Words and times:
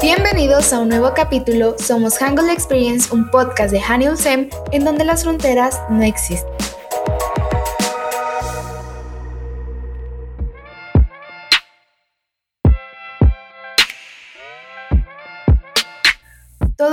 Bienvenidos 0.00 0.72
a 0.72 0.80
un 0.80 0.88
nuevo 0.88 1.12
capítulo. 1.14 1.76
Somos 1.78 2.18
Hangul 2.18 2.50
Experience, 2.50 3.14
un 3.14 3.30
podcast 3.30 3.72
de 3.72 3.80
Haniel 3.80 4.16
Sem 4.16 4.50
en 4.72 4.84
donde 4.84 5.04
las 5.04 5.22
fronteras 5.22 5.80
no 5.90 6.02
existen. 6.02 6.61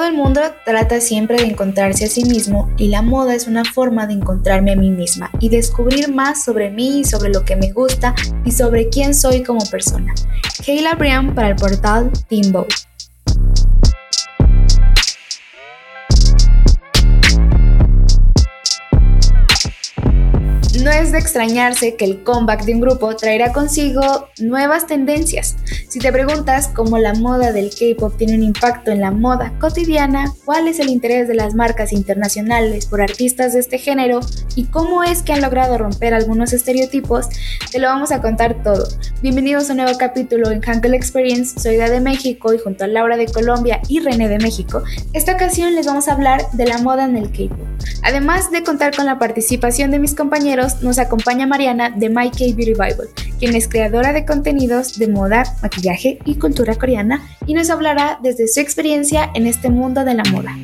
El 0.10 0.16
mundo 0.16 0.42
trata 0.66 1.00
siempre 1.02 1.38
de 1.38 1.46
encontrarse 1.46 2.06
a 2.06 2.08
sí 2.08 2.24
mismo 2.24 2.70
y 2.78 2.88
la 2.88 3.02
moda 3.02 3.36
es 3.36 3.48
una 3.48 3.64
forma 3.64 4.08
de 4.08 4.14
encontrarme 4.14 4.72
a 4.72 4.76
mí 4.76 4.90
misma 4.90 5.30
y 5.40 5.50
descubrir 5.50 6.12
más 6.12 6.44
sobre 6.44 6.72
mí 6.72 7.04
sobre 7.04 7.30
lo 7.30 7.46
que 7.46 7.56
me 7.56 7.72
gusta 7.72 8.16
y 8.44 8.52
sobre 8.52 8.90
quién 8.90 9.14
soy 9.14 9.44
como 9.44 9.64
persona. 9.66 10.14
Kayla 10.66 10.96
Brian 10.96 11.36
para 11.36 11.50
el 11.50 11.56
portal 11.56 12.12
Timbo. 12.28 12.66
No 20.84 20.92
es 20.92 21.12
de 21.12 21.18
extrañarse 21.18 21.96
que 21.96 22.06
el 22.06 22.24
comeback 22.24 22.64
de 22.64 22.74
un 22.74 22.80
grupo 22.80 23.14
traerá 23.14 23.52
consigo 23.52 24.30
nuevas 24.40 24.88
tendencias. 24.88 25.58
Si 25.90 26.00
te 26.00 26.10
preguntas 26.10 26.70
cómo 26.70 26.98
la 26.98 27.14
moda 27.16 27.52
del 27.52 27.70
K-pop 27.70 28.16
tiene 28.16 28.36
un 28.36 28.44
impacto 28.44 28.92
en 28.92 29.02
la 29.02 29.12
moda 29.12 29.52
cotidiana, 29.60 30.32
cuál 30.46 30.70
es 30.70 30.80
el 30.80 30.88
interés 30.88 31.28
de 31.28 31.36
las 31.36 31.54
marcas 31.54 31.92
internacionales 31.92 32.86
por 32.86 33.02
artistas 33.02 33.52
de 33.52 33.60
este 33.60 33.78
género 33.78 34.22
y 34.56 34.68
cómo 34.68 35.04
es 35.04 35.22
que 35.22 35.34
han 35.34 35.42
logrado 35.42 35.78
romper 35.78 36.14
algunos 36.14 36.54
estereotipos, 36.54 37.28
te 37.72 37.80
lo 37.80 37.88
vamos 37.88 38.14
a 38.14 38.22
contar 38.22 38.64
todo. 38.64 38.88
Bienvenidos 39.22 39.70
a 39.70 39.74
un 39.74 39.80
nuevo 39.80 39.98
capítulo 39.98 40.50
en 40.50 40.62
Hankel 40.62 40.94
Experience. 40.94 41.60
Soy 41.60 41.76
Da 41.76 41.90
de 41.90 42.00
México 42.00 42.54
y 42.54 42.58
junto 42.58 42.86
a 42.86 42.88
Laura 42.88 43.18
de 43.18 43.26
Colombia 43.26 43.82
y 43.90 44.00
René 44.00 44.30
de 44.30 44.40
México, 44.40 44.82
esta 45.12 45.34
ocasión 45.34 45.76
les 45.76 45.88
vamos 45.88 46.08
a 46.08 46.14
hablar 46.14 46.50
de 46.54 46.68
la 46.68 46.78
moda 46.78 47.04
en 47.04 47.18
el 47.18 47.32
K-pop. 47.32 47.68
Además 48.04 48.50
de 48.52 48.64
contar 48.64 48.96
con 48.96 49.06
la 49.06 49.20
participación 49.20 49.92
de 49.92 50.00
mis 50.00 50.16
compañeros 50.16 50.69
nos 50.82 51.00
acompaña 51.00 51.48
Mariana 51.48 51.90
de 51.90 52.10
My 52.10 52.30
Beauty 52.30 52.74
Bible, 52.74 53.10
quien 53.40 53.56
es 53.56 53.68
creadora 53.68 54.14
de 54.14 54.26
contenidos 54.26 54.98
de 54.98 55.08
moda, 55.08 55.44
maquillaje 55.62 56.20
y 56.26 56.36
cultura 56.36 56.76
coreana 56.76 57.28
y 57.46 57.54
nos 57.54 57.70
hablará 57.70 58.20
desde 58.22 58.48
su 58.48 58.60
experiencia 58.60 59.30
en 59.34 59.48
este 59.48 59.70
mundo 59.70 60.06
de 60.06 60.14
la 60.14 60.24
moda. 60.32 60.56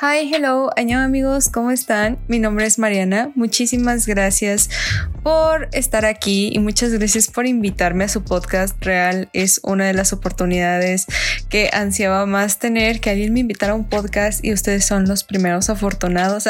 Hi, 0.00 0.32
hello, 0.32 0.70
año 0.76 1.00
amigos, 1.00 1.48
¿cómo 1.48 1.72
están? 1.72 2.18
Mi 2.28 2.38
nombre 2.38 2.66
es 2.66 2.78
Mariana. 2.78 3.32
Muchísimas 3.34 4.06
gracias 4.06 4.70
por 5.22 5.68
estar 5.72 6.04
aquí 6.04 6.50
y 6.52 6.58
muchas 6.58 6.92
gracias 6.92 7.28
por 7.28 7.46
invitarme 7.46 8.04
a 8.04 8.08
su 8.08 8.22
podcast. 8.22 8.76
Real 8.82 9.28
es 9.32 9.60
una 9.62 9.86
de 9.86 9.94
las 9.94 10.12
oportunidades 10.12 11.06
que 11.48 11.70
ansiaba 11.72 12.26
más 12.26 12.58
tener, 12.58 13.00
que 13.00 13.10
alguien 13.10 13.32
me 13.32 13.40
invitara 13.40 13.72
a 13.72 13.74
un 13.76 13.88
podcast 13.88 14.44
y 14.44 14.52
ustedes 14.52 14.84
son 14.84 15.06
los 15.06 15.24
primeros 15.24 15.70
afortunados 15.70 16.44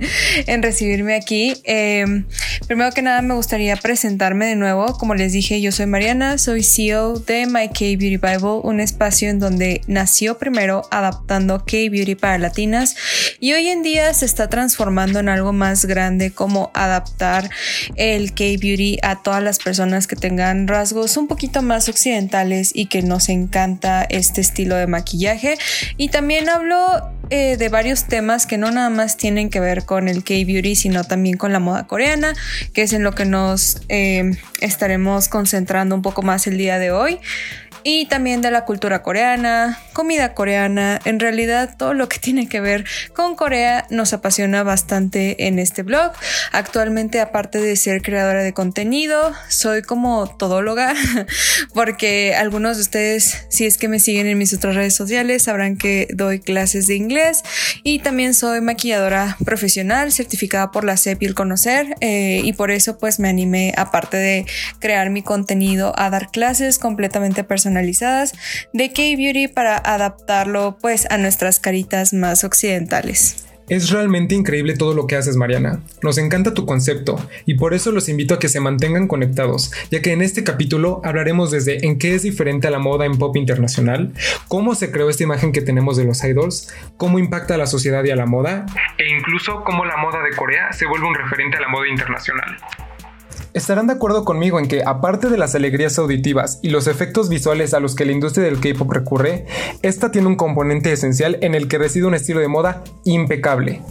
en 0.46 0.62
recibirme 0.62 1.14
aquí. 1.14 1.54
Em, 1.64 2.26
primero 2.66 2.92
que 2.92 3.02
nada 3.02 3.22
me 3.22 3.34
gustaría 3.34 3.76
presentarme 3.76 4.46
de 4.46 4.56
nuevo. 4.56 4.96
Como 4.98 5.14
les 5.14 5.32
dije, 5.32 5.60
yo 5.60 5.72
soy 5.72 5.86
Mariana, 5.86 6.38
soy 6.38 6.62
CEO 6.62 7.18
de 7.18 7.46
My 7.46 7.68
K 7.68 7.80
Beauty 7.98 8.18
Bible, 8.18 8.60
un 8.62 8.80
espacio 8.80 9.28
en 9.28 9.38
donde 9.38 9.80
nació 9.86 10.38
primero 10.38 10.82
adaptando 10.90 11.58
K 11.60 11.76
Beauty 11.90 12.14
para 12.14 12.38
latinas 12.38 12.96
y 13.40 13.52
hoy 13.52 13.68
en 13.68 13.82
día 13.82 14.12
se 14.14 14.24
está 14.24 14.48
transformando 14.48 15.18
en 15.18 15.28
algo 15.28 15.52
más 15.52 15.84
grande 15.84 16.30
como 16.30 16.70
adaptar 16.74 17.50
el 18.16 18.34
K-Beauty 18.34 18.98
a 19.02 19.22
todas 19.22 19.42
las 19.42 19.58
personas 19.58 20.06
que 20.06 20.16
tengan 20.16 20.68
rasgos 20.68 21.16
un 21.16 21.28
poquito 21.28 21.62
más 21.62 21.88
occidentales 21.88 22.70
y 22.74 22.86
que 22.86 23.02
nos 23.02 23.28
encanta 23.28 24.04
este 24.04 24.40
estilo 24.40 24.76
de 24.76 24.86
maquillaje. 24.86 25.58
Y 25.96 26.08
también 26.08 26.48
hablo 26.48 27.10
eh, 27.30 27.56
de 27.56 27.68
varios 27.68 28.04
temas 28.04 28.46
que 28.46 28.58
no 28.58 28.70
nada 28.70 28.90
más 28.90 29.16
tienen 29.16 29.48
que 29.48 29.60
ver 29.60 29.84
con 29.84 30.08
el 30.08 30.24
K-Beauty, 30.24 30.74
sino 30.74 31.04
también 31.04 31.36
con 31.36 31.52
la 31.52 31.60
moda 31.60 31.86
coreana, 31.86 32.34
que 32.74 32.82
es 32.82 32.92
en 32.92 33.02
lo 33.02 33.12
que 33.12 33.24
nos 33.24 33.80
eh, 33.88 34.36
estaremos 34.60 35.28
concentrando 35.28 35.94
un 35.94 36.02
poco 36.02 36.22
más 36.22 36.46
el 36.46 36.58
día 36.58 36.78
de 36.78 36.90
hoy 36.90 37.18
y 37.84 38.06
también 38.06 38.42
de 38.42 38.50
la 38.50 38.64
cultura 38.64 39.02
coreana, 39.02 39.78
comida 39.92 40.34
coreana, 40.34 41.00
en 41.04 41.20
realidad 41.20 41.74
todo 41.76 41.94
lo 41.94 42.08
que 42.08 42.18
tiene 42.20 42.48
que 42.48 42.60
ver 42.60 42.84
con 43.14 43.34
Corea 43.34 43.86
nos 43.90 44.12
apasiona 44.12 44.62
bastante 44.62 45.46
en 45.46 45.58
este 45.58 45.82
blog. 45.82 46.12
Actualmente 46.52 47.20
aparte 47.20 47.60
de 47.60 47.76
ser 47.76 48.02
creadora 48.02 48.42
de 48.42 48.52
contenido, 48.52 49.32
soy 49.48 49.82
como 49.82 50.28
todóloga 50.28 50.94
porque 51.74 52.34
algunos 52.34 52.76
de 52.76 52.82
ustedes 52.82 53.46
si 53.48 53.66
es 53.66 53.78
que 53.78 53.88
me 53.88 53.98
siguen 53.98 54.26
en 54.26 54.38
mis 54.38 54.54
otras 54.54 54.74
redes 54.74 54.94
sociales 54.94 55.44
sabrán 55.44 55.76
que 55.76 56.08
doy 56.12 56.40
clases 56.40 56.86
de 56.86 56.94
inglés 56.94 57.42
y 57.82 57.98
también 57.98 58.34
soy 58.34 58.60
maquilladora 58.60 59.36
profesional 59.44 60.12
certificada 60.12 60.70
por 60.70 60.84
la 60.84 60.96
CEP 60.96 61.22
y 61.22 61.26
el 61.26 61.34
Conocer 61.34 61.94
eh, 62.00 62.40
y 62.44 62.52
por 62.52 62.70
eso 62.70 62.98
pues 62.98 63.18
me 63.18 63.28
animé 63.28 63.72
aparte 63.76 64.16
de 64.16 64.46
crear 64.78 65.10
mi 65.10 65.22
contenido 65.22 65.92
a 65.96 66.10
dar 66.10 66.30
clases 66.30 66.78
completamente 66.78 67.44
personales 67.44 67.71
personalizadas 67.72 68.32
de 68.72 68.92
K-Beauty 68.92 69.48
para 69.48 69.76
adaptarlo 69.76 70.76
pues 70.80 71.10
a 71.10 71.18
nuestras 71.18 71.58
caritas 71.58 72.12
más 72.12 72.44
occidentales. 72.44 73.48
Es 73.68 73.90
realmente 73.90 74.34
increíble 74.34 74.76
todo 74.76 74.92
lo 74.92 75.06
que 75.06 75.16
haces, 75.16 75.36
Mariana. 75.36 75.80
Nos 76.02 76.18
encanta 76.18 76.52
tu 76.52 76.66
concepto 76.66 77.16
y 77.46 77.54
por 77.54 77.72
eso 77.72 77.90
los 77.92 78.08
invito 78.10 78.34
a 78.34 78.38
que 78.38 78.48
se 78.48 78.60
mantengan 78.60 79.08
conectados, 79.08 79.72
ya 79.90 80.02
que 80.02 80.12
en 80.12 80.20
este 80.20 80.44
capítulo 80.44 81.00
hablaremos 81.04 81.50
desde 81.50 81.86
en 81.86 81.98
qué 81.98 82.14
es 82.14 82.22
diferente 82.22 82.66
a 82.66 82.70
la 82.70 82.80
moda 82.80 83.06
en 83.06 83.16
pop 83.16 83.34
internacional, 83.36 84.12
cómo 84.48 84.74
se 84.74 84.90
creó 84.90 85.08
esta 85.08 85.22
imagen 85.22 85.52
que 85.52 85.62
tenemos 85.62 85.96
de 85.96 86.04
los 86.04 86.22
idols, 86.22 86.74
cómo 86.98 87.18
impacta 87.18 87.54
a 87.54 87.58
la 87.58 87.66
sociedad 87.66 88.04
y 88.04 88.10
a 88.10 88.16
la 88.16 88.26
moda, 88.26 88.66
e 88.98 89.08
incluso 89.08 89.62
cómo 89.64 89.86
la 89.86 89.96
moda 89.96 90.22
de 90.22 90.36
Corea 90.36 90.72
se 90.72 90.84
vuelve 90.86 91.06
un 91.06 91.14
referente 91.14 91.56
a 91.56 91.60
la 91.60 91.68
moda 91.68 91.88
internacional. 91.88 92.56
Estarán 93.54 93.86
de 93.86 93.92
acuerdo 93.92 94.24
conmigo 94.24 94.58
en 94.58 94.66
que, 94.66 94.82
aparte 94.82 95.28
de 95.28 95.36
las 95.36 95.54
alegrías 95.54 95.98
auditivas 95.98 96.58
y 96.62 96.70
los 96.70 96.86
efectos 96.86 97.28
visuales 97.28 97.74
a 97.74 97.80
los 97.80 97.94
que 97.94 98.06
la 98.06 98.12
industria 98.12 98.46
del 98.46 98.60
K-pop 98.60 98.90
recurre, 98.90 99.44
esta 99.82 100.10
tiene 100.10 100.28
un 100.28 100.36
componente 100.36 100.90
esencial 100.90 101.36
en 101.42 101.54
el 101.54 101.68
que 101.68 101.76
reside 101.76 102.06
un 102.06 102.14
estilo 102.14 102.40
de 102.40 102.48
moda 102.48 102.82
impecable. 103.04 103.82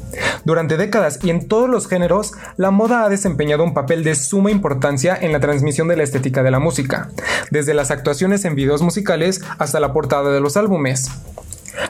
Durante 0.45 0.77
décadas 0.77 1.19
y 1.23 1.29
en 1.29 1.47
todos 1.47 1.69
los 1.69 1.87
géneros, 1.87 2.31
la 2.57 2.71
moda 2.71 3.03
ha 3.03 3.09
desempeñado 3.09 3.63
un 3.63 3.75
papel 3.75 4.03
de 4.03 4.15
suma 4.15 4.49
importancia 4.49 5.15
en 5.15 5.31
la 5.31 5.39
transmisión 5.39 5.87
de 5.87 5.97
la 5.97 6.03
estética 6.03 6.41
de 6.41 6.49
la 6.49 6.59
música, 6.59 7.11
desde 7.51 7.75
las 7.75 7.91
actuaciones 7.91 8.45
en 8.45 8.55
videos 8.55 8.81
musicales 8.81 9.41
hasta 9.59 9.79
la 9.79 9.93
portada 9.93 10.31
de 10.31 10.41
los 10.41 10.57
álbumes. 10.57 11.11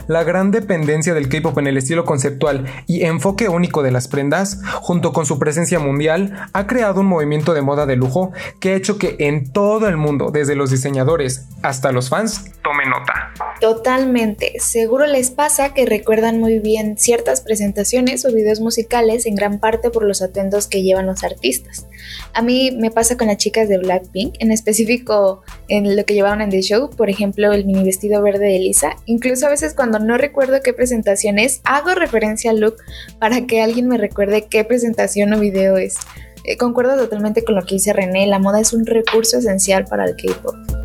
La 0.06 0.24
gran 0.24 0.50
dependencia 0.50 1.14
del 1.14 1.28
K-pop 1.28 1.58
en 1.58 1.66
el 1.66 1.76
estilo 1.76 2.04
conceptual 2.04 2.66
y 2.86 3.04
enfoque 3.04 3.48
único 3.48 3.82
de 3.82 3.90
las 3.90 4.08
prendas, 4.08 4.60
junto 4.80 5.12
con 5.12 5.26
su 5.26 5.38
presencia 5.38 5.78
mundial, 5.78 6.48
ha 6.52 6.66
creado 6.66 7.00
un 7.00 7.06
movimiento 7.06 7.54
de 7.54 7.62
moda 7.62 7.86
de 7.86 7.96
lujo 7.96 8.32
que 8.60 8.70
ha 8.70 8.76
hecho 8.76 8.98
que 8.98 9.16
en 9.20 9.52
todo 9.52 9.88
el 9.88 9.96
mundo, 9.96 10.30
desde 10.32 10.56
los 10.56 10.70
diseñadores 10.70 11.46
hasta 11.62 11.92
los 11.92 12.08
fans, 12.08 12.52
tome 12.62 12.86
nota. 12.86 13.32
Totalmente. 13.60 14.54
Seguro 14.58 15.06
les 15.06 15.30
pasa 15.30 15.74
que 15.74 15.86
recuerdan 15.86 16.40
muy 16.40 16.58
bien 16.58 16.98
ciertas 16.98 17.40
presentaciones 17.40 18.24
o 18.24 18.32
videos 18.32 18.60
musicales 18.60 19.26
en 19.26 19.34
gran 19.34 19.58
parte 19.58 19.90
por 19.90 20.04
los 20.04 20.22
atuendos 20.22 20.66
que 20.66 20.82
llevan 20.82 21.06
los 21.06 21.22
artistas. 21.22 21.86
A 22.34 22.42
mí 22.42 22.70
me 22.72 22.90
pasa 22.90 23.16
con 23.16 23.28
las 23.28 23.36
chicas 23.36 23.68
de 23.68 23.78
Blackpink, 23.78 24.34
en 24.38 24.52
específico 24.52 25.42
en 25.68 25.96
lo 25.96 26.04
que 26.04 26.14
llevaron 26.14 26.40
en 26.40 26.50
The 26.50 26.62
Show, 26.62 26.90
por 26.90 27.10
ejemplo 27.10 27.52
el 27.52 27.64
mini 27.64 27.84
vestido 27.84 28.22
verde 28.22 28.46
de 28.46 28.58
Lisa. 28.58 28.96
Incluso 29.06 29.46
a 29.46 29.50
veces 29.50 29.71
cuando 29.74 29.98
no 29.98 30.18
recuerdo 30.18 30.60
qué 30.62 30.72
presentación 30.72 31.38
es, 31.38 31.60
hago 31.64 31.94
referencia 31.94 32.50
al 32.50 32.60
look 32.60 32.76
para 33.18 33.46
que 33.46 33.62
alguien 33.62 33.88
me 33.88 33.98
recuerde 33.98 34.46
qué 34.48 34.64
presentación 34.64 35.32
o 35.32 35.40
video 35.40 35.76
es. 35.76 35.96
Eh, 36.44 36.56
concuerdo 36.56 36.96
totalmente 36.96 37.44
con 37.44 37.54
lo 37.54 37.62
que 37.62 37.76
dice 37.76 37.92
René, 37.92 38.26
la 38.26 38.38
moda 38.38 38.60
es 38.60 38.72
un 38.72 38.84
recurso 38.84 39.38
esencial 39.38 39.84
para 39.84 40.04
el 40.04 40.16
K-Pop. 40.16 40.81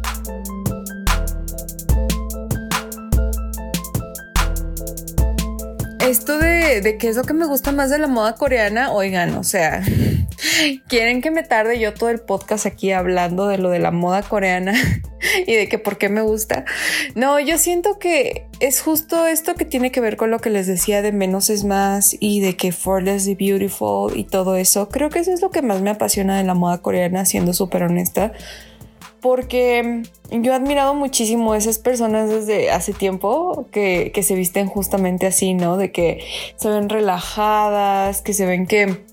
Esto 6.07 6.37
de, 6.37 6.79
de 6.79 6.97
qué 6.97 7.09
es 7.09 7.17
lo 7.17 7.23
que 7.23 7.33
me 7.33 7.45
gusta 7.45 7.73
más 7.73 7.89
de 7.89 7.99
la 7.99 8.07
moda 8.07 8.35
coreana, 8.35 8.93
oigan, 8.93 9.35
o 9.35 9.43
sea, 9.43 9.83
quieren 10.87 11.21
que 11.21 11.31
me 11.31 11.43
tarde 11.43 11.79
yo 11.79 11.93
todo 11.93 12.09
el 12.09 12.21
podcast 12.21 12.65
aquí 12.65 12.93
hablando 12.93 13.49
de 13.49 13.57
lo 13.57 13.69
de 13.69 13.79
la 13.79 13.91
moda 13.91 14.21
coreana 14.21 14.73
y 15.45 15.53
de 15.53 15.67
que 15.67 15.79
por 15.79 15.97
qué 15.97 16.07
me 16.07 16.21
gusta. 16.21 16.63
No, 17.15 17.41
yo 17.41 17.57
siento 17.57 17.99
que 17.99 18.47
es 18.61 18.81
justo 18.81 19.27
esto 19.27 19.55
que 19.55 19.65
tiene 19.65 19.91
que 19.91 19.99
ver 19.99 20.15
con 20.15 20.31
lo 20.31 20.39
que 20.39 20.49
les 20.49 20.65
decía 20.65 21.01
de 21.01 21.11
menos 21.11 21.49
es 21.49 21.65
más 21.65 22.15
y 22.21 22.39
de 22.39 22.55
que 22.55 22.71
Flawless 22.71 23.27
y 23.27 23.35
Beautiful 23.35 24.17
y 24.17 24.23
todo 24.23 24.55
eso. 24.55 24.87
Creo 24.87 25.09
que 25.09 25.19
eso 25.19 25.33
es 25.33 25.41
lo 25.41 25.51
que 25.51 25.61
más 25.61 25.81
me 25.81 25.89
apasiona 25.89 26.37
de 26.37 26.45
la 26.45 26.53
moda 26.53 26.77
coreana, 26.77 27.25
siendo 27.25 27.53
súper 27.53 27.83
honesta 27.83 28.31
porque 29.21 30.03
yo 30.31 30.51
he 30.51 30.55
admirado 30.55 30.93
muchísimo 30.93 31.53
a 31.53 31.57
esas 31.57 31.79
personas 31.79 32.29
desde 32.29 32.71
hace 32.71 32.93
tiempo 32.93 33.67
que, 33.71 34.11
se 34.21 34.35
visten 34.35 34.67
justamente 34.67 35.27
así, 35.27 35.53
¿no? 35.53 35.77
De 35.77 35.91
que 35.91 36.23
se 36.55 36.69
ven 36.69 36.89
relajadas, 36.89 38.21
que 38.21 38.33
se 38.33 38.45
ven 38.45 38.67
que 38.67 39.05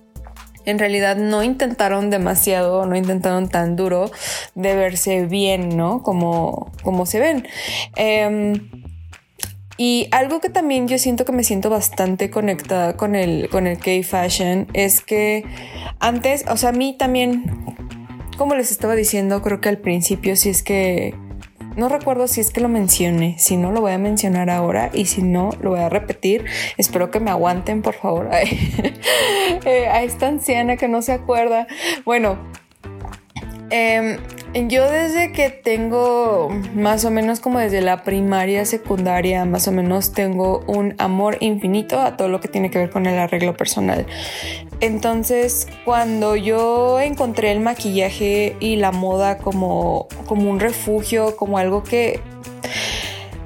en 0.64 0.78
realidad 0.78 1.16
no 1.16 1.42
intentaron 1.42 2.10
demasiado, 2.10 2.86
no 2.86 2.96
intentaron 2.96 3.48
tan 3.48 3.76
duro 3.76 4.10
de 4.54 4.74
verse 4.74 5.26
bien, 5.26 5.76
¿no? 5.76 6.02
Como, 6.02 6.72
como 6.82 7.06
se 7.06 7.20
ven. 7.20 7.46
Em, 7.96 8.70
y 9.76 10.08
algo 10.12 10.40
que 10.40 10.50
también 10.50 10.86
yo 10.86 10.98
siento 10.98 11.24
que 11.24 11.32
me 11.32 11.42
siento 11.42 11.68
bastante 11.68 12.30
conectada 12.30 12.96
con 12.96 13.16
el, 13.16 13.48
con 13.48 13.66
el 13.66 13.78
K-Fashion 13.78 14.68
es 14.72 15.00
que 15.00 15.44
antes, 15.98 16.44
o 16.48 16.56
sea, 16.56 16.68
a 16.68 16.72
mí 16.72 16.94
también, 16.96 17.44
como 18.36 18.54
les 18.54 18.70
estaba 18.70 18.94
diciendo, 18.94 19.42
creo 19.42 19.60
que 19.60 19.68
al 19.68 19.78
principio, 19.78 20.36
si 20.36 20.50
es 20.50 20.62
que 20.62 21.14
no 21.76 21.88
recuerdo 21.88 22.28
si 22.28 22.40
es 22.40 22.50
que 22.50 22.60
lo 22.60 22.68
mencioné, 22.68 23.36
si 23.38 23.56
no 23.56 23.72
lo 23.72 23.80
voy 23.80 23.92
a 23.92 23.98
mencionar 23.98 24.48
ahora 24.48 24.90
y 24.92 25.06
si 25.06 25.22
no 25.22 25.50
lo 25.60 25.70
voy 25.70 25.80
a 25.80 25.88
repetir. 25.88 26.44
Espero 26.76 27.10
que 27.10 27.18
me 27.20 27.30
aguanten, 27.30 27.82
por 27.82 27.94
favor. 27.94 28.30
Eh, 29.66 29.86
a 29.86 30.02
esta 30.02 30.26
anciana 30.26 30.76
que 30.76 30.88
no 30.88 31.00
se 31.00 31.12
acuerda. 31.12 31.66
Bueno, 32.04 32.38
eh, 33.70 34.18
yo 34.54 34.88
desde 34.88 35.32
que 35.32 35.50
tengo 35.50 36.48
más 36.74 37.04
o 37.04 37.10
menos 37.10 37.40
como 37.40 37.58
desde 37.58 37.80
la 37.80 38.04
primaria, 38.04 38.64
secundaria, 38.64 39.44
más 39.44 39.66
o 39.66 39.72
menos 39.72 40.12
tengo 40.12 40.64
un 40.68 40.94
amor 40.98 41.38
infinito 41.40 42.00
a 42.00 42.16
todo 42.16 42.28
lo 42.28 42.40
que 42.40 42.46
tiene 42.46 42.70
que 42.70 42.78
ver 42.78 42.90
con 42.90 43.06
el 43.06 43.18
arreglo 43.18 43.56
personal. 43.56 44.06
Entonces, 44.80 45.66
cuando 45.84 46.36
yo 46.36 47.00
encontré 47.00 47.50
el 47.50 47.60
maquillaje 47.60 48.56
y 48.60 48.76
la 48.76 48.92
moda 48.92 49.38
como, 49.38 50.06
como 50.26 50.50
un 50.50 50.60
refugio, 50.60 51.36
como 51.36 51.58
algo 51.58 51.82
que 51.82 52.20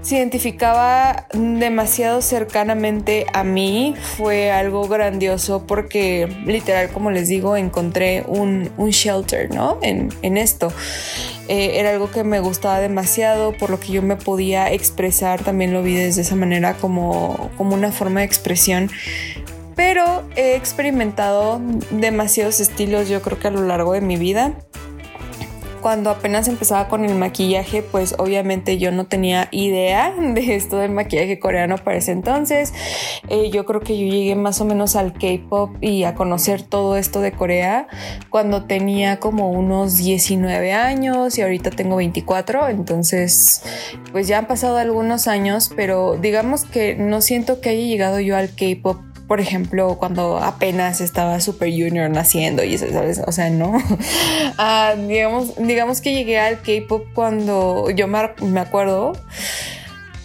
se 0.08 0.16
identificaba 0.16 1.26
demasiado 1.34 2.22
cercanamente 2.22 3.26
a 3.34 3.44
mí. 3.44 3.94
Fue 4.16 4.50
algo 4.50 4.88
grandioso 4.88 5.66
porque 5.66 6.26
literal, 6.46 6.88
como 6.88 7.10
les 7.10 7.28
digo, 7.28 7.58
encontré 7.58 8.24
un, 8.26 8.70
shelter, 8.88 9.54
¿no? 9.54 9.76
En, 9.82 10.38
esto. 10.38 10.72
Eh, 11.48 11.72
era 11.78 11.90
algo 11.90 12.10
que 12.10 12.24
me 12.24 12.40
gustaba 12.40 12.80
demasiado, 12.80 13.52
por 13.52 13.68
lo 13.68 13.78
que 13.80 13.92
yo 13.92 14.00
me 14.00 14.16
podía 14.16 14.72
expresar, 14.72 15.42
también 15.42 15.74
lo 15.74 15.82
vi 15.82 15.94
desde 15.94 16.22
esa 16.22 16.36
manera 16.36 16.72
como, 16.72 17.50
como 17.58 17.74
una 17.74 17.92
forma 17.92 18.20
de 18.20 18.26
expresión 18.26 18.90
pero 19.76 20.24
he 20.34 20.56
experimentado 20.56 21.60
demasiados 21.92 22.58
estilos 22.58 23.08
yo 23.08 23.22
creo 23.22 23.38
que 23.38 23.46
a 23.46 23.52
lo 23.52 23.64
largo 23.64 23.92
de 23.92 24.00
mi 24.00 24.16
vida 24.16 24.54
cuando 25.80 26.10
apenas 26.10 26.48
empezaba 26.48 26.88
con 26.88 27.04
el 27.04 27.14
maquillaje, 27.14 27.82
pues 27.82 28.14
obviamente 28.18 28.78
yo 28.78 28.92
no 28.92 29.06
tenía 29.06 29.48
idea 29.50 30.14
de 30.34 30.54
esto 30.56 30.78
del 30.78 30.90
maquillaje 30.90 31.38
coreano 31.38 31.76
para 31.78 31.96
ese 31.96 32.12
entonces. 32.12 32.72
Eh, 33.28 33.50
yo 33.50 33.64
creo 33.66 33.80
que 33.80 33.98
yo 33.98 34.06
llegué 34.06 34.34
más 34.34 34.60
o 34.60 34.64
menos 34.64 34.96
al 34.96 35.12
K-pop 35.12 35.76
y 35.80 36.04
a 36.04 36.14
conocer 36.14 36.62
todo 36.62 36.96
esto 36.96 37.20
de 37.20 37.32
Corea 37.32 37.88
cuando 38.30 38.64
tenía 38.64 39.20
como 39.20 39.50
unos 39.50 39.96
19 39.96 40.72
años 40.72 41.36
y 41.38 41.42
ahorita 41.42 41.70
tengo 41.70 41.96
24, 41.96 42.68
entonces 42.68 43.62
pues 44.12 44.28
ya 44.28 44.38
han 44.38 44.46
pasado 44.46 44.78
algunos 44.78 45.28
años, 45.28 45.70
pero 45.74 46.16
digamos 46.16 46.64
que 46.64 46.94
no 46.94 47.20
siento 47.20 47.60
que 47.60 47.70
haya 47.70 47.82
llegado 47.82 48.20
yo 48.20 48.36
al 48.36 48.50
K-pop 48.54 48.98
por 49.28 49.40
ejemplo, 49.40 49.96
cuando 49.98 50.38
apenas 50.38 51.02
estaba 51.02 51.38
Super 51.40 51.70
Junior 51.70 52.08
naciendo 52.08 52.64
y 52.64 52.74
eso, 52.74 52.86
¿sabes? 52.90 53.20
O 53.26 53.30
sea, 53.30 53.50
no. 53.50 53.72
Ah, 54.60 54.94
digamos, 54.96 55.54
digamos 55.56 56.00
que 56.00 56.12
llegué 56.12 56.38
al 56.38 56.60
K-pop 56.62 57.04
cuando 57.14 57.90
yo 57.90 58.08
me, 58.08 58.60
acuerdo 58.60 59.12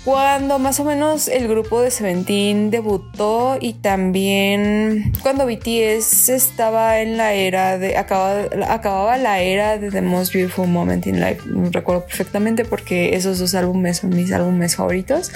cuando 0.04 0.58
más 0.58 0.80
o 0.80 0.86
menos 0.86 1.28
el 1.28 1.48
grupo 1.48 1.82
de 1.82 1.92
Seventeen 1.92 2.72
debutó 2.72 3.58
y 3.60 3.74
también 3.74 5.14
cuando 5.22 5.46
BTS 5.46 6.30
estaba 6.30 7.00
en 7.00 7.18
la 7.18 7.34
era 7.34 7.78
de 7.78 7.96
acababa, 7.98 8.46
acababa 8.70 9.18
la 9.18 9.42
era 9.42 9.78
de 9.78 9.92
The 9.92 10.02
Most 10.02 10.34
Beautiful 10.34 10.68
Moment 10.68 11.06
in 11.06 11.22
Life 11.22 11.42
recuerdo 11.72 12.06
perfectamente 12.06 12.66
porque 12.66 13.16
esos 13.16 13.38
dos 13.38 13.54
álbumes 13.54 13.98
son 13.98 14.10
mis 14.10 14.32
álbumes 14.32 14.76
favoritos 14.76 15.32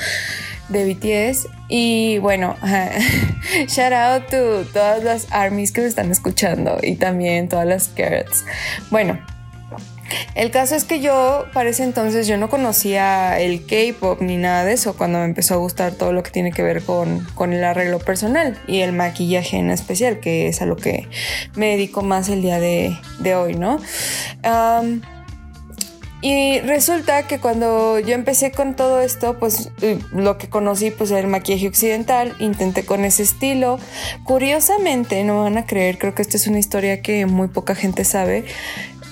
de 0.69 0.93
BTS. 0.93 1.47
Y 1.69 2.17
bueno, 2.19 2.55
shout 3.67 3.93
out 3.93 4.27
to 4.29 4.63
todas 4.71 5.03
las 5.03 5.27
armies 5.31 5.71
que 5.71 5.81
me 5.81 5.87
están 5.87 6.11
escuchando 6.11 6.77
y 6.81 6.95
también 6.95 7.49
todas 7.49 7.65
las 7.65 7.89
carrots. 7.89 8.45
Bueno, 8.89 9.19
el 10.35 10.51
caso 10.51 10.75
es 10.75 10.83
que 10.83 10.99
yo 10.99 11.45
para 11.53 11.69
ese 11.69 11.83
entonces 11.83 12.27
yo 12.27 12.37
no 12.37 12.49
conocía 12.49 13.39
el 13.39 13.65
K-pop 13.65 14.21
ni 14.21 14.37
nada 14.37 14.63
de 14.63 14.73
eso 14.73 14.95
cuando 14.95 15.19
me 15.19 15.25
empezó 15.25 15.55
a 15.55 15.57
gustar 15.57 15.93
todo 15.93 16.13
lo 16.13 16.23
que 16.23 16.31
tiene 16.31 16.51
que 16.51 16.63
ver 16.63 16.83
con, 16.83 17.25
con 17.35 17.53
el 17.53 17.63
arreglo 17.63 17.99
personal 17.99 18.57
y 18.67 18.79
el 18.79 18.93
maquillaje 18.93 19.57
en 19.57 19.69
especial, 19.69 20.19
que 20.19 20.47
es 20.47 20.61
a 20.61 20.65
lo 20.65 20.75
que 20.75 21.07
me 21.55 21.71
dedico 21.71 22.01
más 22.01 22.29
el 22.29 22.41
día 22.41 22.59
de, 22.59 22.97
de 23.19 23.35
hoy, 23.35 23.55
¿no? 23.55 23.79
Y 26.21 26.59
resulta 26.61 27.27
que 27.27 27.39
cuando 27.39 27.99
yo 27.99 28.15
empecé 28.15 28.51
con 28.51 28.75
todo 28.75 29.01
esto, 29.01 29.37
pues 29.37 29.69
eh, 29.81 29.99
lo 30.11 30.39
que 30.39 30.49
conocí 30.49 30.89
pues 30.89 31.11
era 31.11 31.19
el 31.19 31.27
maquillaje 31.27 31.67
occidental, 31.67 32.35
intenté 32.39 32.85
con 32.85 33.05
ese 33.05 33.21
estilo. 33.21 33.77
Curiosamente, 34.23 35.23
no 35.23 35.43
van 35.43 35.57
a 35.59 35.65
creer, 35.67 35.99
creo 35.99 36.15
que 36.15 36.23
esta 36.23 36.37
es 36.37 36.47
una 36.47 36.57
historia 36.57 37.03
que 37.03 37.27
muy 37.27 37.49
poca 37.49 37.75
gente 37.75 38.03
sabe. 38.03 38.45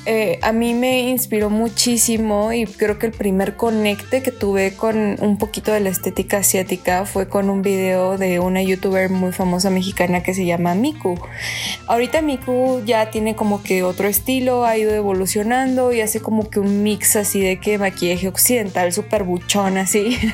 Eh, 0.08 0.38
a 0.44 0.52
mí 0.52 0.76
me 0.76 1.10
inspiró 1.10 1.50
muchísimo 1.50 2.54
y 2.54 2.66
creo 2.66 3.00
que 3.00 3.08
el 3.08 3.12
primer 3.12 3.56
conecte 3.56 4.22
que 4.22 4.32
tuve 4.32 4.76
con 4.76 5.18
un 5.20 5.38
poquito 5.38 5.72
de 5.72 5.80
la 5.80 5.90
estética 5.90 6.38
asiática 6.38 7.06
fue 7.06 7.28
con 7.28 7.50
un 7.50 7.64
video 7.64 8.20
de 8.20 8.40
una 8.40 8.62
youtuber 8.62 9.10
muy 9.10 9.32
famosa 9.32 9.72
mexicana 9.72 10.22
que 10.22 10.36
se 10.36 10.46
llama 10.46 10.76
Miku. 10.76 11.20
Ahorita 11.88 12.22
Miku 12.22 12.84
ya 12.86 13.10
tiene 13.10 13.36
como 13.36 13.64
que 13.64 13.82
otro 13.82 14.08
estilo, 14.08 14.66
ha 14.66 14.78
ido 14.78 14.94
evolucionando 14.94 15.92
y 15.92 16.02
hace 16.02 16.20
como 16.20 16.52
que 16.52 16.60
un 16.60 16.84
mix 16.84 17.16
así 17.16 17.40
de 17.40 17.60
que 17.60 17.80
maquillaje 17.80 18.28
occidental, 18.28 18.94
súper 18.94 19.24
buchón 19.24 19.78
así. 19.78 20.20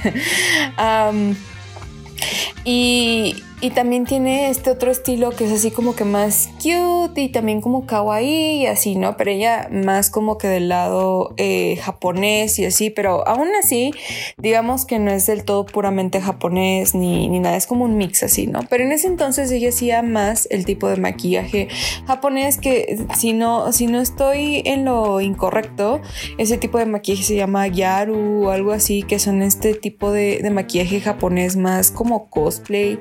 y 2.66 3.42
y 3.62 3.70
también 3.70 4.06
tiene 4.06 4.50
este 4.50 4.72
otro 4.72 4.90
estilo 4.90 5.30
que 5.30 5.46
es 5.46 5.52
así 5.52 5.70
como 5.70 5.96
que 5.96 6.04
más 6.04 6.50
cute 6.56 7.22
y 7.22 7.30
también 7.30 7.62
como 7.62 7.86
kawaii 7.86 8.64
y 8.64 8.66
así, 8.66 8.96
¿no? 8.96 9.16
Pero 9.18 9.30
ella 9.30 9.70
más 9.72 10.10
como 10.10 10.40
que 10.40 10.48
del 10.48 10.68
lado 10.68 11.34
eh, 11.38 11.78
japonés 11.78 12.58
y 12.58 12.66
así, 12.66 12.90
pero 12.90 13.28
aún 13.28 13.50
así, 13.60 13.92
digamos 14.38 14.86
que 14.86 14.98
no 14.98 15.12
es 15.12 15.28
del 15.28 15.46
todo 15.46 15.68
puramente 15.68 16.20
japonés 16.22 16.96
ni, 16.96 17.30
ni 17.30 17.40
nada, 17.40 17.56
es 17.56 17.68
como 17.68 17.86
un 17.86 17.98
mix 17.98 18.24
así, 18.24 18.48
¿no? 18.48 18.62
Pero 18.68 18.84
en 18.84 18.92
ese 18.92 19.08
entonces 19.08 19.52
ella 19.52 19.70
hacía 19.70 20.02
más 20.02 20.48
el 20.50 20.66
tipo 20.66 20.88
de 20.90 20.98
maquillaje 20.98 21.68
japonés 22.08 22.58
que 22.58 22.98
si 23.16 23.34
no, 23.34 23.72
si 23.72 23.86
no 23.86 24.02
estoy 24.02 24.64
en 24.66 24.86
lo 24.86 25.22
incorrecto, 25.22 26.02
ese 26.40 26.58
tipo 26.58 26.80
de 26.80 26.88
maquillaje 26.88 27.24
se 27.24 27.36
llama 27.36 27.68
yaru 27.68 28.48
o 28.48 28.50
algo 28.50 28.72
así, 28.72 29.04
que 29.04 29.20
son 29.20 29.44
este 29.44 29.76
tipo 29.76 30.12
de, 30.12 30.40
de 30.42 30.50
maquillaje 30.50 31.00
japonés 31.00 31.58
más 31.58 31.92
como 31.92 32.28
cosplay 32.30 33.00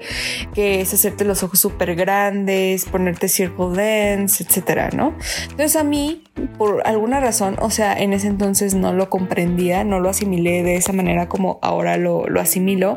que 0.54 0.80
es 0.80 0.92
hacerte 0.92 1.24
los 1.24 1.42
ojos 1.42 1.60
súper 1.60 1.94
grandes, 1.94 2.84
ponerte 2.84 3.28
circle 3.28 3.74
dance, 3.74 4.42
etcétera, 4.42 4.90
¿no? 4.90 5.14
Entonces 5.44 5.76
a 5.76 5.84
mí, 5.84 6.24
por 6.58 6.86
alguna 6.86 7.20
razón, 7.20 7.56
o 7.60 7.70
sea, 7.70 7.98
en 7.98 8.12
ese 8.12 8.26
entonces 8.26 8.74
no 8.74 8.92
lo 8.92 9.10
comprendía, 9.10 9.84
no 9.84 10.00
lo 10.00 10.08
asimilé 10.08 10.62
de 10.62 10.76
esa 10.76 10.92
manera 10.92 11.28
como 11.28 11.58
ahora 11.62 11.96
lo, 11.96 12.26
lo 12.28 12.40
asimilo, 12.40 12.96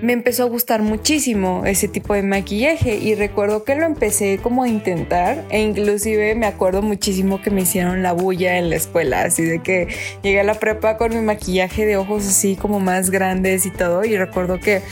me 0.00 0.12
empezó 0.12 0.44
a 0.44 0.46
gustar 0.46 0.82
muchísimo 0.82 1.64
ese 1.66 1.88
tipo 1.88 2.14
de 2.14 2.22
maquillaje 2.22 2.96
y 2.96 3.14
recuerdo 3.14 3.64
que 3.64 3.74
lo 3.74 3.84
empecé 3.84 4.38
como 4.42 4.62
a 4.62 4.68
intentar 4.68 5.44
e 5.50 5.60
inclusive 5.60 6.34
me 6.34 6.46
acuerdo 6.46 6.82
muchísimo 6.82 7.42
que 7.42 7.50
me 7.50 7.62
hicieron 7.62 8.02
la 8.02 8.12
bulla 8.12 8.56
en 8.58 8.70
la 8.70 8.76
escuela, 8.76 9.22
así 9.22 9.42
de 9.42 9.62
que 9.62 9.88
llegué 10.22 10.40
a 10.40 10.44
la 10.44 10.54
prepa 10.54 10.96
con 10.96 11.14
mi 11.14 11.20
maquillaje 11.20 11.84
de 11.84 11.96
ojos 11.96 12.26
así 12.26 12.56
como 12.56 12.80
más 12.80 13.10
grandes 13.10 13.66
y 13.66 13.70
todo 13.70 14.04
y 14.04 14.16
recuerdo 14.16 14.58
que 14.58 14.82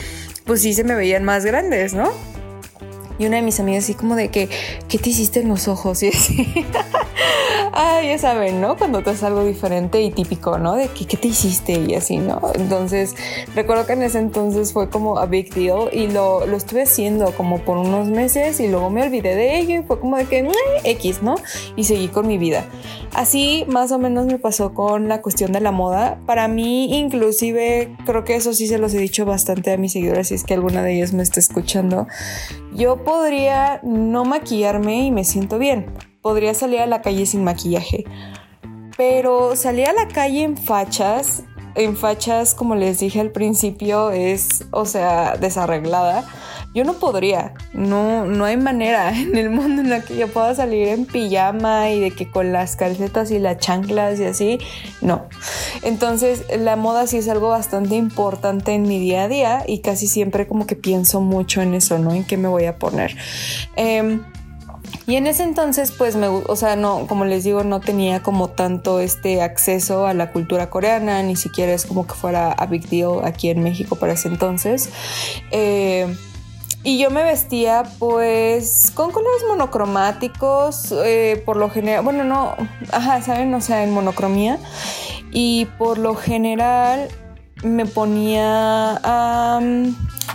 pues 0.49 0.63
sí 0.63 0.73
se 0.73 0.83
me 0.83 0.95
veían 0.95 1.25
más 1.25 1.45
grandes, 1.45 1.93
¿no? 1.93 2.11
Y 3.19 3.27
una 3.27 3.37
de 3.37 3.43
mis 3.43 3.59
amigas 3.61 3.85
así 3.85 3.95
como 3.95 4.17
de 4.17 4.29
que, 4.29 4.49
¿qué 4.89 4.99
te 4.99 5.11
hiciste 5.11 5.41
en 5.41 5.49
los 5.49 5.69
ojos? 5.69 6.03
Y 6.09 6.09
así. 6.09 6.47
ah, 7.73 8.01
ya 8.03 8.19
saben, 8.19 8.61
¿no? 8.61 8.77
Cuando 8.77 9.03
te 9.03 9.11
haces 9.11 9.25
algo 9.25 9.45
diferente 9.45 10.01
y 10.01 10.11
típico, 10.11 10.59
¿no? 10.59 10.75
De 10.77 10.89
que, 10.89 11.07
¿qué 11.07 11.17
te 11.17 11.29
hiciste? 11.29 11.73
Y 11.87 11.95
así, 11.95 12.19
¿no? 12.19 12.41
Entonces, 12.55 13.15
recuerdo 13.55 13.87
que 13.87 13.95
en 13.95 14.03
ese 14.03 14.19
entonces 14.19 14.73
fue 14.73 14.89
como 14.89 15.19
a 15.19 15.27
big 15.27 15.53
deal 15.53 15.89
y 15.93 16.07
lo, 16.09 16.47
lo 16.47 16.57
estuve 16.57 16.83
haciendo 16.83 17.33
como 17.33 17.59
por 17.59 17.77
unos 17.77 18.09
meses 18.09 18.61
y 18.61 18.69
luego 18.69 18.91
me 18.91 19.03
olvidé 19.03 19.35
de 19.35 19.59
ello 19.59 19.81
y 19.81 19.83
fue 19.83 19.99
como 19.99 20.17
de 20.17 20.27
que, 20.27 20.49
X, 20.85 21.23
¿no? 21.23 21.35
Y 21.77 21.85
seguí 21.85 22.09
con 22.09 22.27
mi 22.27 22.39
vida. 22.39 22.65
Así 23.15 23.65
más 23.69 23.91
o 23.93 23.99
menos 23.99 24.27
me 24.27 24.39
pasó 24.39 24.75
con 24.75 25.09
la 25.09 25.23
cuestión 25.23 25.53
de 25.53 25.61
la 25.61 25.73
moda. 25.73 26.19
Para 26.27 26.49
mí, 26.49 26.99
inclusive, 26.99 27.97
creo 28.07 28.25
que 28.25 28.37
eso 28.37 28.53
sí 28.53 28.67
se 28.67 28.79
los 28.79 28.95
he 28.95 28.99
dicho 28.99 29.25
bastante 29.25 29.73
a 29.73 29.77
mis 29.77 29.93
seguidores, 29.93 30.29
si 30.29 30.35
es 30.35 30.45
que 30.45 30.55
alguna 30.55 30.83
de 30.83 30.95
ellos 30.95 31.13
me 31.13 31.23
está 31.23 31.41
escuchando. 31.41 32.07
Yo 32.75 33.03
podría 33.09 33.81
no 33.83 34.27
maquillarme 34.27 35.07
y 35.07 35.11
me 35.11 35.25
siento 35.25 35.59
bien 35.59 35.87
podría 36.21 36.53
salir 36.53 36.81
a 36.81 36.87
la 36.87 37.01
calle 37.01 37.25
sin 37.25 37.43
maquillaje. 37.43 38.05
Pero 38.99 39.57
salir 39.57 39.87
a 39.87 39.95
la 39.95 40.09
calle 40.09 40.43
en 40.43 40.59
fachas 40.59 41.45
en 41.79 41.97
fachas, 41.97 42.55
como 42.55 42.75
les 42.75 42.99
dije 42.99 43.21
al 43.21 43.31
principio, 43.31 44.11
es, 44.11 44.65
o 44.73 44.85
sea, 44.85 45.37
desarreglada. 45.37 46.25
Yo 46.75 46.85
no 46.85 46.95
podría, 46.95 47.55
no, 47.73 48.27
no 48.27 48.45
hay 48.45 48.57
manera 48.57 49.11
en 49.17 49.37
el 49.37 49.49
mundo 49.49 49.83
en 49.83 49.91
la 49.91 50.03
que 50.03 50.17
yo 50.17 50.29
pueda 50.29 50.55
salir 50.55 50.89
en 50.89 51.07
pijama 51.07 51.91
y 51.91 52.01
de 52.01 52.11
que 52.11 52.29
con 52.29 52.53
las 52.53 52.77
calcetas 52.77 53.31
y 53.31 53.39
las 53.39 53.59
chanclas 53.59 54.19
y 54.19 54.25
así, 54.25 54.59
no. 55.01 55.27
Entonces 55.83 56.45
la 56.59 56.77
moda 56.77 57.07
sí 57.07 57.19
es 57.19 57.29
algo 57.29 57.49
bastante 57.51 57.95
importante 57.95 58.73
en 58.73 58.83
mi 58.83 58.99
día 58.99 59.25
a 59.25 59.29
día 59.29 59.65
y 59.67 59.79
casi 59.79 60.09
siempre 60.09 60.49
como 60.49 60.67
que 60.67 60.75
pienso 60.75 61.21
mucho 61.21 61.63
en 61.63 61.75
eso, 61.75 61.99
¿no? 61.99 62.13
En 62.13 62.25
qué 62.25 62.37
me 62.37 62.49
voy 62.49 62.65
a 62.65 62.77
poner. 62.77 63.17
Em, 63.77 64.23
y 65.09 65.17
en 65.17 65.27
ese 65.27 65.43
entonces, 65.43 65.91
pues, 65.91 66.17
me, 66.17 66.27
o 66.27 66.55
sea, 66.55 66.77
no, 66.77 67.07
como 67.07 67.25
les 67.25 67.43
digo, 67.43 67.65
no 67.65 67.81
tenía 67.81 68.23
como 68.23 68.49
tanto 68.49 69.01
este 69.01 69.41
acceso 69.41 70.07
a 70.07 70.13
la 70.13 70.33
cultura 70.33 70.69
coreana, 70.69 71.23
ni 71.23 71.35
siquiera 71.35 71.73
es 71.73 71.87
como 71.87 72.07
que 72.07 72.13
fuera 72.13 72.53
a 72.53 72.67
big 72.67 72.91
deal 72.91 73.25
aquí 73.25 73.49
en 73.49 73.63
México 73.63 73.97
para 73.97 74.13
ese 74.13 74.29
entonces. 74.29 74.91
Eh, 75.51 76.15
y 76.85 76.99
yo 76.99 77.11
me 77.11 77.23
vestía 77.23 77.85
pues 77.99 78.93
con 78.95 79.11
colores 79.11 79.43
monocromáticos, 79.49 80.93
eh, 80.93 81.43
por 81.47 81.57
lo 81.57 81.71
general, 81.71 82.05
bueno, 82.05 82.25
no, 82.25 82.55
ajá, 82.93 83.23
¿saben? 83.23 83.55
O 83.55 83.63
sea, 83.63 83.85
en 83.85 83.93
monocromía. 83.95 84.59
Y 85.33 85.65
por 85.79 85.97
lo 85.97 86.17
general 86.17 87.09
me 87.63 87.87
ponía 87.87 89.01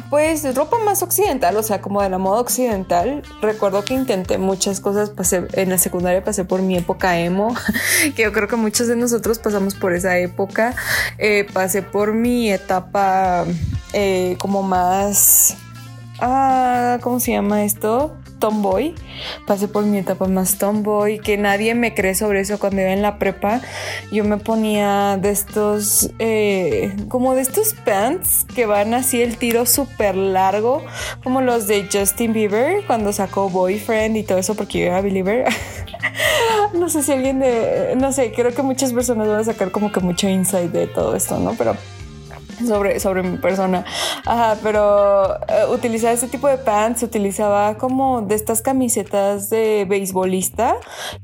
pues 0.10 0.56
ropa 0.56 0.78
más 0.80 1.04
occidental, 1.04 1.56
o 1.58 1.64
sea, 1.64 1.82
como 1.82 2.02
de 2.02 2.10
la 2.10 2.18
moda 2.18 2.40
occidental. 2.42 3.24
Recuerdo 3.42 3.84
que 3.84 3.94
intenté 3.94 4.38
muchas 4.38 4.80
cosas, 4.80 5.10
pasé 5.10 5.48
en 5.54 5.70
la 5.70 5.78
secundaria 5.78 6.24
pasé 6.24 6.46
por 6.46 6.62
mi 6.62 6.78
época 6.78 7.20
emo, 7.20 7.56
que 8.16 8.24
yo 8.24 8.32
creo 8.32 8.48
que 8.48 8.56
muchos 8.56 8.88
de 8.88 8.96
nosotros 8.96 9.40
pasamos 9.40 9.76
por 9.76 9.94
esa 9.94 10.18
época. 10.18 10.76
Eh, 11.18 11.46
pasé 11.54 11.82
por 11.82 12.14
mi 12.14 12.52
etapa 12.52 13.46
eh, 13.94 14.36
como 14.40 14.64
más 14.64 15.56
ah, 16.20 16.98
¿cómo 17.02 17.20
se 17.20 17.32
llama 17.32 17.64
esto? 17.64 18.16
Tomboy. 18.44 18.94
Pasé 19.48 19.70
por 19.70 19.86
mi 19.86 20.00
etapa 20.00 20.28
más 20.28 20.58
tomboy, 20.58 21.20
que 21.20 21.38
nadie 21.38 21.76
me 21.76 21.94
cree 21.94 22.14
sobre 22.14 22.42
eso 22.42 22.60
cuando 22.60 22.82
iba 22.82 22.92
en 22.92 23.02
la 23.02 23.18
prepa. 23.18 23.62
Yo 24.12 24.26
me 24.26 24.36
ponía 24.36 25.16
de 25.16 25.32
estos, 25.32 26.10
eh, 26.20 26.94
como 27.08 27.36
de 27.36 27.42
estos 27.42 27.74
pants 27.86 28.46
que 28.54 28.66
van 28.66 28.94
así 28.94 29.22
el 29.22 29.38
tiro 29.38 29.66
súper 29.66 30.18
largo, 30.18 30.84
como 31.24 31.40
los 31.40 31.68
de 31.68 31.88
Justin 31.90 32.34
Bieber 32.34 32.86
cuando 32.86 33.14
sacó 33.14 33.50
Boyfriend 33.50 34.18
y 34.18 34.24
todo 34.24 34.40
eso, 34.40 34.56
porque 34.56 34.80
yo 34.80 34.86
era 34.88 35.00
Believer. 35.00 35.46
no 36.74 36.90
sé 36.90 37.02
si 37.02 37.14
alguien 37.14 37.40
de, 37.40 37.94
no 37.96 38.12
sé, 38.12 38.34
creo 38.34 38.54
que 38.54 38.62
muchas 38.62 38.92
personas 38.92 39.26
van 39.26 39.40
a 39.40 39.44
sacar 39.46 39.72
como 39.72 39.90
que 39.94 40.02
mucho 40.02 40.28
insight 40.28 40.70
de 40.70 40.88
todo 40.88 41.16
esto, 41.16 41.40
¿no? 41.40 41.56
Pero 41.58 41.78
sobre, 42.66 43.00
sobre 43.00 43.24
mi 43.24 43.38
persona. 43.38 43.86
Ajá, 44.26 44.58
pero 44.62 45.36
eh, 45.48 45.66
utilizaba 45.72 46.14
ese 46.14 46.28
tipo 46.28 46.48
de 46.48 46.58
pants, 46.58 47.04
utilizaba 47.04 47.76
como 47.78 48.22
de 48.22 48.36
estas 48.36 48.62
camisetas 48.62 49.50
de 49.50 49.86
beisbolista 49.88 50.76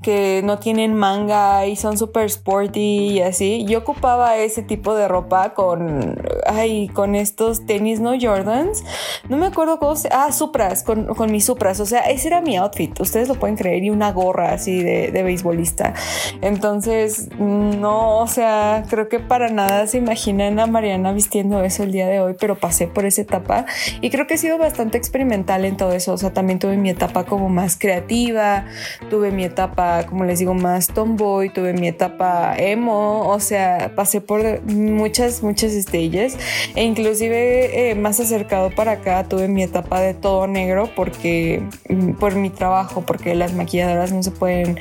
que 0.02 0.42
no 0.44 0.60
tienen 0.60 0.94
manga 0.94 1.66
y 1.66 1.76
son 1.76 1.98
súper 1.98 2.30
sporty 2.30 2.80
y 2.80 3.22
así. 3.22 3.66
Yo 3.66 3.80
ocupaba 3.80 4.38
ese 4.38 4.64
tipo 4.64 4.96
de 4.96 5.08
ropa 5.08 5.54
con, 5.54 6.22
ay, 6.46 6.90
con 6.90 7.16
estos 7.16 7.66
tenis, 7.66 8.00
¿no? 8.00 8.14
Jordans. 8.20 8.84
No 9.28 9.38
me 9.38 9.48
acuerdo 9.48 9.80
cómo 9.80 9.96
se... 9.96 10.10
Ah, 10.12 10.32
Supras, 10.32 10.84
con, 10.84 11.06
con 11.16 11.32
mis 11.32 11.46
Supras. 11.46 11.80
O 11.80 11.86
sea, 11.86 12.02
ese 12.02 12.28
era 12.28 12.42
mi 12.42 12.58
outfit. 12.58 13.00
Ustedes 13.00 13.28
lo 13.28 13.36
pueden 13.36 13.56
creer. 13.56 13.84
Y 13.84 13.90
una 13.90 14.12
gorra 14.12 14.54
así 14.54 14.84
de, 14.84 15.12
de 15.12 15.24
beisbolista. 15.24 15.94
Entonces, 16.42 17.30
no, 17.38 18.18
o 18.18 18.28
sea, 18.28 18.84
creo 18.90 19.10
que 19.10 19.20
para 19.20 19.50
nada 19.50 19.88
se 19.88 19.98
imaginan 19.98 20.60
a 20.60 20.68
Mariana 20.68 21.12
vistiendo 21.20 21.62
eso 21.66 21.84
el 21.84 21.92
día 21.92 22.08
de 22.08 22.22
hoy, 22.22 22.36
pero 22.40 22.56
pasé 22.56 22.88
por 22.88 23.06
esa 23.06 23.24
etapa 23.24 23.66
y 24.00 24.10
creo 24.10 24.26
que 24.26 24.36
he 24.36 24.38
sido 24.38 24.58
bastante 24.58 24.98
experimental 24.98 25.66
en 25.66 25.76
todo 25.76 25.92
eso. 25.92 26.14
O 26.14 26.18
sea, 26.18 26.32
también 26.32 26.60
tuve 26.60 26.78
mi 26.78 26.90
etapa 26.90 27.26
como 27.26 27.50
más 27.50 27.78
creativa, 27.78 28.66
tuve 29.10 29.32
mi 29.32 29.44
etapa, 29.44 30.06
como 30.06 30.24
les 30.24 30.40
digo, 30.40 30.54
más 30.54 30.88
tomboy, 30.88 31.50
tuve 31.50 31.74
mi 31.74 31.90
etapa 31.90 32.56
emo, 32.58 33.28
o 33.28 33.40
sea, 33.42 33.92
pasé 33.98 34.22
por 34.22 34.64
muchas, 34.64 35.44
muchas 35.44 35.74
stages 35.74 36.38
e 36.74 36.86
inclusive 36.86 37.90
eh, 37.90 37.96
más 37.96 38.22
acercado 38.22 38.70
para 38.70 38.94
acá 38.94 39.26
tuve 39.26 39.50
mi 39.50 39.64
etapa 39.64 40.00
de 40.00 40.14
todo 40.14 40.48
negro 40.48 40.90
porque 40.96 41.62
mm, 41.90 42.14
por 42.14 42.36
mi 42.36 42.50
trabajo, 42.50 43.04
porque 43.06 43.36
las 43.36 43.52
maquilladoras 43.52 44.14
no 44.14 44.24
se 44.24 44.32
pueden 44.32 44.80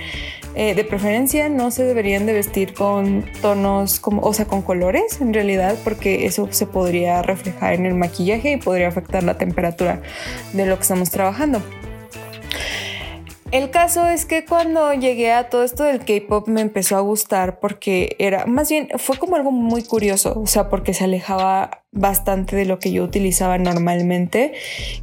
eh, 0.59 0.75
de 0.75 0.83
preferencia 0.83 1.49
no 1.49 1.71
se 1.71 1.85
deberían 1.85 2.27
de 2.27 2.33
vestir 2.33 2.75
con 2.75 3.25
tonos, 3.41 4.01
como, 4.01 4.23
o 4.23 4.35
sea, 4.35 4.47
con 4.47 4.61
colores 4.61 5.21
en 5.21 5.33
realidad, 5.33 5.77
porque 5.85 6.27
eso 6.27 6.49
se 6.51 6.67
podría 6.67 7.23
reflejar 7.23 7.75
en 7.75 7.87
el 7.87 7.95
maquillaje 7.95 8.51
y 8.51 8.57
podría 8.57 8.89
afectar 8.89 9.23
la 9.23 9.39
temperatura 9.39 10.03
de 10.53 10.67
lo 10.67 10.75
que 10.75 10.83
estamos 10.83 11.11
trabajando. 11.11 11.63
El 13.51 13.71
caso 13.71 14.07
es 14.07 14.27
que 14.27 14.45
cuando 14.45 14.93
llegué 14.93 15.33
a 15.33 15.49
todo 15.49 15.63
esto 15.63 15.83
del 15.85 16.01
K-pop 16.01 16.49
me 16.49 16.61
empezó 16.61 16.97
a 16.97 17.01
gustar 17.01 17.61
porque 17.61 18.15
era, 18.19 18.45
más 18.45 18.69
bien, 18.69 18.89
fue 18.99 19.17
como 19.17 19.37
algo 19.37 19.51
muy 19.51 19.83
curioso, 19.83 20.39
o 20.39 20.47
sea, 20.47 20.69
porque 20.69 20.93
se 20.93 21.05
alejaba 21.05 21.83
bastante 21.91 22.57
de 22.57 22.67
lo 22.67 22.79
que 22.79 22.93
yo 22.93 23.03
utilizaba 23.03 23.57
normalmente, 23.57 24.53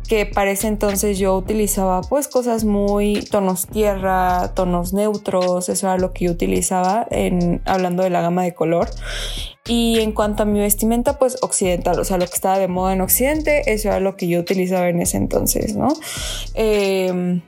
que 0.07 0.27
para 0.27 0.51
ese 0.51 0.67
entonces 0.67 1.17
yo 1.17 1.35
utilizaba 1.35 2.01
pues 2.01 2.27
cosas 2.27 2.65
muy 2.65 3.23
tonos 3.31 3.65
tierra, 3.65 4.51
tonos 4.53 4.93
neutros, 4.93 5.67
eso 5.67 5.87
era 5.87 5.97
lo 5.97 6.13
que 6.13 6.25
yo 6.25 6.31
utilizaba 6.31 7.07
en 7.09 7.63
hablando 7.65 8.03
de 8.03 8.11
la 8.11 8.21
gama 8.21 8.43
de 8.43 8.53
color. 8.53 8.89
Y 9.67 9.99
en 10.01 10.11
cuanto 10.11 10.43
a 10.43 10.45
mi 10.45 10.59
vestimenta, 10.59 11.17
pues 11.17 11.37
occidental, 11.41 11.99
o 11.99 12.03
sea, 12.03 12.19
lo 12.19 12.27
que 12.27 12.35
estaba 12.35 12.59
de 12.59 12.67
moda 12.67 12.93
en 12.93 13.01
Occidente, 13.01 13.73
eso 13.73 13.87
era 13.87 13.99
lo 13.99 14.15
que 14.15 14.27
yo 14.27 14.39
utilizaba 14.39 14.87
en 14.89 15.01
ese 15.01 15.17
entonces, 15.17 15.75
¿no? 15.75 15.87
Eh, 16.53 17.41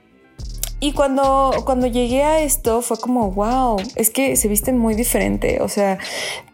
y 0.79 0.93
cuando, 0.93 1.51
cuando 1.65 1.88
llegué 1.88 2.24
a 2.24 2.39
esto 2.41 2.81
fue 2.81 3.00
como, 3.00 3.31
wow, 3.31 3.77
es 3.96 4.10
que 4.10 4.36
se 4.36 4.48
visten 4.48 4.77
muy 4.77 4.93
diferente, 4.93 5.60
o 5.62 5.69
sea, 5.69 5.98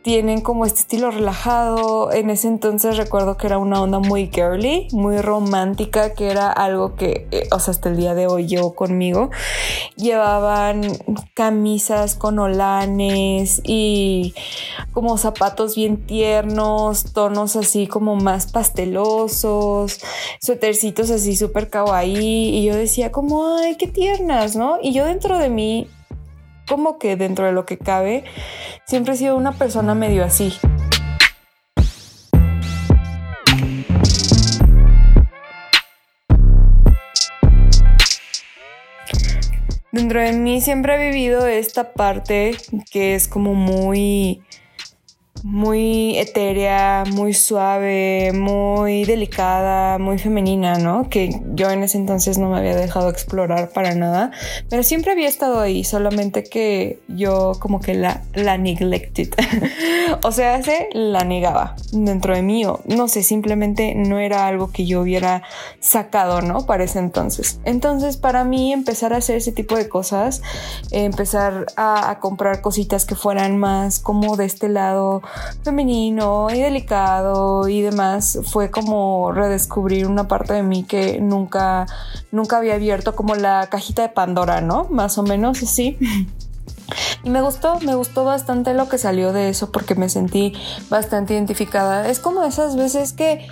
tienen 0.03 0.41
como 0.41 0.65
este 0.65 0.81
estilo 0.81 1.09
relajado. 1.09 2.11
En 2.11 2.29
ese 2.29 2.49
entonces 2.49 2.97
recuerdo 2.97 3.37
que 3.37 3.47
era 3.47 3.57
una 3.57 3.81
onda 3.81 3.99
muy 3.99 4.29
girly, 4.31 4.89
muy 4.91 5.19
romántica, 5.21 6.13
que 6.13 6.29
era 6.29 6.51
algo 6.51 6.95
que, 6.95 7.25
eh, 7.31 7.47
o 7.51 7.59
sea, 7.59 7.71
hasta 7.71 7.89
el 7.89 7.97
día 7.97 8.13
de 8.13 8.27
hoy 8.27 8.45
llevo 8.45 8.75
conmigo. 8.75 9.31
Llevaban 9.95 10.81
camisas 11.33 12.15
con 12.15 12.37
olanes 12.37 13.61
y 13.63 14.35
como 14.91 15.17
zapatos 15.17 15.75
bien 15.75 16.05
tiernos, 16.05 17.13
tonos 17.13 17.55
así 17.55 17.87
como 17.87 18.15
más 18.15 18.51
pastelosos, 18.51 19.99
suétercitos 20.41 21.11
así 21.11 21.37
súper 21.37 21.69
kawaii. 21.69 22.49
Y 22.57 22.65
yo 22.65 22.75
decía 22.75 23.11
como, 23.13 23.55
ay, 23.55 23.77
qué 23.77 23.87
Y 24.81 24.93
yo 24.93 25.05
dentro 25.05 25.37
de 25.37 25.49
mí 25.49 25.87
como 26.67 26.97
que 26.97 27.15
dentro 27.15 27.45
de 27.45 27.51
lo 27.51 27.65
que 27.65 27.77
cabe, 27.77 28.23
siempre 28.85 29.13
he 29.13 29.17
sido 29.17 29.35
una 29.35 29.53
persona 29.53 29.95
medio 29.95 30.23
así. 30.23 30.53
Dentro 39.91 40.21
de 40.21 40.33
mí 40.33 40.61
siempre 40.61 40.95
he 40.95 41.11
vivido 41.11 41.45
esta 41.47 41.93
parte 41.93 42.55
que 42.91 43.15
es 43.15 43.27
como 43.27 43.53
muy 43.53 44.41
muy 45.43 46.17
etérea, 46.17 47.03
muy 47.05 47.33
suave, 47.33 48.31
muy 48.33 49.03
delicada, 49.03 49.97
muy 49.97 50.17
femenina, 50.17 50.77
¿no? 50.77 51.09
Que 51.09 51.41
yo 51.53 51.69
en 51.69 51.83
ese 51.83 51.97
entonces 51.97 52.37
no 52.37 52.49
me 52.49 52.57
había 52.57 52.77
dejado 52.77 53.09
explorar 53.09 53.69
para 53.69 53.93
nada, 53.93 54.31
pero 54.69 54.83
siempre 54.83 55.11
había 55.11 55.27
estado 55.27 55.59
ahí, 55.59 55.83
solamente 55.83 56.45
que 56.45 57.01
yo 57.09 57.51
como 57.59 57.81
que 57.81 57.93
la, 57.93 58.23
la 58.33 58.57
neglected, 58.57 59.33
o 60.23 60.31
sea, 60.31 60.63
se 60.63 60.87
la 60.93 61.25
negaba 61.25 61.75
dentro 61.91 62.33
de 62.33 62.41
mí, 62.41 62.63
o 62.65 62.79
no 62.85 63.09
sé, 63.09 63.21
simplemente 63.21 63.95
no 63.95 64.19
era 64.19 64.47
algo 64.47 64.71
que 64.71 64.85
yo 64.85 65.01
hubiera 65.01 65.43
sacado, 65.81 66.41
¿no? 66.41 66.65
Para 66.65 66.85
ese 66.85 66.99
entonces. 66.99 67.59
Entonces, 67.65 68.15
para 68.15 68.45
mí 68.45 68.71
empezar 68.71 69.11
a 69.11 69.17
hacer 69.17 69.35
ese 69.35 69.51
tipo 69.51 69.75
de 69.75 69.89
cosas, 69.89 70.41
empezar 70.91 71.65
a, 71.75 72.09
a 72.09 72.19
comprar 72.19 72.61
cositas 72.61 73.03
que 73.03 73.15
fueran 73.15 73.57
más 73.57 73.99
como 73.99 74.37
de 74.37 74.45
este 74.45 74.69
lado, 74.69 75.21
femenino 75.63 76.47
y 76.51 76.61
delicado 76.61 77.67
y 77.67 77.81
demás, 77.81 78.39
fue 78.43 78.69
como 78.71 79.31
redescubrir 79.31 80.07
una 80.07 80.27
parte 80.27 80.53
de 80.53 80.63
mí 80.63 80.83
que 80.83 81.19
nunca, 81.19 81.85
nunca 82.31 82.57
había 82.57 82.75
abierto, 82.75 83.15
como 83.15 83.35
la 83.35 83.67
cajita 83.69 84.01
de 84.01 84.09
Pandora, 84.09 84.61
¿no? 84.61 84.87
Más 84.89 85.17
o 85.17 85.23
menos 85.23 85.61
así. 85.63 85.97
Y 87.23 87.29
me 87.29 87.41
gustó, 87.41 87.79
me 87.79 87.95
gustó 87.95 88.25
bastante 88.25 88.73
lo 88.73 88.89
que 88.89 88.97
salió 88.97 89.31
de 89.31 89.49
eso 89.49 89.71
porque 89.71 89.95
me 89.95 90.09
sentí 90.09 90.53
bastante 90.89 91.33
identificada. 91.33 92.09
Es 92.09 92.19
como 92.19 92.43
esas 92.43 92.75
veces 92.75 93.13
que 93.13 93.47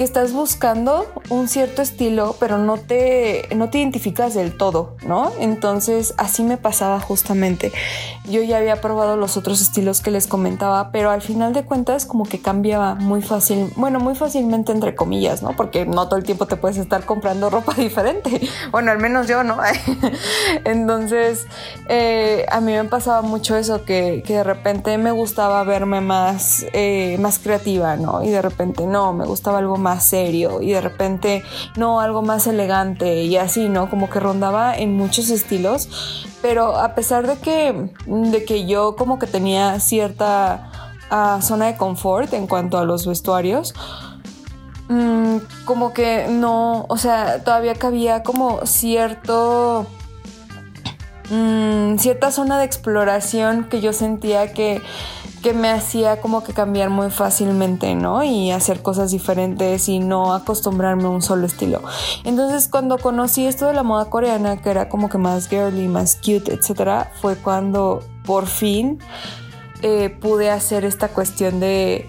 que 0.00 0.04
estás 0.04 0.32
buscando 0.32 1.12
un 1.28 1.46
cierto 1.46 1.82
estilo, 1.82 2.34
pero 2.40 2.56
no 2.56 2.78
te, 2.78 3.46
no 3.54 3.68
te 3.68 3.80
identificas 3.80 4.32
del 4.32 4.56
todo, 4.56 4.96
¿no? 5.06 5.30
Entonces 5.38 6.14
así 6.16 6.42
me 6.42 6.56
pasaba 6.56 7.00
justamente. 7.00 7.70
Yo 8.24 8.40
ya 8.42 8.56
había 8.56 8.80
probado 8.80 9.18
los 9.18 9.36
otros 9.36 9.60
estilos 9.60 10.00
que 10.00 10.10
les 10.10 10.26
comentaba, 10.26 10.90
pero 10.90 11.10
al 11.10 11.20
final 11.20 11.52
de 11.52 11.64
cuentas 11.64 12.06
como 12.06 12.24
que 12.24 12.40
cambiaba 12.40 12.94
muy 12.94 13.20
fácil, 13.20 13.74
bueno, 13.76 14.00
muy 14.00 14.14
fácilmente 14.14 14.72
entre 14.72 14.94
comillas, 14.94 15.42
¿no? 15.42 15.54
Porque 15.54 15.84
no 15.84 16.08
todo 16.08 16.16
el 16.16 16.24
tiempo 16.24 16.46
te 16.46 16.56
puedes 16.56 16.78
estar 16.78 17.04
comprando 17.04 17.50
ropa 17.50 17.74
diferente. 17.74 18.40
Bueno, 18.70 18.92
al 18.92 18.98
menos 19.00 19.28
yo, 19.28 19.44
¿no? 19.44 19.58
Entonces, 20.64 21.44
eh, 21.90 22.46
a 22.50 22.62
mí 22.62 22.72
me 22.72 22.84
pasaba 22.84 23.20
mucho 23.20 23.54
eso, 23.54 23.84
que, 23.84 24.24
de 24.26 24.44
repente 24.44 24.96
me 24.96 25.10
gustaba 25.10 25.62
verme 25.64 26.00
más, 26.00 26.64
eh, 26.72 27.18
más 27.20 27.38
creativa, 27.38 27.96
¿no? 27.96 28.22
Y 28.22 28.30
de 28.30 28.40
repente 28.40 28.86
no, 28.86 29.12
me 29.12 29.26
gustaba 29.26 29.58
algo 29.58 29.76
más 29.76 29.89
serio 29.98 30.62
y 30.62 30.72
de 30.72 30.80
repente 30.80 31.42
no, 31.76 32.00
algo 32.00 32.22
más 32.22 32.46
elegante 32.46 33.22
y 33.22 33.36
así, 33.36 33.68
¿no? 33.68 33.90
Como 33.90 34.08
que 34.08 34.20
rondaba 34.20 34.76
en 34.76 34.94
muchos 34.94 35.30
estilos, 35.30 36.28
pero 36.42 36.76
a 36.76 36.94
pesar 36.94 37.26
de 37.26 37.38
que, 37.38 37.90
de 38.06 38.44
que 38.44 38.66
yo 38.66 38.94
como 38.94 39.18
que 39.18 39.26
tenía 39.26 39.80
cierta 39.80 40.70
ah, 41.10 41.40
zona 41.42 41.66
de 41.66 41.76
confort 41.76 42.32
en 42.34 42.46
cuanto 42.46 42.78
a 42.78 42.84
los 42.84 43.06
vestuarios, 43.06 43.74
mm, 44.88 45.38
como 45.64 45.92
que 45.92 46.26
no, 46.28 46.84
o 46.88 46.96
sea, 46.96 47.42
todavía 47.42 47.74
cabía 47.74 48.22
como 48.22 48.66
cierto... 48.66 49.86
Mm, 51.32 51.98
cierta 51.98 52.32
zona 52.32 52.58
de 52.58 52.64
exploración 52.64 53.68
que 53.68 53.80
yo 53.80 53.92
sentía 53.92 54.52
que 54.52 54.82
que 55.42 55.52
me 55.52 55.70
hacía 55.70 56.20
como 56.20 56.42
que 56.42 56.52
cambiar 56.52 56.90
muy 56.90 57.10
fácilmente, 57.10 57.94
¿no? 57.94 58.22
Y 58.22 58.50
hacer 58.50 58.82
cosas 58.82 59.10
diferentes 59.10 59.88
y 59.88 59.98
no 59.98 60.34
acostumbrarme 60.34 61.04
a 61.04 61.08
un 61.08 61.22
solo 61.22 61.46
estilo. 61.46 61.82
Entonces 62.24 62.68
cuando 62.68 62.98
conocí 62.98 63.46
esto 63.46 63.66
de 63.66 63.74
la 63.74 63.82
moda 63.82 64.06
coreana, 64.06 64.58
que 64.58 64.70
era 64.70 64.88
como 64.88 65.08
que 65.08 65.18
más 65.18 65.48
girly, 65.48 65.88
más 65.88 66.16
cute, 66.16 66.52
etcétera, 66.52 67.12
fue 67.20 67.36
cuando 67.36 68.02
por 68.24 68.46
fin 68.46 68.98
eh, 69.82 70.10
pude 70.10 70.50
hacer 70.50 70.84
esta 70.84 71.08
cuestión 71.08 71.58
de 71.60 72.06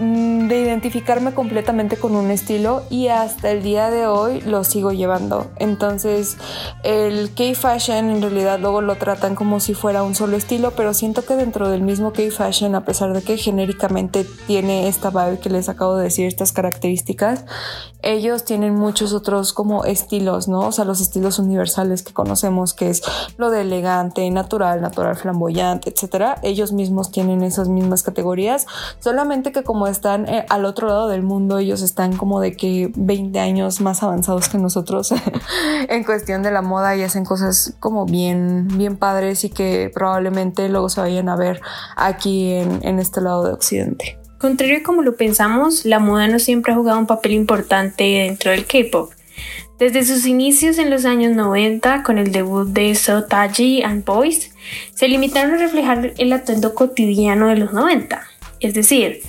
de 0.00 0.62
identificarme 0.62 1.34
completamente 1.34 1.98
con 1.98 2.16
un 2.16 2.30
estilo 2.30 2.82
y 2.88 3.08
hasta 3.08 3.50
el 3.50 3.62
día 3.62 3.90
de 3.90 4.06
hoy 4.06 4.40
lo 4.40 4.64
sigo 4.64 4.92
llevando. 4.92 5.50
Entonces 5.56 6.38
el 6.84 7.30
K-Fashion 7.34 8.08
en 8.08 8.22
realidad 8.22 8.58
luego 8.58 8.80
lo 8.80 8.96
tratan 8.96 9.34
como 9.34 9.60
si 9.60 9.74
fuera 9.74 10.02
un 10.02 10.14
solo 10.14 10.38
estilo, 10.38 10.70
pero 10.70 10.94
siento 10.94 11.26
que 11.26 11.36
dentro 11.36 11.68
del 11.68 11.82
mismo 11.82 12.14
K-Fashion, 12.14 12.74
a 12.74 12.84
pesar 12.86 13.12
de 13.12 13.20
que 13.20 13.36
genéricamente 13.36 14.24
tiene 14.46 14.88
esta 14.88 15.10
vibe 15.10 15.38
que 15.38 15.50
les 15.50 15.68
acabo 15.68 15.96
de 15.96 16.04
decir, 16.04 16.26
estas 16.26 16.52
características, 16.52 17.44
ellos 18.02 18.44
tienen 18.44 18.74
muchos 18.74 19.12
otros 19.12 19.52
como 19.52 19.84
estilos, 19.84 20.48
¿no? 20.48 20.60
O 20.60 20.72
sea, 20.72 20.86
los 20.86 21.02
estilos 21.02 21.38
universales 21.38 22.02
que 22.02 22.14
conocemos, 22.14 22.72
que 22.72 22.88
es 22.88 23.02
lo 23.36 23.50
de 23.50 23.60
elegante, 23.60 24.30
natural, 24.30 24.80
natural, 24.80 25.16
flamboyante, 25.16 25.90
etcétera. 25.90 26.38
Ellos 26.42 26.72
mismos 26.72 27.10
tienen 27.10 27.42
esas 27.42 27.68
mismas 27.68 28.02
categorías, 28.02 28.66
solamente 29.00 29.52
que 29.52 29.62
como 29.62 29.89
están 29.90 30.28
eh, 30.28 30.46
al 30.48 30.64
otro 30.64 30.88
lado 30.88 31.08
del 31.08 31.22
mundo, 31.22 31.58
ellos 31.58 31.82
están 31.82 32.16
como 32.16 32.40
de 32.40 32.56
que 32.56 32.90
20 32.94 33.38
años 33.38 33.80
más 33.80 34.02
avanzados 34.02 34.48
que 34.48 34.58
nosotros 34.58 35.12
en 35.88 36.04
cuestión 36.04 36.42
de 36.42 36.50
la 36.50 36.62
moda 36.62 36.96
y 36.96 37.02
hacen 37.02 37.24
cosas 37.24 37.74
como 37.80 38.06
bien, 38.06 38.68
bien 38.76 38.96
padres 38.96 39.44
y 39.44 39.50
que 39.50 39.90
probablemente 39.92 40.68
luego 40.68 40.88
se 40.88 41.00
vayan 41.00 41.28
a 41.28 41.36
ver 41.36 41.60
aquí 41.96 42.52
en, 42.52 42.80
en 42.82 42.98
este 42.98 43.20
lado 43.20 43.44
de 43.44 43.52
Occidente. 43.52 44.18
Contrario 44.38 44.78
a 44.78 44.82
como 44.82 45.02
lo 45.02 45.16
pensamos, 45.16 45.84
la 45.84 45.98
moda 45.98 46.26
no 46.26 46.38
siempre 46.38 46.72
ha 46.72 46.76
jugado 46.76 46.98
un 46.98 47.06
papel 47.06 47.32
importante 47.32 48.04
dentro 48.04 48.50
del 48.50 48.64
K-pop. 48.64 49.10
Desde 49.80 50.04
sus 50.04 50.26
inicios 50.26 50.76
en 50.76 50.90
los 50.90 51.06
años 51.06 51.34
90, 51.34 52.02
con 52.02 52.18
el 52.18 52.32
debut 52.32 52.68
de 52.68 52.94
So 52.94 53.24
Taji 53.24 53.82
and 53.82 54.04
Boys, 54.04 54.50
se 54.94 55.08
limitaron 55.08 55.54
a 55.54 55.56
reflejar 55.56 56.12
el 56.18 56.32
atuendo 56.34 56.74
cotidiano 56.74 57.48
de 57.48 57.56
los 57.56 57.72
90, 57.72 58.22
es 58.60 58.74
decir, 58.74 59.22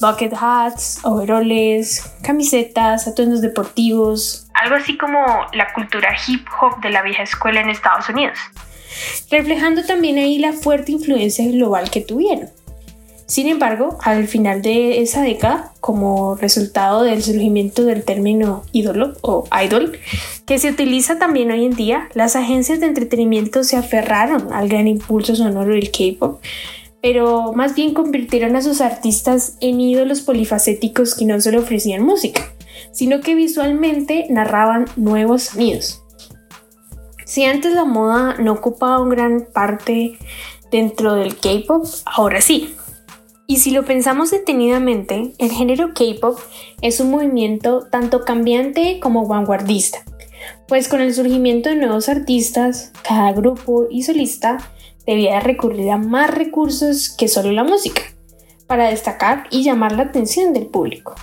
bucket 0.00 0.32
hats, 0.40 1.00
overoles, 1.04 2.12
camisetas, 2.22 3.06
atuendos 3.06 3.40
deportivos, 3.40 4.46
algo 4.54 4.76
así 4.76 4.96
como 4.96 5.18
la 5.52 5.72
cultura 5.72 6.16
hip 6.26 6.46
hop 6.60 6.80
de 6.80 6.90
la 6.90 7.02
vieja 7.02 7.22
escuela 7.22 7.60
en 7.60 7.70
Estados 7.70 8.08
Unidos, 8.08 8.38
reflejando 9.30 9.84
también 9.84 10.18
ahí 10.18 10.38
la 10.38 10.52
fuerte 10.52 10.92
influencia 10.92 11.46
global 11.50 11.90
que 11.90 12.00
tuvieron. 12.00 12.48
Sin 13.28 13.46
embargo, 13.46 13.98
al 14.04 14.26
final 14.26 14.62
de 14.62 15.02
esa 15.02 15.20
década, 15.20 15.72
como 15.80 16.34
resultado 16.36 17.02
del 17.02 17.22
surgimiento 17.22 17.84
del 17.84 18.02
término 18.02 18.62
ídolo 18.72 19.12
o 19.20 19.44
idol, 19.62 19.98
que 20.46 20.58
se 20.58 20.70
utiliza 20.70 21.18
también 21.18 21.50
hoy 21.50 21.66
en 21.66 21.74
día, 21.74 22.08
las 22.14 22.36
agencias 22.36 22.80
de 22.80 22.86
entretenimiento 22.86 23.64
se 23.64 23.76
aferraron 23.76 24.50
al 24.54 24.70
gran 24.70 24.88
impulso 24.88 25.36
sonoro 25.36 25.74
del 25.74 25.90
K-pop, 25.90 26.40
pero 27.02 27.52
más 27.52 27.74
bien 27.74 27.94
convirtieron 27.94 28.56
a 28.56 28.62
sus 28.62 28.80
artistas 28.80 29.56
en 29.60 29.80
ídolos 29.80 30.20
polifacéticos 30.22 31.14
que 31.14 31.24
no 31.24 31.40
solo 31.40 31.60
ofrecían 31.60 32.02
música, 32.02 32.52
sino 32.92 33.20
que 33.20 33.34
visualmente 33.34 34.26
narraban 34.30 34.86
nuevos 34.96 35.44
sonidos. 35.44 36.02
Si 37.24 37.44
antes 37.44 37.74
la 37.74 37.84
moda 37.84 38.36
no 38.38 38.52
ocupaba 38.52 39.00
una 39.00 39.14
gran 39.14 39.46
parte 39.52 40.18
dentro 40.70 41.14
del 41.14 41.36
K-pop, 41.36 41.84
ahora 42.06 42.40
sí. 42.40 42.74
Y 43.46 43.58
si 43.58 43.70
lo 43.70 43.84
pensamos 43.84 44.30
detenidamente, 44.30 45.32
el 45.38 45.50
género 45.50 45.94
K-pop 45.94 46.38
es 46.82 47.00
un 47.00 47.10
movimiento 47.10 47.86
tanto 47.90 48.24
cambiante 48.24 48.98
como 49.00 49.26
vanguardista, 49.26 50.04
pues 50.66 50.88
con 50.88 51.00
el 51.00 51.14
surgimiento 51.14 51.70
de 51.70 51.76
nuevos 51.76 52.08
artistas, 52.08 52.92
cada 53.02 53.32
grupo 53.32 53.86
y 53.90 54.02
solista 54.02 54.58
debía 55.08 55.40
recurrir 55.40 55.90
a 55.90 55.96
más 55.96 56.30
recursos 56.30 57.08
que 57.08 57.28
solo 57.28 57.50
la 57.50 57.64
música, 57.64 58.02
para 58.66 58.90
destacar 58.90 59.44
y 59.50 59.64
llamar 59.64 59.92
la 59.92 60.02
atención 60.02 60.52
del 60.52 60.66
público. 60.66 61.14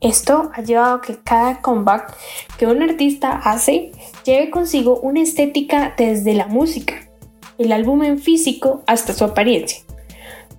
Esto 0.00 0.50
ha 0.54 0.62
llevado 0.62 0.94
a 0.94 1.00
que 1.02 1.18
cada 1.22 1.60
comeback 1.60 2.16
que 2.58 2.66
un 2.66 2.82
artista 2.82 3.32
hace 3.44 3.92
lleve 4.24 4.48
consigo 4.48 4.98
una 5.00 5.20
estética 5.20 5.94
desde 5.96 6.32
la 6.32 6.46
música, 6.46 6.94
el 7.58 7.72
álbum 7.72 8.02
en 8.02 8.18
físico 8.18 8.82
hasta 8.86 9.12
su 9.12 9.24
apariencia. 9.24 9.82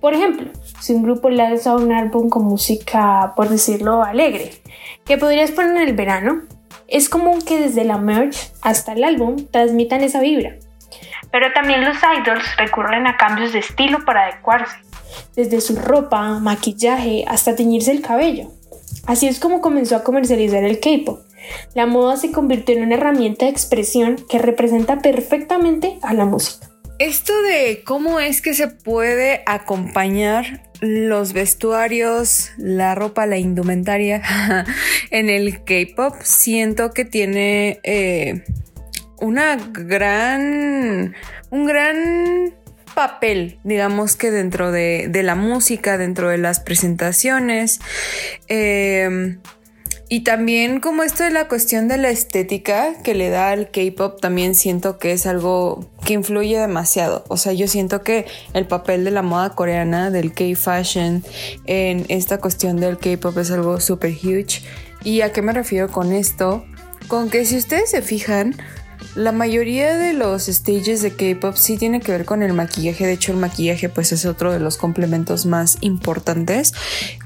Por 0.00 0.14
ejemplo, 0.14 0.48
si 0.80 0.92
un 0.92 1.02
grupo 1.02 1.30
lanza 1.30 1.74
un 1.74 1.90
álbum 1.90 2.28
con 2.28 2.44
música, 2.44 3.32
por 3.34 3.48
decirlo, 3.48 4.04
alegre, 4.04 4.52
que 5.04 5.18
podrías 5.18 5.50
poner 5.50 5.76
en 5.76 5.88
el 5.88 5.96
verano, 5.96 6.42
es 6.86 7.08
común 7.08 7.42
que 7.42 7.58
desde 7.58 7.84
la 7.84 7.98
merch 7.98 8.52
hasta 8.62 8.92
el 8.92 9.02
álbum 9.02 9.44
transmitan 9.50 10.02
esa 10.02 10.20
vibra. 10.20 10.56
Pero 11.34 11.52
también 11.52 11.84
los 11.84 11.96
idols 11.96 12.44
recurren 12.56 13.08
a 13.08 13.16
cambios 13.16 13.52
de 13.52 13.58
estilo 13.58 14.04
para 14.04 14.26
adecuarse, 14.26 14.76
desde 15.34 15.60
su 15.60 15.74
ropa, 15.74 16.38
maquillaje 16.38 17.24
hasta 17.26 17.56
teñirse 17.56 17.90
el 17.90 18.02
cabello. 18.02 18.52
Así 19.08 19.26
es 19.26 19.40
como 19.40 19.60
comenzó 19.60 19.96
a 19.96 20.04
comercializar 20.04 20.62
el 20.62 20.78
K-pop. 20.78 21.26
La 21.74 21.86
moda 21.86 22.16
se 22.18 22.30
convirtió 22.30 22.76
en 22.76 22.84
una 22.84 22.94
herramienta 22.94 23.46
de 23.46 23.50
expresión 23.50 24.14
que 24.30 24.38
representa 24.38 25.00
perfectamente 25.00 25.98
a 26.02 26.14
la 26.14 26.24
música. 26.24 26.70
Esto 27.00 27.32
de 27.42 27.82
cómo 27.84 28.20
es 28.20 28.40
que 28.40 28.54
se 28.54 28.68
puede 28.68 29.42
acompañar 29.44 30.62
los 30.80 31.32
vestuarios, 31.32 32.52
la 32.58 32.94
ropa, 32.94 33.26
la 33.26 33.38
indumentaria 33.38 34.22
en 35.10 35.30
el 35.30 35.64
K-pop, 35.64 36.14
siento 36.22 36.92
que 36.92 37.04
tiene 37.04 37.80
eh, 37.82 38.44
una 39.20 39.56
gran, 39.56 41.14
un 41.50 41.66
gran 41.66 42.54
papel, 42.94 43.58
digamos 43.64 44.16
que 44.16 44.30
dentro 44.30 44.70
de, 44.70 45.10
la 45.22 45.34
música, 45.34 45.98
dentro 45.98 46.28
de 46.28 46.38
las 46.38 46.60
presentaciones. 46.60 47.80
Eh, 48.48 49.38
y 50.08 50.20
también 50.20 50.80
como 50.80 51.02
esto 51.02 51.24
de 51.24 51.30
la 51.30 51.48
cuestión 51.48 51.88
de 51.88 51.96
la 51.96 52.10
estética 52.10 52.94
que 53.02 53.14
le 53.14 53.30
da 53.30 53.50
al 53.50 53.70
K-Pop, 53.70 54.20
también 54.20 54.54
siento 54.54 54.98
que 54.98 55.12
es 55.12 55.26
algo 55.26 55.90
que 56.04 56.12
influye 56.12 56.58
demasiado. 56.58 57.24
O 57.28 57.38
sea, 57.38 57.52
yo 57.54 57.66
siento 57.66 58.02
que 58.02 58.26
el 58.52 58.66
papel 58.66 59.04
de 59.04 59.10
la 59.10 59.22
moda 59.22 59.50
coreana, 59.56 60.10
del 60.10 60.34
K-Fashion, 60.34 61.24
en 61.66 62.04
esta 62.08 62.38
cuestión 62.38 62.76
del 62.76 62.98
K-Pop 62.98 63.36
es 63.38 63.50
algo 63.50 63.80
súper 63.80 64.12
huge. 64.12 64.62
¿Y 65.02 65.22
a 65.22 65.32
qué 65.32 65.40
me 65.40 65.52
refiero 65.52 65.90
con 65.90 66.12
esto? 66.12 66.64
Con 67.08 67.30
que 67.30 67.46
si 67.46 67.56
ustedes 67.56 67.90
se 67.90 68.02
fijan, 68.02 68.54
la 69.14 69.32
mayoría 69.32 69.96
de 69.96 70.12
los 70.12 70.46
stages 70.46 71.02
de 71.02 71.12
K-pop 71.12 71.56
sí 71.56 71.76
tiene 71.76 72.00
que 72.00 72.12
ver 72.12 72.24
con 72.24 72.42
el 72.42 72.52
maquillaje. 72.52 73.06
De 73.06 73.12
hecho, 73.12 73.32
el 73.32 73.38
maquillaje 73.38 73.88
pues 73.88 74.12
es 74.12 74.26
otro 74.26 74.52
de 74.52 74.60
los 74.60 74.76
complementos 74.76 75.46
más 75.46 75.78
importantes 75.80 76.72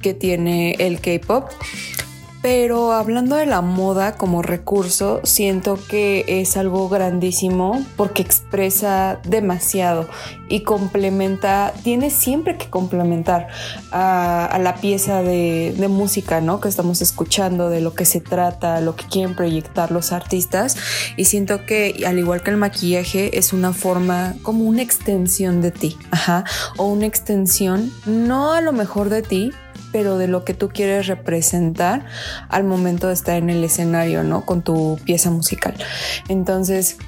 que 0.02 0.14
tiene 0.14 0.72
el 0.78 1.00
K-pop. 1.00 1.50
Pero 2.40 2.92
hablando 2.92 3.34
de 3.36 3.46
la 3.46 3.62
moda 3.62 4.16
como 4.16 4.42
recurso, 4.42 5.20
siento 5.24 5.78
que 5.88 6.24
es 6.28 6.56
algo 6.56 6.88
grandísimo 6.88 7.84
porque 7.96 8.22
expresa 8.22 9.20
demasiado 9.24 10.06
y 10.48 10.60
complementa, 10.60 11.72
tiene 11.82 12.10
siempre 12.10 12.56
que 12.56 12.70
complementar 12.70 13.48
a, 13.90 14.58
la 14.62 14.76
pieza 14.76 15.22
de, 15.22 15.74
música, 15.88 16.40
¿no? 16.40 16.60
Que 16.60 16.68
estamos 16.68 17.02
escuchando, 17.02 17.70
de 17.70 17.80
lo 17.80 17.94
que 17.94 18.04
se 18.04 18.20
trata, 18.20 18.80
lo 18.80 18.94
que 18.94 19.06
quieren 19.06 19.34
proyectar 19.34 19.90
los 19.90 20.12
artistas. 20.12 20.76
Y 21.16 21.24
siento 21.24 21.64
que, 21.66 22.04
al 22.06 22.18
igual 22.18 22.42
que 22.42 22.50
el 22.50 22.56
maquillaje, 22.56 23.38
es 23.38 23.52
una 23.52 23.72
forma 23.72 24.34
como 24.42 24.64
una 24.64 24.82
extensión 24.82 25.60
de 25.60 25.70
ti, 25.70 25.96
ajá, 26.10 26.44
o 26.76 26.86
una 26.86 27.06
extensión, 27.06 27.92
no 28.06 28.52
a 28.52 28.60
lo 28.60 28.72
mejor 28.72 29.08
de 29.08 29.22
ti, 29.22 29.52
pero 29.92 30.18
de 30.18 30.28
lo 30.28 30.44
que 30.44 30.54
tú 30.54 30.68
quieres 30.68 31.06
representar 31.06 32.06
al 32.48 32.64
momento 32.64 33.08
de 33.08 33.14
estar 33.14 33.36
en 33.36 33.50
el 33.50 33.62
escenario, 33.64 34.22
¿no? 34.22 34.44
Con 34.44 34.62
tu 34.62 34.98
pieza 35.04 35.30
musical. 35.30 35.74
Entonces, 36.28 36.98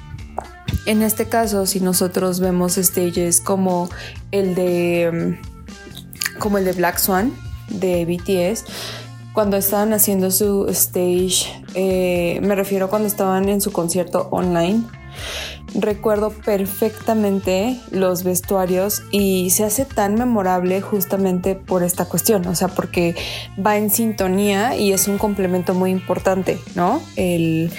en 0.85 1.01
este 1.01 1.27
caso, 1.27 1.65
si 1.65 1.79
nosotros 1.79 2.39
vemos 2.39 2.75
stages 2.75 3.41
como 3.41 3.89
el 4.31 4.55
de 4.55 5.37
como 6.39 6.57
el 6.57 6.65
de 6.65 6.73
Black 6.73 6.97
Swan 6.97 7.33
de 7.69 8.05
BTS, 8.05 8.65
cuando 9.33 9.57
estaban 9.57 9.93
haciendo 9.93 10.31
su 10.31 10.67
stage, 10.69 11.63
eh, 11.73 12.39
me 12.41 12.55
refiero 12.55 12.89
cuando 12.89 13.07
estaban 13.07 13.47
en 13.47 13.61
su 13.61 13.71
concierto 13.71 14.27
online, 14.31 14.83
recuerdo 15.73 16.31
perfectamente 16.31 17.77
los 17.91 18.23
vestuarios 18.23 19.03
y 19.11 19.49
se 19.51 19.63
hace 19.63 19.85
tan 19.85 20.15
memorable 20.15 20.81
justamente 20.81 21.55
por 21.55 21.83
esta 21.83 22.05
cuestión, 22.05 22.45
o 22.47 22.55
sea, 22.55 22.67
porque 22.67 23.15
va 23.63 23.77
en 23.77 23.89
sintonía 23.89 24.75
y 24.75 24.91
es 24.91 25.07
un 25.07 25.17
complemento 25.17 25.73
muy 25.73 25.91
importante, 25.91 26.57
¿no? 26.75 27.01
El, 27.15 27.71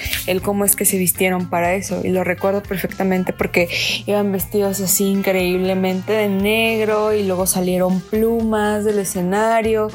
cómo 0.42 0.64
es 0.64 0.74
que 0.74 0.85
se 0.85 0.98
vistieron 0.98 1.48
para 1.50 1.74
eso 1.74 2.00
y 2.02 2.09
lo 2.09 2.24
recuerdo 2.24 2.62
perfectamente 2.62 3.33
porque 3.33 3.68
iban 4.07 4.33
vestidos 4.33 4.81
así 4.81 5.05
increíblemente 5.05 6.12
de 6.12 6.28
negro 6.28 7.14
y 7.14 7.24
luego 7.24 7.46
salieron 7.46 8.00
plumas 8.00 8.85
del 8.85 8.98
escenario 8.98 9.88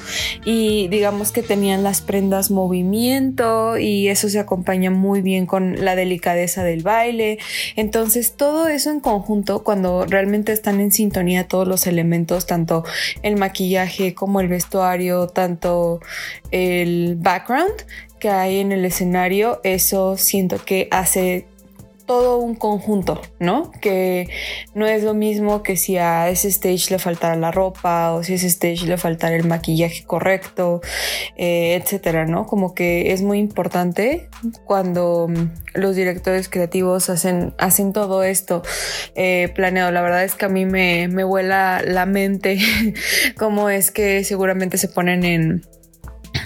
y 0.46 0.88
digamos 0.88 1.32
que 1.32 1.44
tenían 1.44 1.84
las 1.84 2.02
prendas 2.02 2.50
movimiento 2.52 3.78
y 3.78 4.08
eso 4.08 4.30
se 4.30 4.40
acompaña 4.40 4.92
muy 4.92 5.22
bien 5.22 5.46
con 5.46 5.84
la 5.84 5.96
delicadeza 5.96 6.64
del 6.64 6.84
baile. 6.84 7.40
Entonces, 7.76 7.87
todo 7.92 8.68
eso 8.68 8.92
en 8.92 9.00
conjunto, 9.00 9.64
cuando 9.64 10.06
realmente 10.06 10.52
están 10.52 10.80
en 10.80 10.92
sintonía 10.92 11.48
todos 11.48 11.68
los 11.68 11.88
elementos, 11.88 12.46
tanto 12.46 12.84
el 13.24 13.38
maquillaje 13.38 14.14
como 14.14 14.40
el 14.40 14.48
vestuario, 14.48 15.28
tanto 15.28 16.00
el 16.52 17.16
background 17.18 17.74
que 18.20 18.30
hay 18.30 18.60
en 18.60 18.72
el 18.72 18.86
escenario, 18.86 19.62
eso 19.64 20.18
siento 20.18 20.58
que 20.64 20.88
hace 20.92 21.48
todo 22.08 22.38
un 22.38 22.56
conjunto, 22.56 23.22
¿no? 23.40 23.72
Que 23.82 24.30
no 24.74 24.88
es 24.88 25.04
lo 25.04 25.14
mismo 25.14 25.62
que 25.62 25.78
si 25.78 25.98
a 25.98 26.30
ese 26.30 26.48
stage 26.48 26.90
le 26.90 26.98
faltara 26.98 27.36
la 27.36 27.52
ropa 27.52 28.14
o 28.14 28.24
si 28.24 28.32
a 28.34 28.36
ese 28.38 28.48
stage 28.48 28.88
le 28.88 28.98
faltara 28.98 29.36
el 29.36 29.46
maquillaje 29.46 30.06
correcto, 30.06 30.82
eh, 31.36 31.76
etcétera, 31.76 32.26
¿no? 32.26 32.48
Como 32.48 32.74
que 32.74 33.12
es 33.12 33.22
muy 33.22 33.38
importante 33.38 34.30
cuando 34.66 35.28
mm, 35.28 35.76
los 35.76 35.96
directores 35.96 36.50
creativos 36.50 37.10
hacen, 37.10 37.54
hacen 37.60 37.94
todo 37.94 38.24
esto 38.24 38.64
eh, 39.16 39.52
planeado. 39.54 39.92
La 39.92 40.02
verdad 40.02 40.24
es 40.24 40.34
que 40.34 40.46
a 40.46 40.50
mí 40.50 40.66
me, 40.66 41.10
me 41.10 41.26
vuela 41.26 41.84
la 41.86 42.06
mente 42.06 42.58
cómo 43.38 43.70
es 43.70 43.92
que 43.92 44.24
seguramente 44.24 44.78
se 44.78 44.88
ponen 44.88 45.26
en 45.26 45.62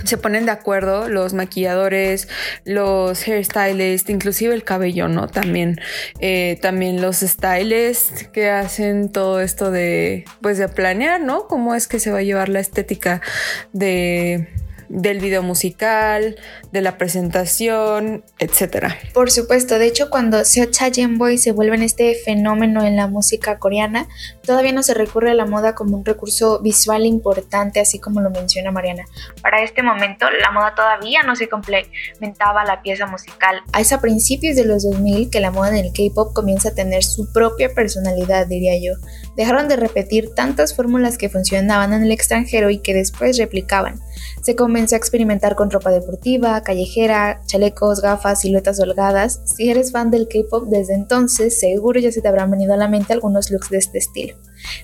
se 0.04 0.18
ponen 0.18 0.46
de 0.46 0.52
acuerdo 0.52 1.10
los 1.10 1.34
maquilladores, 1.34 2.28
los 2.66 3.28
hairstylists, 3.28 4.10
inclusive 4.10 4.54
el 4.54 4.64
cabello, 4.64 5.08
¿no? 5.08 5.28
También, 5.28 5.80
eh, 6.20 6.58
también 6.62 7.02
los 7.02 7.18
stylists 7.18 8.28
que 8.34 8.50
hacen 8.50 9.12
todo 9.12 9.42
esto 9.42 9.72
de, 9.72 10.26
pues 10.42 10.58
de 10.58 10.68
planear, 10.70 11.22
¿no? 11.22 11.48
Cómo 11.48 11.76
es 11.76 11.88
que 11.88 12.00
se 12.00 12.12
va 12.12 12.20
a 12.20 12.24
llevar 12.24 12.50
la 12.50 12.60
estética 12.60 13.22
de, 13.74 14.48
del 14.92 15.20
video 15.20 15.42
musical, 15.42 16.36
de 16.72 16.82
la 16.82 16.98
presentación, 16.98 18.24
etcétera. 18.40 18.98
Por 19.14 19.32
supuesto, 19.32 19.80
de 19.80 19.88
hecho 19.88 20.10
cuando 20.10 20.44
Seocha 20.44 20.90
Boy 21.10 21.38
se 21.38 21.54
vuelven 21.54 21.82
este 21.82 22.14
fenómeno 22.16 22.84
en 22.84 22.98
la 22.98 23.08
música 23.08 23.58
coreana, 23.58 24.08
todavía 24.46 24.74
no 24.74 24.84
se 24.84 24.94
recurre 24.94 25.32
a 25.32 25.34
la 25.34 25.46
moda 25.46 25.76
como 25.76 25.98
un 25.98 26.06
recurso 26.06 26.60
visual 26.62 27.06
importante, 27.06 27.80
así 27.80 28.00
como 28.00 28.20
lo 28.20 28.30
menciona 28.30 28.72
Mariana. 28.72 29.06
Para 29.42 29.64
este 29.64 29.82
momento, 29.82 30.26
la 30.30 30.52
moda 30.52 30.76
todavía 30.76 31.24
no 31.24 31.36
se 31.36 31.48
complementaba 31.48 32.66
la 32.66 32.82
pieza 32.82 33.08
musical. 33.08 33.62
Es 33.78 33.94
a 33.94 34.02
principios 34.02 34.56
de 34.58 34.66
los 34.66 34.84
2000 34.84 35.30
que 35.30 35.40
la 35.40 35.52
moda 35.52 35.70
en 35.70 35.86
el 35.86 35.94
K-pop 35.94 36.34
comienza 36.34 36.70
a 36.70 36.76
tener 36.76 37.04
su 37.04 37.32
propia 37.32 37.74
personalidad, 37.74 38.48
diría 38.48 38.78
yo. 38.78 38.94
Dejaron 39.38 39.70
de 39.70 39.78
repetir 39.78 40.34
tantas 40.36 40.76
fórmulas 40.76 41.18
que 41.18 41.30
funcionaban 41.30 41.94
en 41.94 42.04
el 42.04 42.12
extranjero 42.12 42.70
y 42.70 42.80
que 42.80 42.94
después 42.94 43.38
replicaban. 43.38 44.02
Se 44.42 44.56
comenzó 44.56 44.96
a 44.96 44.98
experimentar 44.98 45.56
con 45.56 45.70
ropa 45.70 45.92
deportiva, 45.92 46.62
callejera, 46.64 47.42
chalecos, 47.46 48.02
gafas, 48.02 48.42
siluetas 48.42 48.80
holgadas. 48.80 49.40
Si 49.46 49.70
eres 49.70 49.92
fan 49.92 50.10
del 50.10 50.28
K-pop 50.28 50.68
desde 50.68 50.96
entonces, 50.96 51.60
seguro 51.60 52.00
ya 52.00 52.12
se 52.12 52.22
te 52.22 52.28
habrán 52.28 52.50
venido 52.50 52.74
a 52.74 52.78
la 52.78 52.88
mente 52.88 53.14
algunos 53.14 53.52
looks 53.52 53.70
de 53.70 53.78
este 53.78 54.00
estilo. 54.00 54.36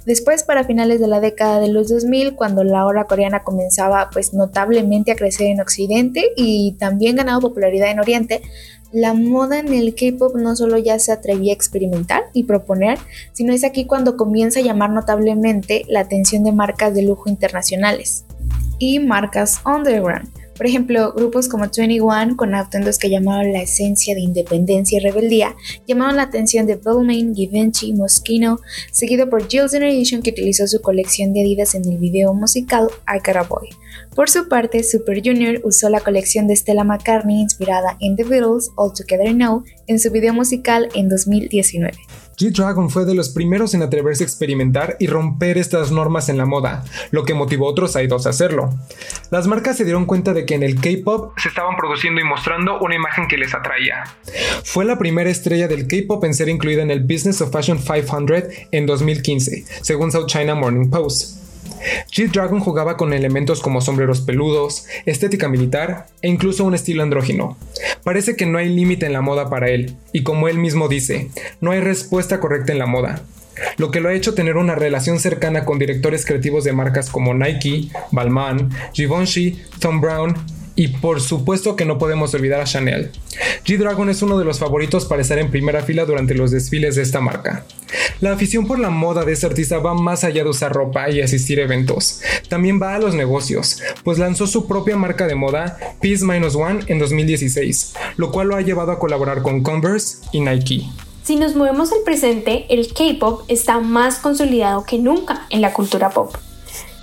Después, 0.05 0.43
para 0.43 0.63
finales 0.63 0.99
de 0.99 1.07
la 1.07 1.19
década 1.19 1.59
de 1.59 1.69
los 1.69 1.89
2000, 1.89 2.35
cuando 2.35 2.63
la 2.63 2.85
hora 2.85 3.05
coreana 3.05 3.43
comenzaba 3.43 4.11
pues 4.13 4.31
notablemente 4.31 5.11
a 5.11 5.15
crecer 5.15 5.47
en 5.47 5.59
Occidente 5.59 6.33
y 6.35 6.73
también 6.73 7.15
ganaba 7.15 7.41
popularidad 7.41 7.89
en 7.89 7.99
Oriente, 7.99 8.41
la 8.91 9.15
moda 9.15 9.57
en 9.57 9.73
el 9.73 9.95
K-pop 9.95 10.35
no 10.35 10.55
solo 10.55 10.77
ya 10.77 10.99
se 10.99 11.11
atrevía 11.11 11.51
a 11.51 11.55
experimentar 11.55 12.25
y 12.31 12.43
proponer, 12.43 12.99
sino 13.33 13.53
es 13.53 13.63
aquí 13.63 13.85
cuando 13.85 14.17
comienza 14.17 14.59
a 14.59 14.63
llamar 14.63 14.91
notablemente 14.91 15.83
la 15.87 16.01
atención 16.01 16.43
de 16.43 16.51
marcas 16.51 16.93
de 16.93 17.01
lujo 17.01 17.27
internacionales 17.27 18.23
y 18.79 18.99
marcas 18.99 19.61
underground. 19.65 20.29
Por 20.57 20.65
ejemplo, 20.65 21.13
grupos 21.13 21.47
como 21.47 21.65
21 21.65 22.35
con 22.35 22.55
atuendos 22.55 22.97
que 22.97 23.11
llamaban 23.11 23.53
la 23.53 23.61
esencia 23.61 24.15
de 24.15 24.21
independencia 24.21 24.97
y 24.97 25.01
rebeldía 25.01 25.55
llamaron 25.87 26.15
la 26.15 26.23
atención 26.23 26.65
de 26.65 26.75
Balmain, 26.75 27.35
Givenchy, 27.35 27.93
Moschino, 27.93 28.59
seguido 28.91 29.29
por 29.29 29.47
Jill 29.47 29.69
Generation 29.69 30.23
que 30.23 30.31
utilizó 30.31 30.67
su 30.67 30.81
colección 30.81 31.31
de 31.31 31.41
Adidas 31.41 31.75
en 31.75 31.87
el 31.87 31.99
video 31.99 32.33
musical 32.33 32.89
I 33.07 33.19
Got 33.23 33.35
a 33.35 33.43
Boy. 33.43 33.69
Por 34.15 34.31
su 34.31 34.49
parte, 34.49 34.81
Super 34.83 35.21
Junior 35.23 35.61
usó 35.63 35.89
la 35.89 35.99
colección 35.99 36.47
de 36.47 36.55
Stella 36.55 36.83
McCartney 36.83 37.39
inspirada 37.39 37.95
en 37.99 38.15
The 38.15 38.23
Beatles 38.23 38.71
All 38.77 38.93
Together 38.93 39.35
Now 39.35 39.63
en 39.85 39.99
su 39.99 40.09
video 40.11 40.33
musical 40.33 40.89
en 40.95 41.07
2019. 41.07 41.93
G-Dragon 42.37 42.91
fue 42.91 43.05
de 43.05 43.15
los 43.15 43.29
primeros 43.29 43.73
en 43.73 43.81
atreverse 43.81 44.23
a 44.23 44.27
experimentar 44.27 44.95
y 44.99 45.07
romper 45.07 45.57
estas 45.57 45.91
normas 45.91 46.29
en 46.29 46.37
la 46.37 46.45
moda, 46.45 46.85
lo 47.09 47.25
que 47.25 47.33
motivó 47.33 47.67
a 47.67 47.71
otros 47.71 47.95
idols 47.95 48.27
a 48.27 48.29
hacerlo. 48.29 48.69
Las 49.31 49.47
marcas 49.47 49.75
se 49.75 49.85
dieron 49.85 50.05
cuenta 50.05 50.33
de 50.33 50.45
que 50.45 50.53
en 50.53 50.61
el 50.61 50.79
K-pop 50.79 51.33
se 51.37 51.49
estaban 51.49 51.75
produciendo 51.75 52.21
y 52.21 52.23
mostrando 52.23 52.79
una 52.79 52.93
imagen 52.93 53.27
que 53.27 53.37
les 53.37 53.55
atraía. 53.55 54.03
Fue 54.63 54.85
la 54.85 54.99
primera 54.99 55.31
estrella 55.31 55.67
del 55.67 55.87
K-pop 55.87 56.23
en 56.25 56.35
ser 56.35 56.49
incluida 56.49 56.83
en 56.83 56.91
el 56.91 57.01
Business 57.01 57.41
of 57.41 57.51
Fashion 57.51 57.79
500 57.79 58.43
en 58.71 58.85
2015, 58.85 59.65
según 59.81 60.11
South 60.11 60.27
China 60.27 60.53
Morning 60.53 60.91
Post. 60.91 61.46
G-Dragon 62.11 62.59
jugaba 62.59 62.97
con 62.97 63.13
elementos 63.13 63.61
como 63.61 63.81
sombreros 63.81 64.21
peludos, 64.21 64.85
estética 65.05 65.47
militar 65.47 66.07
e 66.21 66.27
incluso 66.27 66.65
un 66.65 66.75
estilo 66.75 67.03
andrógino. 67.03 67.57
Parece 68.03 68.35
que 68.35 68.45
no 68.45 68.57
hay 68.57 68.69
límite 68.69 69.05
en 69.05 69.13
la 69.13 69.21
moda 69.21 69.49
para 69.49 69.69
él, 69.69 69.95
y 70.13 70.23
como 70.23 70.47
él 70.47 70.57
mismo 70.57 70.87
dice, 70.87 71.29
no 71.61 71.71
hay 71.71 71.79
respuesta 71.79 72.39
correcta 72.39 72.71
en 72.71 72.79
la 72.79 72.85
moda, 72.85 73.21
lo 73.77 73.91
que 73.91 73.99
lo 73.99 74.09
ha 74.09 74.13
hecho 74.13 74.33
tener 74.33 74.57
una 74.57 74.75
relación 74.75 75.19
cercana 75.19 75.65
con 75.65 75.79
directores 75.79 76.25
creativos 76.25 76.63
de 76.63 76.73
marcas 76.73 77.09
como 77.09 77.33
Nike, 77.33 77.89
Balmain, 78.11 78.69
Givenchy, 78.93 79.61
Tom 79.79 80.01
Brown 80.01 80.35
y 80.77 80.89
por 80.89 81.19
supuesto 81.19 81.75
que 81.75 81.83
no 81.83 81.97
podemos 81.97 82.33
olvidar 82.33 82.61
a 82.61 82.65
Chanel. 82.65 83.11
G-Dragon 83.65 84.09
es 84.09 84.21
uno 84.21 84.37
de 84.37 84.45
los 84.45 84.59
favoritos 84.59 85.03
para 85.05 85.21
estar 85.21 85.39
en 85.39 85.51
primera 85.51 85.81
fila 85.83 86.05
durante 86.05 86.35
los 86.35 86.51
desfiles 86.51 86.95
de 86.95 87.01
esta 87.01 87.19
marca. 87.19 87.65
La 88.21 88.31
afición 88.31 88.67
por 88.67 88.79
la 88.79 88.91
moda 88.91 89.25
de 89.25 89.33
este 89.33 89.47
artista 89.47 89.79
va 89.79 89.95
más 89.95 90.23
allá 90.23 90.43
de 90.43 90.49
usar 90.49 90.71
ropa 90.71 91.09
y 91.09 91.19
asistir 91.19 91.59
a 91.59 91.63
eventos. 91.63 92.21
También 92.47 92.79
va 92.81 92.95
a 92.95 92.99
los 92.99 93.15
negocios, 93.15 93.81
pues 94.03 94.19
lanzó 94.19 94.47
su 94.47 94.67
propia 94.67 94.95
marca 94.95 95.27
de 95.27 95.35
moda, 95.35 95.77
Peace 95.99 96.23
Minus 96.23 96.55
One, 96.55 96.81
en 96.87 96.99
2016, 96.99 97.95
lo 98.17 98.31
cual 98.31 98.49
lo 98.49 98.55
ha 98.55 98.61
llevado 98.61 98.91
a 98.91 98.99
colaborar 98.99 99.41
con 99.41 99.63
Converse 99.63 100.19
y 100.31 100.41
Nike. 100.41 100.85
Si 101.23 101.35
nos 101.35 101.55
movemos 101.55 101.91
al 101.91 102.03
presente, 102.05 102.67
el 102.69 102.93
K-pop 102.93 103.41
está 103.47 103.79
más 103.79 104.19
consolidado 104.19 104.85
que 104.85 104.99
nunca 104.99 105.47
en 105.49 105.61
la 105.61 105.73
cultura 105.73 106.11
pop. 106.11 106.33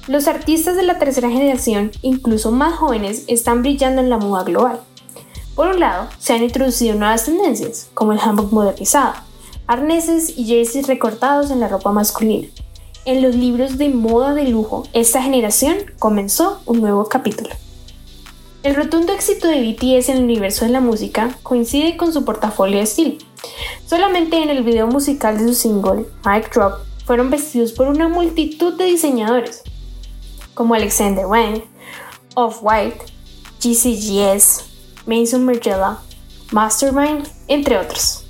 Los 0.06 0.28
artistas 0.28 0.76
de 0.76 0.82
la 0.82 0.98
tercera 0.98 1.30
generación, 1.30 1.90
incluso 2.02 2.52
más 2.52 2.74
jóvenes, 2.74 3.24
están 3.26 3.62
brillando 3.62 4.02
en 4.02 4.10
la 4.10 4.18
moda 4.18 4.44
global. 4.44 4.80
Por 5.54 5.68
un 5.68 5.80
lado, 5.80 6.08
se 6.18 6.34
han 6.34 6.42
introducido 6.42 6.94
nuevas 6.94 7.24
tendencias, 7.24 7.88
como 7.94 8.12
el 8.12 8.18
handbook 8.18 8.52
modernizado, 8.52 9.14
arneses 9.66 10.36
y 10.36 10.44
jerseys 10.44 10.88
recortados 10.88 11.50
en 11.50 11.58
la 11.58 11.68
ropa 11.68 11.90
masculina. 11.90 12.48
En 13.06 13.22
los 13.22 13.34
libros 13.34 13.78
de 13.78 13.88
moda 13.88 14.34
de 14.34 14.44
lujo, 14.44 14.86
esta 14.92 15.22
generación 15.22 15.78
comenzó 15.98 16.60
un 16.66 16.82
nuevo 16.82 17.06
capítulo. 17.08 17.48
El 18.62 18.74
rotundo 18.74 19.14
éxito 19.14 19.48
de 19.48 19.62
BTS 19.62 20.10
en 20.10 20.18
el 20.18 20.24
universo 20.24 20.66
de 20.66 20.70
la 20.70 20.80
música 20.80 21.34
coincide 21.42 21.96
con 21.96 22.12
su 22.12 22.26
portafolio 22.26 22.76
de 22.76 22.82
estilo. 22.82 23.14
Solamente 23.86 24.42
en 24.42 24.50
el 24.50 24.64
video 24.64 24.86
musical 24.86 25.38
de 25.38 25.48
su 25.48 25.54
single, 25.54 26.04
Mic 26.26 26.52
Drop, 26.52 26.74
fueron 27.06 27.30
vestidos 27.30 27.72
por 27.72 27.88
una 27.88 28.08
multitud 28.08 28.74
de 28.74 28.84
diseñadores, 28.84 29.62
como 30.54 30.74
Alexander 30.74 31.26
Wang, 31.26 31.62
Off-White, 32.34 32.98
GCGS, 33.60 34.64
Mason 35.06 35.44
Margiela, 35.44 36.00
Mastermind, 36.52 37.28
entre 37.48 37.76
otros. 37.76 38.24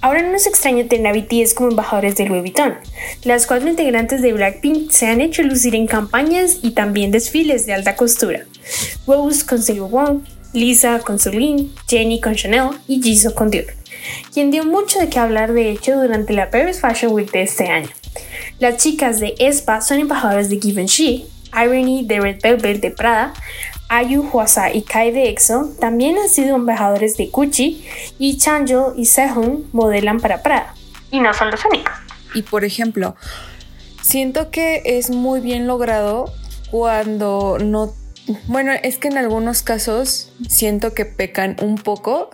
Ahora 0.00 0.22
no 0.22 0.36
es 0.36 0.46
extraño 0.46 0.86
tener 0.86 1.08
a 1.08 1.12
BTS 1.12 1.54
como 1.54 1.70
embajadores 1.70 2.14
de 2.14 2.26
Louis 2.26 2.42
Vuitton. 2.42 2.74
Las 3.24 3.46
cuatro 3.46 3.68
integrantes 3.68 4.22
de 4.22 4.32
Blackpink 4.32 4.92
se 4.92 5.08
han 5.08 5.20
hecho 5.20 5.42
lucir 5.42 5.74
en 5.74 5.88
campañas 5.88 6.58
y 6.62 6.70
también 6.70 7.10
desfiles 7.10 7.66
de 7.66 7.74
alta 7.74 7.96
costura. 7.96 8.46
Rose 9.08 9.44
con 9.44 9.60
Silver 9.60 9.90
Wong, 9.90 10.20
Lisa 10.52 11.00
con 11.00 11.18
Celine, 11.18 11.70
Jenny 11.88 12.20
con 12.20 12.36
Chanel 12.36 12.70
y 12.86 13.02
Jisoo 13.02 13.34
con 13.34 13.50
Dior, 13.50 13.66
quien 14.32 14.52
dio 14.52 14.64
mucho 14.64 15.00
de 15.00 15.08
qué 15.08 15.18
hablar 15.18 15.52
de 15.52 15.70
hecho 15.70 16.00
durante 16.00 16.32
la 16.32 16.50
Paris 16.50 16.80
Fashion 16.80 17.12
Week 17.12 17.30
de 17.32 17.42
este 17.42 17.66
año. 17.66 17.88
Las 18.60 18.76
chicas 18.76 19.18
de 19.18 19.34
ESPA 19.38 19.80
son 19.80 19.98
embajadoras 19.98 20.48
de 20.48 20.60
Givenchy, 20.60 21.26
Irony 21.52 22.04
de 22.04 22.20
Red 22.20 22.40
Velvet 22.42 22.80
de 22.80 22.90
Prada, 22.90 23.32
Ayu 23.88 24.22
Hwasa 24.22 24.72
y 24.72 24.82
Kai 24.82 25.12
de 25.12 25.30
EXO 25.30 25.74
también 25.80 26.16
han 26.18 26.28
sido 26.28 26.56
embajadores 26.56 27.16
de 27.16 27.26
Gucci 27.26 27.84
y 28.18 28.36
Chanjo 28.36 28.92
y 28.96 29.06
Sehun 29.06 29.68
modelan 29.72 30.20
para 30.20 30.42
Prada. 30.42 30.74
Y 31.10 31.20
no 31.20 31.32
son 31.32 31.50
los 31.50 31.64
únicos. 31.64 31.94
Y 32.34 32.42
por 32.42 32.64
ejemplo, 32.64 33.16
siento 34.02 34.50
que 34.50 34.82
es 34.84 35.10
muy 35.10 35.40
bien 35.40 35.66
logrado 35.66 36.32
cuando 36.70 37.58
no 37.58 37.94
bueno, 38.46 38.72
es 38.82 38.98
que 38.98 39.08
en 39.08 39.16
algunos 39.16 39.62
casos 39.62 40.30
siento 40.48 40.92
que 40.92 41.06
pecan 41.06 41.56
un 41.62 41.76
poco 41.76 42.28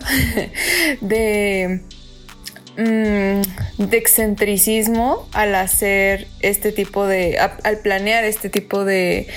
de, 1.01 1.81
mm, 2.77 3.85
de 3.85 3.97
excentricismo 3.97 5.27
al 5.33 5.55
hacer 5.55 6.27
este 6.41 6.71
tipo 6.71 7.05
de, 7.07 7.37
al 7.37 7.77
planear 7.79 8.23
este 8.23 8.49
tipo 8.49 8.85
de, 8.85 9.27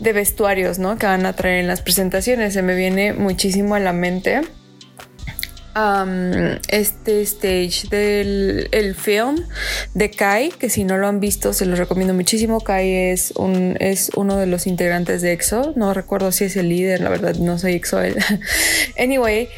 de 0.00 0.12
vestuarios, 0.12 0.78
¿no? 0.78 0.96
Que 0.98 1.06
van 1.06 1.26
a 1.26 1.34
traer 1.34 1.60
en 1.60 1.66
las 1.66 1.82
presentaciones. 1.82 2.54
Se 2.54 2.62
me 2.62 2.74
viene 2.74 3.12
muchísimo 3.12 3.74
a 3.74 3.80
la 3.80 3.92
mente 3.92 4.42
este 6.68 7.22
stage 7.22 7.88
del 7.90 8.68
el 8.70 8.94
film 8.94 9.44
de 9.94 10.10
Kai, 10.10 10.50
que 10.50 10.70
si 10.70 10.84
no 10.84 10.96
lo 10.96 11.08
han 11.08 11.18
visto 11.18 11.52
se 11.52 11.66
los 11.66 11.78
recomiendo 11.78 12.14
muchísimo. 12.14 12.60
Kai 12.60 13.10
es, 13.10 13.32
un, 13.36 13.76
es 13.80 14.10
uno 14.14 14.36
de 14.36 14.46
los 14.46 14.66
integrantes 14.66 15.20
de 15.22 15.32
EXO, 15.32 15.72
no 15.74 15.92
recuerdo 15.92 16.30
si 16.30 16.44
es 16.44 16.56
el 16.56 16.68
líder, 16.68 17.00
la 17.00 17.10
verdad 17.10 17.34
no 17.36 17.58
soy 17.58 17.74
EXO. 17.74 17.98
anyway, 18.98 19.48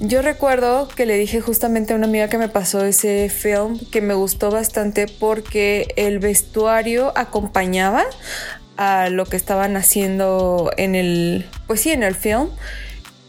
yo 0.00 0.22
recuerdo 0.22 0.88
que 0.88 1.04
le 1.04 1.16
dije 1.16 1.42
justamente 1.42 1.92
a 1.92 1.96
una 1.96 2.06
amiga 2.06 2.28
que 2.28 2.38
me 2.38 2.48
pasó 2.48 2.84
ese 2.84 3.28
film 3.28 3.78
que 3.90 4.00
me 4.00 4.14
gustó 4.14 4.50
bastante 4.50 5.06
porque 5.06 5.92
el 5.96 6.18
vestuario 6.18 7.12
acompañaba 7.16 8.04
a 8.78 9.10
lo 9.10 9.26
que 9.26 9.36
estaban 9.36 9.76
haciendo 9.76 10.72
en 10.78 10.94
el, 10.94 11.46
pues 11.66 11.82
sí, 11.82 11.92
en 11.92 12.02
el 12.02 12.14
film 12.14 12.48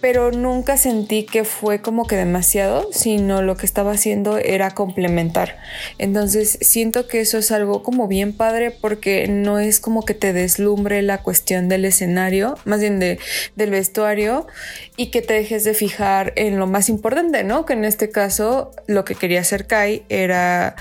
pero 0.02 0.32
nunca 0.32 0.78
sentí 0.78 1.24
que 1.24 1.44
fue 1.44 1.82
como 1.82 2.08
que 2.08 2.16
demasiado, 2.16 2.90
sino 2.92 3.42
lo 3.42 3.56
que 3.56 3.66
estaba 3.66 3.92
haciendo 3.92 4.38
era 4.38 4.72
complementar. 4.72 5.60
Entonces 6.00 6.58
siento 6.62 7.08
que 7.08 7.22
eso 7.22 7.38
es 7.38 7.52
algo 7.52 7.84
como 7.84 8.08
bien 8.08 8.34
padre 8.34 8.72
porque 8.72 9.28
no 9.28 9.60
es 9.60 9.80
como 9.80 10.04
que 10.04 10.16
te 10.16 10.34
deslumbre 10.34 11.02
la 11.04 11.20
cuestión 11.20 11.70
del 11.70 11.86
escenario, 11.86 12.58
más 12.66 12.82
bien 12.82 13.00
de, 13.00 13.20
del 13.56 13.70
vestuario 13.70 14.48
y 14.98 15.12
que 15.12 15.22
te 15.22 15.36
dejes 15.36 15.64
de 15.64 15.76
fijar 15.76 16.34
en 16.36 16.58
lo 16.58 16.66
más 16.66 16.90
importante, 16.90 17.44
¿no? 17.44 17.66
Que 17.66 17.74
en 17.74 17.86
este 17.86 18.10
caso 18.10 18.72
lo 18.88 19.06
que 19.06 19.16
quería 19.16 19.42
hacer 19.42 19.68
Kai 19.68 20.04
era 20.10 20.76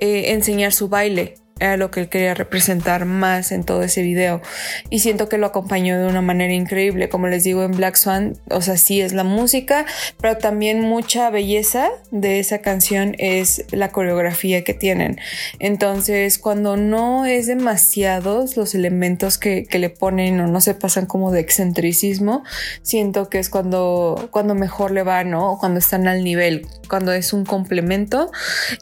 eh, 0.00 0.32
enseñar 0.32 0.72
su 0.72 0.88
baile 0.88 1.36
era 1.60 1.76
lo 1.76 1.90
que 1.90 2.00
él 2.00 2.08
quería 2.08 2.34
representar 2.34 3.04
más 3.04 3.52
en 3.52 3.62
todo 3.64 3.82
ese 3.82 4.02
video. 4.02 4.42
Y 4.90 4.98
siento 4.98 5.28
que 5.28 5.38
lo 5.38 5.46
acompañó 5.46 5.98
de 5.98 6.06
una 6.06 6.20
manera 6.20 6.52
increíble. 6.52 7.08
Como 7.08 7.28
les 7.28 7.44
digo 7.44 7.62
en 7.62 7.72
Black 7.72 7.94
Swan 7.94 8.36
o 8.50 8.60
sea 8.60 8.76
sí 8.76 9.00
es 9.00 9.12
la 9.12 9.24
música 9.24 9.86
pero 10.20 10.36
también 10.38 10.80
mucha 10.80 11.30
belleza 11.30 11.90
de 12.10 12.40
esa 12.40 12.58
canción 12.58 13.14
es 13.18 13.64
la 13.70 13.92
coreografía 13.92 14.64
que 14.64 14.74
tienen. 14.74 15.20
Entonces 15.60 16.38
cuando 16.38 16.76
no 16.76 17.24
es 17.24 17.46
demasiados 17.46 18.56
los 18.56 18.74
elementos 18.74 19.38
que, 19.38 19.66
le 19.74 19.90
ponen 19.90 20.38
o 20.38 20.46
no 20.46 20.60
se 20.60 20.74
pasan 20.74 21.06
como 21.06 21.32
de 21.32 21.40
excentricismo 21.40 22.44
siento 22.82 23.28
que 23.28 23.40
es 23.40 23.50
cuando 23.50 24.28
cuando 24.30 24.54
mejor 24.54 24.92
le 24.92 25.02
va 25.02 25.24
no 25.24 25.56
cuando 25.58 25.80
están 25.80 26.06
al 26.06 26.22
nivel 26.22 26.64
cuando 26.88 27.12
es 27.12 27.32
un 27.32 27.44
complemento 27.44 28.30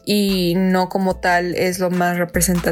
y 0.05 0.53
no 0.55 0.87
como 0.87 1.15
tal 1.15 1.55
es 1.55 1.79
lo 1.79 1.89
más 1.89 2.17
representativo 2.19 2.62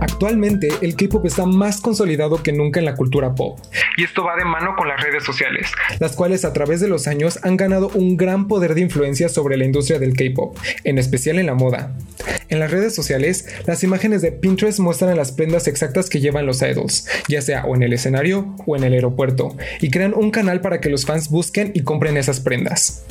Actualmente 0.00 0.68
el 0.82 0.96
K-Pop 0.96 1.26
está 1.26 1.46
más 1.46 1.80
consolidado 1.80 2.42
que 2.42 2.52
nunca 2.52 2.80
en 2.80 2.86
la 2.86 2.96
cultura 2.96 3.34
pop. 3.34 3.58
Y 3.96 4.04
esto 4.04 4.24
va 4.24 4.36
de 4.36 4.44
mano 4.44 4.74
con 4.76 4.88
las 4.88 5.02
redes 5.02 5.24
sociales, 5.24 5.70
las 5.98 6.16
cuales 6.16 6.44
a 6.44 6.52
través 6.52 6.80
de 6.80 6.88
los 6.88 7.06
años 7.06 7.38
han 7.42 7.56
ganado 7.56 7.90
un 7.94 8.16
gran 8.16 8.48
poder 8.48 8.74
de 8.74 8.80
influencia 8.80 9.28
sobre 9.28 9.56
la 9.56 9.64
industria 9.64 9.98
del 9.98 10.14
K-Pop, 10.14 10.56
en 10.84 10.98
especial 10.98 11.38
en 11.38 11.46
la 11.46 11.54
moda. 11.54 11.94
En 12.48 12.58
las 12.58 12.70
redes 12.70 12.94
sociales, 12.94 13.46
las 13.66 13.82
imágenes 13.82 14.22
de 14.22 14.32
Pinterest 14.32 14.78
muestran 14.78 15.16
las 15.16 15.32
prendas 15.32 15.66
exactas 15.66 16.08
que 16.08 16.20
llevan 16.20 16.46
los 16.46 16.62
idols, 16.62 17.08
ya 17.28 17.42
sea 17.42 17.64
o 17.64 17.74
en 17.74 17.82
el 17.82 17.92
escenario 17.92 18.54
o 18.66 18.76
en 18.76 18.84
el 18.84 18.94
aeropuerto, 18.94 19.56
y 19.80 19.90
crean 19.90 20.14
un 20.14 20.30
canal 20.30 20.60
para 20.60 20.80
que 20.80 20.90
los 20.90 21.06
fans 21.06 21.28
busquen 21.30 21.72
y 21.74 21.82
compren 21.82 22.16
esas 22.16 22.40
prendas. 22.40 23.04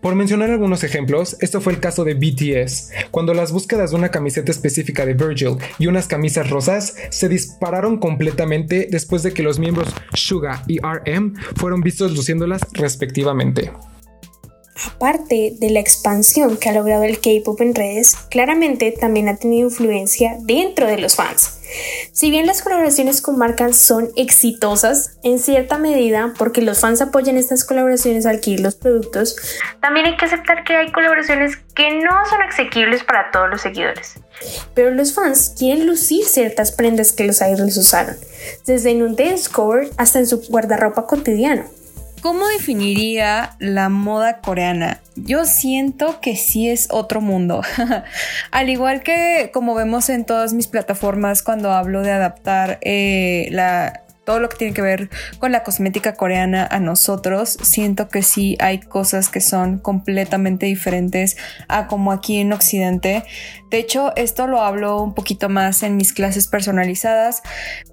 Por 0.00 0.14
mencionar 0.14 0.50
algunos 0.50 0.84
ejemplos, 0.84 1.36
esto 1.40 1.60
fue 1.60 1.72
el 1.72 1.80
caso 1.80 2.04
de 2.04 2.14
BTS, 2.14 2.90
cuando 3.10 3.34
las 3.34 3.52
búsquedas 3.52 3.90
de 3.90 3.96
una 3.96 4.10
camiseta 4.10 4.52
específica 4.52 5.06
de 5.06 5.14
Virgil 5.14 5.56
y 5.78 5.86
unas 5.86 6.06
camisas 6.06 6.50
rosas 6.50 6.94
se 7.10 7.28
dispararon 7.28 7.98
completamente 7.98 8.88
después 8.90 9.22
de 9.22 9.32
que 9.32 9.42
los 9.42 9.58
miembros 9.58 9.94
Suga 10.16 10.62
y 10.66 10.78
RM 10.78 11.34
fueron 11.56 11.80
vistos 11.80 12.12
luciéndolas 12.12 12.62
respectivamente. 12.72 13.72
Aparte 14.84 15.54
de 15.58 15.70
la 15.70 15.80
expansión 15.80 16.56
que 16.56 16.68
ha 16.68 16.72
logrado 16.72 17.04
el 17.04 17.20
K-pop 17.20 17.60
en 17.60 17.74
redes, 17.74 18.14
claramente 18.30 18.92
también 18.92 19.28
ha 19.28 19.36
tenido 19.36 19.68
influencia 19.68 20.36
dentro 20.40 20.86
de 20.86 20.98
los 20.98 21.16
fans. 21.16 21.60
Si 22.12 22.30
bien 22.30 22.46
las 22.46 22.62
colaboraciones 22.62 23.20
con 23.20 23.38
marcas 23.38 23.76
son 23.76 24.10
exitosas, 24.16 25.18
en 25.22 25.38
cierta 25.38 25.78
medida, 25.78 26.32
porque 26.38 26.62
los 26.62 26.80
fans 26.80 27.00
apoyan 27.00 27.36
estas 27.36 27.64
colaboraciones 27.64 28.26
al 28.26 28.36
adquirir 28.36 28.60
los 28.60 28.76
productos, 28.76 29.36
también 29.80 30.06
hay 30.06 30.16
que 30.16 30.26
aceptar 30.26 30.64
que 30.64 30.76
hay 30.76 30.92
colaboraciones 30.92 31.56
que 31.74 31.90
no 31.98 32.12
son 32.28 32.42
asequibles 32.42 33.02
para 33.02 33.30
todos 33.30 33.50
los 33.50 33.62
seguidores. 33.62 34.14
Pero 34.74 34.90
los 34.90 35.14
fans 35.14 35.54
quieren 35.58 35.86
lucir 35.86 36.24
ciertas 36.24 36.72
prendas 36.72 37.12
que 37.12 37.24
los 37.24 37.40
idols 37.40 37.76
usaron, 37.76 38.16
desde 38.66 38.90
en 38.90 39.02
un 39.02 39.16
dance 39.16 39.50
cover 39.50 39.90
hasta 39.96 40.18
en 40.18 40.26
su 40.26 40.42
guardarropa 40.48 41.06
cotidiano. 41.06 41.64
¿Cómo 42.26 42.48
definiría 42.48 43.54
la 43.60 43.88
moda 43.88 44.40
coreana? 44.40 45.00
Yo 45.14 45.44
siento 45.44 46.20
que 46.20 46.34
sí 46.34 46.68
es 46.68 46.88
otro 46.90 47.20
mundo. 47.20 47.62
Al 48.50 48.68
igual 48.68 49.04
que 49.04 49.52
como 49.54 49.76
vemos 49.76 50.08
en 50.08 50.24
todas 50.24 50.52
mis 50.52 50.66
plataformas 50.66 51.44
cuando 51.44 51.70
hablo 51.70 52.02
de 52.02 52.10
adaptar 52.10 52.80
eh, 52.82 53.56
todo 54.24 54.40
lo 54.40 54.48
que 54.48 54.56
tiene 54.56 54.74
que 54.74 54.82
ver 54.82 55.08
con 55.38 55.52
la 55.52 55.62
cosmética 55.62 56.14
coreana 56.14 56.66
a 56.68 56.80
nosotros, 56.80 57.58
siento 57.62 58.08
que 58.08 58.24
sí 58.24 58.56
hay 58.58 58.80
cosas 58.80 59.28
que 59.28 59.40
son 59.40 59.78
completamente 59.78 60.66
diferentes 60.66 61.36
a 61.68 61.86
como 61.86 62.10
aquí 62.10 62.38
en 62.40 62.52
Occidente. 62.52 63.22
De 63.70 63.78
hecho, 63.78 64.12
esto 64.16 64.48
lo 64.48 64.62
hablo 64.62 65.00
un 65.00 65.14
poquito 65.14 65.48
más 65.48 65.84
en 65.84 65.96
mis 65.96 66.12
clases 66.12 66.48
personalizadas, 66.48 67.44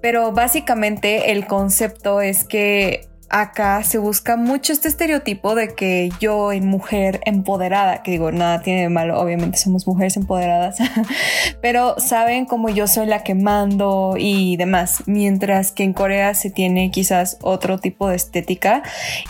pero 0.02 0.32
básicamente 0.32 1.30
el 1.30 1.46
concepto 1.46 2.20
es 2.20 2.42
que 2.42 3.13
acá 3.34 3.82
se 3.82 3.98
busca 3.98 4.36
mucho 4.36 4.72
este 4.72 4.86
estereotipo 4.86 5.56
de 5.56 5.74
que 5.74 6.08
yo 6.20 6.52
en 6.52 6.68
mujer 6.68 7.20
empoderada, 7.24 8.00
que 8.04 8.12
digo, 8.12 8.30
nada 8.30 8.62
tiene 8.62 8.82
de 8.82 8.88
malo, 8.88 9.20
obviamente 9.20 9.58
somos 9.58 9.88
mujeres 9.88 10.16
empoderadas, 10.16 10.76
pero 11.60 11.98
saben 11.98 12.46
como 12.46 12.68
yo 12.68 12.86
soy 12.86 13.06
la 13.06 13.24
que 13.24 13.34
mando 13.34 14.14
y 14.16 14.56
demás, 14.56 15.02
mientras 15.06 15.72
que 15.72 15.82
en 15.82 15.94
Corea 15.94 16.34
se 16.34 16.50
tiene 16.50 16.92
quizás 16.92 17.38
otro 17.42 17.78
tipo 17.78 18.08
de 18.08 18.14
estética 18.14 18.84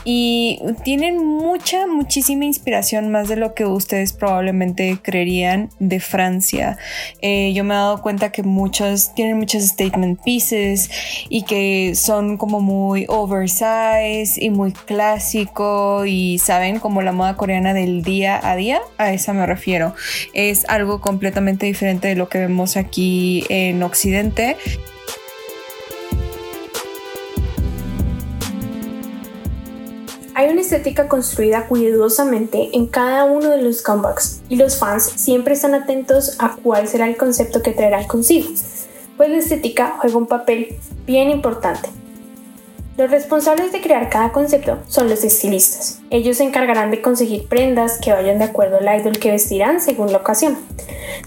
y 0.05 0.61
tienen 0.83 1.25
mucha, 1.25 1.87
muchísima 1.87 2.45
inspiración 2.45 3.11
más 3.11 3.29
de 3.29 3.37
lo 3.37 3.55
que 3.55 3.65
ustedes 3.65 4.13
probablemente 4.13 4.99
creerían 5.01 5.71
de 5.79 5.99
Francia. 5.99 6.77
Eh, 7.23 7.55
yo 7.55 7.65
me 7.65 7.73
he 7.73 7.79
dado 7.79 8.03
cuenta 8.03 8.31
que 8.33 8.43
muchos 8.43 9.15
tienen 9.15 9.39
muchos 9.39 9.63
statement 9.63 10.23
pieces 10.23 10.91
y 11.31 11.45
que 11.45 11.95
son 11.95 12.37
como 12.37 12.61
muy 12.61 13.07
oversized 13.09 13.94
Spice 13.95 14.45
y 14.45 14.51
muy 14.51 14.73
clásico 14.73 16.05
y 16.05 16.39
saben 16.39 16.81
como 16.81 17.03
la 17.03 17.13
moda 17.13 17.37
coreana 17.37 17.75
del 17.75 18.03
día 18.03 18.41
a 18.43 18.57
día, 18.57 18.81
a 18.99 19.13
esa 19.13 19.33
me 19.33 19.47
refiero. 19.47 19.95
Es 20.33 20.65
algo 20.69 21.01
completamente 21.01 21.67
diferente 21.67 22.09
de 22.09 22.17
lo 22.17 22.29
que 22.29 22.39
vemos 22.39 22.77
aquí 22.77 23.45
en 23.49 23.83
Occidente. 23.83 24.57
Hay 30.37 30.51
una 30.51 30.63
estética 30.63 31.07
construida 31.07 31.67
cuidadosamente 31.69 32.71
en 32.73 32.89
cada 32.89 33.25
uno 33.25 33.51
de 33.51 33.63
los 33.63 33.83
comebacks 33.83 34.43
y 34.49 34.57
los 34.57 34.77
fans 34.77 35.05
siempre 35.15 35.55
están 35.55 35.75
atentos 35.75 36.37
a 36.41 36.57
cuál 36.57 36.89
será 36.89 37.07
el 37.07 37.17
concepto 37.17 37.63
que 37.63 37.71
traerán 37.71 38.09
consigo, 38.09 38.49
pues 39.17 39.31
la 39.31 39.37
estética 39.37 39.97
juega 40.01 40.17
un 40.17 40.27
papel 40.27 40.77
bien 41.07 41.31
importante 41.31 41.89
los 42.97 43.11
responsables 43.11 43.73
de 43.73 43.81
crear 43.81 44.09
cada 44.09 44.31
concepto 44.31 44.79
son 44.87 45.09
los 45.09 45.25
estilistas. 45.25 46.01
Ellos 46.11 46.37
se 46.37 46.45
encargarán 46.45 46.93
de 46.93 47.03
conseguir 47.03 47.49
prendas 47.49 47.99
que 47.99 48.13
vayan 48.13 48.39
de 48.39 48.45
acuerdo 48.45 48.79
al 48.79 49.01
idol 49.01 49.19
que 49.19 49.33
vestirán 49.33 49.81
según 49.81 50.13
la 50.13 50.19
ocasión, 50.19 50.57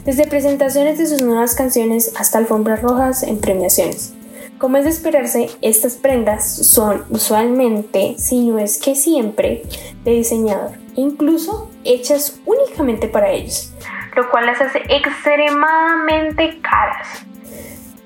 desde 0.05 0.27
presentaciones 0.27 0.97
de 0.97 1.07
sus 1.07 1.21
nuevas 1.21 1.55
canciones 1.55 2.13
hasta 2.17 2.37
alfombras 2.37 2.81
rojas 2.81 3.21
en 3.23 3.41
premiaciones. 3.41 4.13
Como 4.57 4.77
es 4.77 4.85
de 4.85 4.91
esperarse, 4.91 5.49
estas 5.61 5.95
prendas 5.95 6.49
son 6.49 7.03
usualmente, 7.09 8.15
si 8.17 8.47
no 8.47 8.59
es 8.59 8.77
que 8.77 8.95
siempre, 8.95 9.63
de 10.05 10.11
diseñador, 10.11 10.71
incluso 10.95 11.69
hechas 11.83 12.39
únicamente 12.45 13.09
para 13.09 13.29
ellos, 13.29 13.73
lo 14.15 14.29
cual 14.29 14.45
las 14.45 14.61
hace 14.61 14.83
extremadamente 14.87 16.61
caras. 16.61 17.25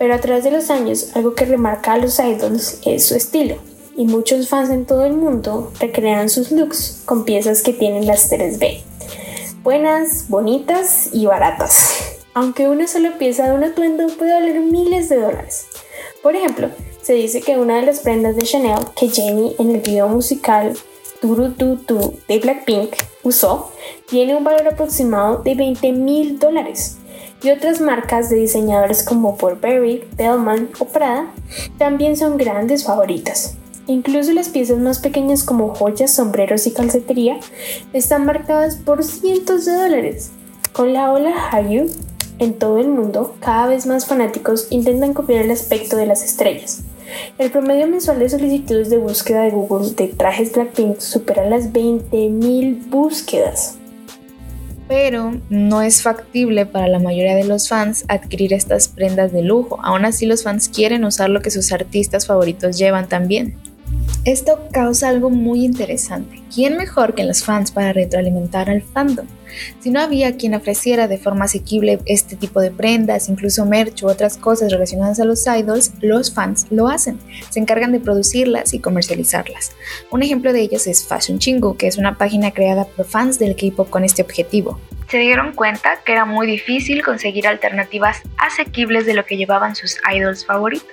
Pero 0.02 0.16
a 0.16 0.20
través 0.20 0.44
de 0.44 0.50
los 0.50 0.72
años, 0.72 1.12
algo 1.14 1.36
que 1.36 1.46
remarca 1.46 1.94
a 1.94 1.98
los 2.00 2.18
idols 2.18 2.80
es 2.88 3.06
su 3.06 3.14
estilo, 3.14 3.58
y 3.96 4.06
muchos 4.06 4.50
fans 4.50 4.72
en 4.72 4.88
todo 4.88 5.06
el 5.06 5.14
mundo 5.14 5.72
recrean 5.80 6.28
sus 6.28 6.50
looks 6.50 7.04
con 7.06 7.24
piezas 7.24 7.62
que 7.62 7.72
tienen 7.72 8.08
las 8.08 8.32
3B. 8.32 8.82
Buenas, 9.62 10.28
bonitas 10.28 11.10
y 11.14 11.28
baratas. 11.28 12.18
Aunque 12.34 12.68
una 12.68 12.88
sola 12.88 13.20
pieza 13.20 13.48
de 13.48 13.54
un 13.54 13.64
atuendo 13.64 14.08
puede 14.18 14.34
valer 14.34 14.60
miles 14.62 15.08
de 15.08 15.18
dólares. 15.18 15.68
Por 16.24 16.36
ejemplo, 16.36 16.70
se 17.04 17.14
dice 17.14 17.42
que 17.42 17.60
una 17.60 17.76
de 17.76 17.86
las 17.86 18.00
prendas 18.00 18.36
de 18.36 18.42
Chanel 18.42 18.80
que 18.96 19.08
Jennie 19.08 19.56
en 19.60 19.70
el 19.70 19.82
video 19.82 20.08
musical 20.08 20.74
Turu 21.22 21.52
Tu 21.52 21.76
Tu 21.76 22.18
de 22.28 22.40
Blackpink 22.40 22.96
usó 23.22 23.72
tiene 24.10 24.36
un 24.36 24.44
valor 24.44 24.68
aproximado 24.68 25.44
de 25.44 25.54
20 25.54 25.92
mil 25.92 26.40
dólares. 26.40 26.98
Y 27.44 27.50
otras 27.50 27.82
marcas 27.82 28.30
de 28.30 28.38
diseñadores 28.38 29.04
como 29.04 29.34
Burberry, 29.34 30.04
Bellman 30.16 30.70
o 30.80 30.86
Prada 30.86 31.32
también 31.78 32.16
son 32.16 32.38
grandes 32.38 32.84
favoritas. 32.84 33.56
Incluso 33.88 34.32
las 34.32 34.50
piezas 34.50 34.78
más 34.78 35.00
pequeñas 35.00 35.44
como 35.44 35.74
joyas, 35.74 36.14
sombreros 36.14 36.68
y 36.68 36.72
calcetería 36.72 37.40
están 37.94 38.26
marcadas 38.26 38.76
por 38.76 39.04
cientos 39.04 39.66
de 39.66 39.74
dólares. 39.74 40.32
Con 40.72 40.94
la 40.94 41.12
ola 41.12 41.34
Hallyu 41.50 41.88
en 42.38 42.54
todo 42.54 42.78
el 42.78 42.88
mundo, 42.88 43.36
cada 43.40 43.68
vez 43.68 43.86
más 43.86 44.06
fanáticos 44.06 44.68
intentan 44.70 45.14
copiar 45.14 45.46
el 45.46 45.52
aspecto 45.52 45.98
de 45.98 46.06
las 46.06 46.24
estrellas. 46.24 46.84
El 47.38 47.52
promedio 47.52 47.88
mensual 47.88 48.20
de 48.20 48.30
solicitudes 48.30 48.90
de 48.90 48.98
búsqueda 48.98 49.42
de 49.42 49.52
Google 49.52 49.92
de 49.92 50.08
trajes 50.08 50.54
Blackpink 50.54 51.00
supera 51.00 51.50
las 51.50 51.74
20.000 51.74 52.90
búsquedas. 52.90 53.78
Pero 54.92 55.40
no 55.50 55.82
es 55.82 56.02
factible 56.02 56.66
para 56.66 56.90
la 56.90 57.00
mayoría 57.00 57.34
de 57.34 57.46
los 57.46 57.70
fans 57.70 58.04
adquirir 58.10 58.52
estas 58.52 58.90
prendas 58.90 59.32
de 59.32 59.42
lujo. 59.42 59.80
Aún 59.82 60.04
así 60.04 60.26
los 60.26 60.44
fans 60.44 60.68
quieren 60.68 61.06
usar 61.06 61.30
lo 61.30 61.42
que 61.42 61.50
sus 61.50 61.72
artistas 61.72 62.28
favoritos 62.28 62.78
llevan 62.78 63.08
también. 63.08 63.56
Esto 64.26 64.60
causa 64.74 65.08
algo 65.08 65.30
muy 65.30 65.64
interesante. 65.64 66.44
¿Quién 66.54 66.76
mejor 66.76 67.16
que 67.16 67.24
los 67.24 67.42
fans 67.42 67.72
para 67.72 67.94
retroalimentar 67.94 68.70
al 68.70 68.82
fandom? 68.82 69.28
Si 69.82 69.90
no 69.90 70.00
había 70.00 70.38
quien 70.38 70.54
ofreciera 70.54 71.08
de 71.08 71.18
forma 71.18 71.46
asequible 71.46 72.00
este 72.06 72.36
tipo 72.36 72.62
de 72.62 72.72
prendas, 72.72 73.30
incluso 73.30 73.66
merch 73.66 74.04
u 74.04 74.08
otras 74.08 74.38
cosas 74.38 74.72
relacionadas 74.72 75.20
a 75.20 75.26
los 75.26 75.46
idols, 75.48 75.92
los 76.02 76.34
fans 76.34 76.68
lo 76.70 76.88
hacen. 76.88 77.20
Se 77.50 77.60
encargan 77.60 77.92
de 77.92 78.00
producirlas 78.00 78.74
y 78.74 78.80
comercializarlas. 78.80 79.72
Un 80.12 80.24
ejemplo 80.24 80.54
de 80.54 80.62
ellos 80.62 80.88
es 80.88 81.06
Fashion 81.06 81.40
Chingu, 81.40 81.78
que 81.78 81.88
es 81.88 81.98
una 81.98 82.18
página 82.18 82.52
creada 82.52 82.86
por 82.86 83.06
fans 83.06 83.40
del 83.40 83.56
K-pop 83.56 83.90
con 83.90 84.04
este 84.04 84.22
objetivo. 84.22 84.80
Se 85.12 85.18
dieron 85.18 85.52
cuenta 85.54 86.00
que 86.06 86.14
era 86.14 86.24
muy 86.26 86.48
difícil 86.48 87.04
conseguir 87.04 87.46
alternativas 87.46 88.22
asequibles 88.38 89.06
de 89.06 89.14
lo 89.14 89.26
que 89.26 89.36
llevaban 89.36 89.76
sus 89.76 89.98
idols 90.10 90.46
favoritos 90.46 90.88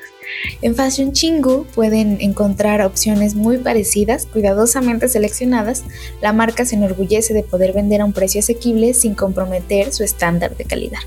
en 0.62 0.74
Fashion 0.74 1.12
Chingu 1.12 1.66
pueden 1.74 2.18
encontrar 2.20 2.82
opciones 2.82 3.34
muy 3.34 3.58
parecidas, 3.58 4.26
cuidadosamente 4.26 5.08
seleccionadas. 5.08 5.84
La 6.20 6.32
marca 6.32 6.64
se 6.64 6.76
enorgullece 6.76 7.34
de 7.34 7.42
poder 7.42 7.72
vender 7.72 8.00
a 8.00 8.04
un 8.04 8.12
precio 8.12 8.40
asequible 8.40 8.94
sin 8.94 9.14
comprometer 9.14 9.92
su 9.92 10.04
estándar 10.04 10.56
de 10.56 10.64
calidad. 10.64 11.00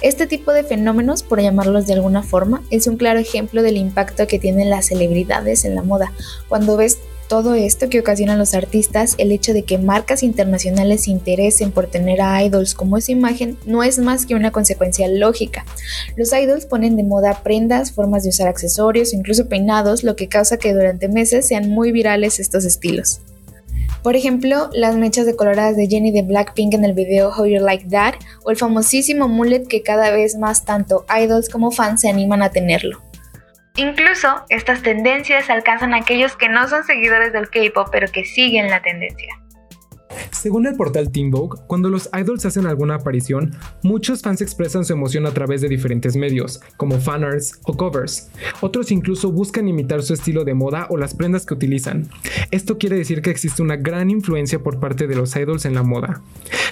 Este 0.00 0.26
tipo 0.26 0.52
de 0.52 0.64
fenómenos, 0.64 1.22
por 1.22 1.40
llamarlos 1.40 1.86
de 1.86 1.94
alguna 1.94 2.22
forma, 2.22 2.62
es 2.70 2.86
un 2.86 2.96
claro 2.96 3.20
ejemplo 3.20 3.62
del 3.62 3.76
impacto 3.76 4.26
que 4.26 4.38
tienen 4.38 4.70
las 4.70 4.86
celebridades 4.86 5.64
en 5.64 5.74
la 5.74 5.82
moda. 5.82 6.12
Cuando 6.48 6.76
ves 6.76 6.98
todo 7.28 7.54
esto 7.54 7.88
que 7.88 8.00
ocasionan 8.00 8.38
los 8.38 8.54
artistas, 8.54 9.14
el 9.18 9.32
hecho 9.32 9.52
de 9.52 9.62
que 9.62 9.78
marcas 9.78 10.22
internacionales 10.22 11.04
se 11.04 11.10
interesen 11.10 11.72
por 11.72 11.86
tener 11.86 12.20
a 12.20 12.42
idols 12.42 12.74
como 12.74 12.96
esa 12.96 13.12
imagen, 13.12 13.58
no 13.66 13.82
es 13.82 13.98
más 13.98 14.26
que 14.26 14.34
una 14.34 14.50
consecuencia 14.50 15.08
lógica. 15.08 15.64
Los 16.16 16.32
idols 16.32 16.66
ponen 16.66 16.96
de 16.96 17.02
moda 17.02 17.42
prendas, 17.42 17.92
formas 17.92 18.22
de 18.24 18.30
usar 18.30 18.48
accesorios, 18.48 19.12
incluso 19.12 19.48
peinados, 19.48 20.04
lo 20.04 20.16
que 20.16 20.28
causa 20.28 20.58
que 20.58 20.74
durante 20.74 21.08
meses 21.08 21.46
sean 21.46 21.70
muy 21.70 21.92
virales 21.92 22.40
estos 22.40 22.64
estilos. 22.64 23.20
Por 24.02 24.16
ejemplo, 24.16 24.68
las 24.74 24.96
mechas 24.96 25.24
decoloradas 25.24 25.76
de 25.76 25.86
Jennie 25.86 26.12
de 26.12 26.22
Blackpink 26.22 26.74
en 26.74 26.84
el 26.84 26.92
video 26.92 27.30
How 27.30 27.46
You 27.46 27.60
Like 27.60 27.86
That, 27.88 28.14
o 28.44 28.50
el 28.50 28.56
famosísimo 28.58 29.28
mullet 29.28 29.66
que 29.66 29.82
cada 29.82 30.10
vez 30.10 30.36
más 30.36 30.66
tanto 30.66 31.06
idols 31.08 31.48
como 31.48 31.70
fans 31.70 32.02
se 32.02 32.10
animan 32.10 32.42
a 32.42 32.50
tenerlo. 32.50 33.03
Incluso 33.76 34.44
estas 34.50 34.82
tendencias 34.82 35.50
alcanzan 35.50 35.94
a 35.94 35.98
aquellos 35.98 36.36
que 36.36 36.48
no 36.48 36.68
son 36.68 36.84
seguidores 36.84 37.32
del 37.32 37.50
K-pop 37.50 37.88
pero 37.90 38.06
que 38.06 38.24
siguen 38.24 38.70
la 38.70 38.80
tendencia. 38.80 39.43
Según 40.30 40.66
el 40.66 40.76
portal 40.76 41.10
Teen 41.10 41.30
Vogue, 41.30 41.60
cuando 41.66 41.88
los 41.90 42.08
idols 42.18 42.46
hacen 42.46 42.66
alguna 42.66 42.96
aparición, 42.96 43.54
muchos 43.82 44.22
fans 44.22 44.40
expresan 44.40 44.84
su 44.84 44.92
emoción 44.92 45.26
a 45.26 45.32
través 45.32 45.60
de 45.60 45.68
diferentes 45.68 46.16
medios, 46.16 46.60
como 46.76 47.00
fanarts 47.00 47.60
o 47.64 47.76
covers. 47.76 48.30
Otros 48.60 48.90
incluso 48.90 49.32
buscan 49.32 49.68
imitar 49.68 50.02
su 50.02 50.14
estilo 50.14 50.44
de 50.44 50.54
moda 50.54 50.86
o 50.90 50.96
las 50.96 51.14
prendas 51.14 51.46
que 51.46 51.54
utilizan. 51.54 52.08
Esto 52.50 52.78
quiere 52.78 52.96
decir 52.96 53.22
que 53.22 53.30
existe 53.30 53.62
una 53.62 53.76
gran 53.76 54.10
influencia 54.10 54.58
por 54.58 54.80
parte 54.80 55.06
de 55.06 55.16
los 55.16 55.34
idols 55.36 55.64
en 55.64 55.74
la 55.74 55.82
moda, 55.82 56.22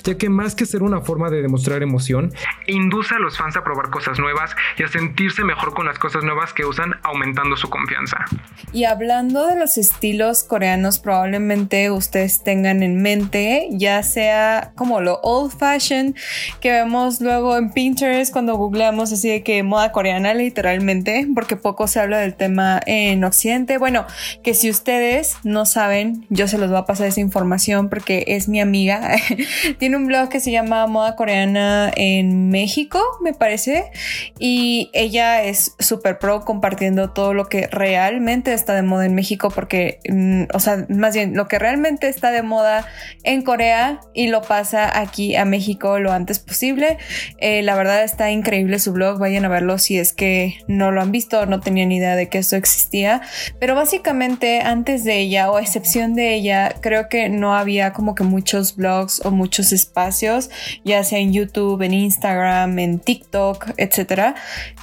ya 0.05 0.17
que 0.17 0.29
más 0.29 0.55
que 0.55 0.67
ser 0.67 0.83
una 0.83 1.01
forma 1.01 1.31
de 1.31 1.43
demostrar 1.43 1.83
emoción, 1.83 2.33
induce 2.67 3.15
a 3.15 3.19
los 3.19 3.37
fans 3.37 3.57
a 3.57 3.65
probar 3.65 3.91
cosas 3.91 4.19
nuevas 4.19 4.55
y 4.79 4.83
a 4.83 4.89
sentirse 4.89 5.45
mejor 5.45 5.75
con 5.75 5.87
las 5.87 5.99
cosas 5.99 6.25
nuevas 6.25 6.53
que 6.53 6.65
usan, 6.65 6.95
aumentando 7.03 7.57
su 7.57 7.69
confianza. 7.69 8.25
Y 8.73 8.85
hablando 8.85 9.47
de 9.47 9.59
los 9.59 9.79
estilos 9.79 10.45
coreanos, 10.45 10.99
probablemente 10.99 11.91
ustedes 11.91 12.43
tengan 12.43 12.83
en 12.83 13.03
mente 13.03 13.32
ya 13.71 14.03
sea 14.03 14.73
como 14.77 15.01
lo 15.01 15.21
old 15.23 15.53
fashion 15.53 16.15
que 16.61 16.73
vemos 16.73 17.21
luego 17.21 17.57
en 17.57 17.71
Pinterest 17.71 18.33
cuando 18.33 18.57
googleamos 18.57 19.13
así 19.13 19.29
de 19.29 19.43
que 19.43 19.63
moda 19.63 19.93
coreana 19.93 20.35
literalmente, 20.35 21.27
porque 21.35 21.57
poco 21.57 21.87
se 21.87 22.01
habla 22.01 22.19
del 22.19 22.35
tema 22.35 22.81
en 22.87 23.25
Occidente. 23.25 23.79
Bueno, 23.79 24.07
que 24.43 24.55
si 24.55 24.71
ustedes 24.71 25.37
no 25.45 25.67
saben, 25.67 26.27
yo 26.29 26.49
se 26.49 26.59
los 26.59 26.71
voy 26.71 26.79
a 26.79 26.85
pasar 26.85 27.07
esa 27.07 27.21
información 27.21 27.89
porque 27.89 28.25
es 28.29 28.49
mi 28.49 28.61
amiga. 28.61 29.17
Tiene 29.79 29.97
un 29.97 30.07
blog 30.07 30.29
que 30.29 30.41
se 30.41 30.51
llama 30.51 30.87
Moda 30.87 31.17
Coreana 31.17 31.91
en 31.97 32.51
México, 32.51 33.01
me 33.23 33.33
parece, 33.33 33.91
y 34.39 34.91
ella 34.93 35.43
es 35.43 35.75
súper 35.79 36.19
pro 36.19 36.45
compartiendo 36.45 37.11
todo 37.11 37.35
lo 37.35 37.49
que 37.49 37.67
realmente 37.69 38.53
está 38.53 38.75
de 38.75 38.83
moda 38.83 39.07
en 39.07 39.15
México 39.15 39.51
porque, 39.51 40.01
mm, 40.09 40.45
o 40.55 40.61
sea, 40.61 40.87
más 40.89 41.15
bien 41.15 41.35
lo 41.35 41.49
que 41.49 41.59
realmente 41.59 42.09
está 42.09 42.31
de 42.31 42.43
moda 42.43 42.87
en 43.25 43.43
Corea 43.43 44.01
y 44.15 44.29
lo 44.29 44.43
pasa 44.43 44.99
aquí 44.99 45.37
a 45.37 45.45
México 45.45 45.99
lo 45.99 46.13
antes 46.13 46.39
posible. 46.39 46.99
Eh, 47.39 47.63
la 47.63 47.75
verdad 47.75 48.03
está 48.03 48.31
increíble 48.31 48.79
su 48.79 48.93
blog, 48.93 49.19
vayan 49.19 49.45
a 49.45 49.49
verlo 49.49 49.79
si 49.79 49.99
es 49.99 50.13
que 50.13 50.57
no 50.67 50.91
lo 50.91 51.01
han 51.01 51.13
visto 51.13 51.41
o 51.41 51.47
no 51.47 51.61
tenían 51.61 51.93
idea 51.93 52.17
de 52.17 52.29
que 52.29 52.39
esto 52.39 52.57
existía. 52.57 53.23
Pero 53.59 53.75
básicamente 53.75 54.61
antes 54.61 55.05
de 55.05 55.19
ella 55.19 55.51
o 55.51 55.57
a 55.57 55.63
excepción 55.63 56.15
de 56.15 56.35
ella, 56.35 56.75
creo 56.81 57.09
que 57.09 57.29
no 57.29 57.55
había 57.55 57.93
como 57.93 58.15
que 58.15 58.25
muchos 58.25 58.77
blogs 58.77 59.25
o 59.25 59.31
muchos 59.31 59.73
espacios, 59.73 60.51
ya 60.85 61.05
sea 61.05 61.19
en 61.19 61.33
YouTube, 61.33 61.83
en 61.83 61.95
Instagram, 61.95 62.79
en 62.79 62.99
TikTok, 62.99 63.71
etcétera, 63.77 64.35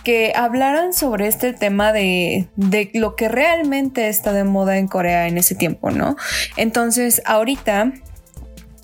que 0.03 0.33
hablaran 0.35 0.93
sobre 0.93 1.27
este 1.27 1.53
tema 1.53 1.93
de, 1.93 2.47
de 2.55 2.89
lo 2.93 3.15
que 3.15 3.27
realmente 3.27 4.07
está 4.07 4.33
de 4.33 4.43
moda 4.43 4.77
en 4.77 4.87
Corea 4.87 5.27
en 5.27 5.37
ese 5.37 5.55
tiempo, 5.55 5.91
¿no? 5.91 6.15
Entonces, 6.57 7.21
ahorita 7.25 7.93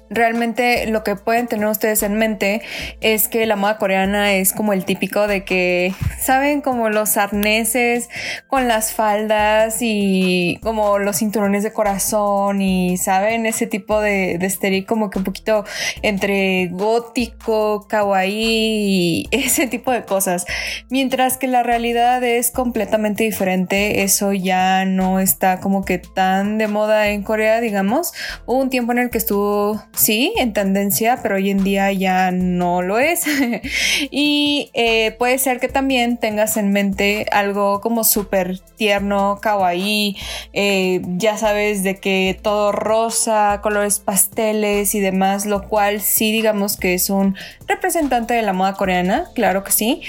realmente 0.09 0.87
lo 0.87 1.03
que 1.03 1.15
pueden 1.15 1.47
tener 1.47 1.67
ustedes 1.67 2.03
en 2.03 2.15
mente 2.15 2.61
es 3.01 3.27
que 3.27 3.45
la 3.45 3.55
moda 3.55 3.77
coreana 3.77 4.33
es 4.33 4.53
como 4.53 4.73
el 4.73 4.85
típico 4.85 5.27
de 5.27 5.43
que, 5.43 5.93
¿saben? 6.19 6.61
Como 6.61 6.89
los 6.89 7.17
arneses 7.17 8.09
con 8.47 8.67
las 8.67 8.93
faldas 8.93 9.77
y 9.81 10.59
como 10.61 10.99
los 10.99 11.17
cinturones 11.17 11.63
de 11.63 11.73
corazón 11.73 12.61
y, 12.61 12.97
¿saben? 12.97 13.45
Ese 13.45 13.67
tipo 13.67 14.01
de, 14.01 14.37
de 14.37 14.85
como 14.87 15.09
que 15.09 15.19
un 15.19 15.23
poquito 15.23 15.65
entre 16.01 16.67
gótico, 16.71 17.87
kawaii 17.87 18.35
y 18.35 19.27
ese 19.31 19.67
tipo 19.67 19.91
de 19.91 20.03
cosas. 20.03 20.45
Mientras 20.89 21.37
que 21.37 21.47
la 21.47 21.63
realidad 21.63 22.23
es 22.23 22.51
completamente 22.51 23.23
diferente, 23.23 24.03
eso 24.03 24.33
ya 24.33 24.85
no 24.85 25.19
está 25.19 25.59
como 25.59 25.85
que 25.85 25.97
tan 25.97 26.57
de 26.57 26.67
moda 26.67 27.09
en 27.09 27.23
Corea, 27.23 27.61
digamos. 27.61 28.13
Hubo 28.45 28.59
un 28.59 28.69
tiempo 28.69 28.91
en 28.91 28.99
el 28.99 29.09
que 29.09 29.17
estuvo 29.17 29.83
sí, 29.95 30.33
en 30.37 30.53
tendencia, 30.53 31.19
pero 31.21 31.35
hoy 31.35 31.49
en 31.49 31.63
día 31.63 31.91
ya 31.91 32.31
no 32.31 32.81
lo 32.81 32.99
es. 32.99 33.23
y 34.11 34.69
eh, 34.73 35.11
puede 35.17 35.37
ser 35.39 35.59
que 35.59 35.67
también 35.67 36.17
tengas 36.17 36.57
en 36.57 36.71
mente 36.71 37.25
algo 37.31 37.81
como 37.81 38.03
súper 38.03 38.59
tierno, 38.77 39.39
kawaii, 39.41 40.17
eh, 40.53 41.01
ya 41.17 41.37
sabes 41.37 41.83
de 41.83 41.99
que 41.99 42.37
todo 42.41 42.71
rosa, 42.71 43.59
colores 43.61 43.99
pasteles 43.99 44.95
y 44.95 44.99
demás, 44.99 45.45
lo 45.45 45.67
cual 45.67 46.01
sí 46.01 46.31
digamos 46.31 46.77
que 46.77 46.93
es 46.93 47.09
un 47.09 47.35
representante 47.67 48.33
de 48.33 48.41
la 48.41 48.53
moda 48.53 48.73
coreana, 48.73 49.25
claro 49.33 49.63
que 49.63 49.71
sí, 49.71 50.01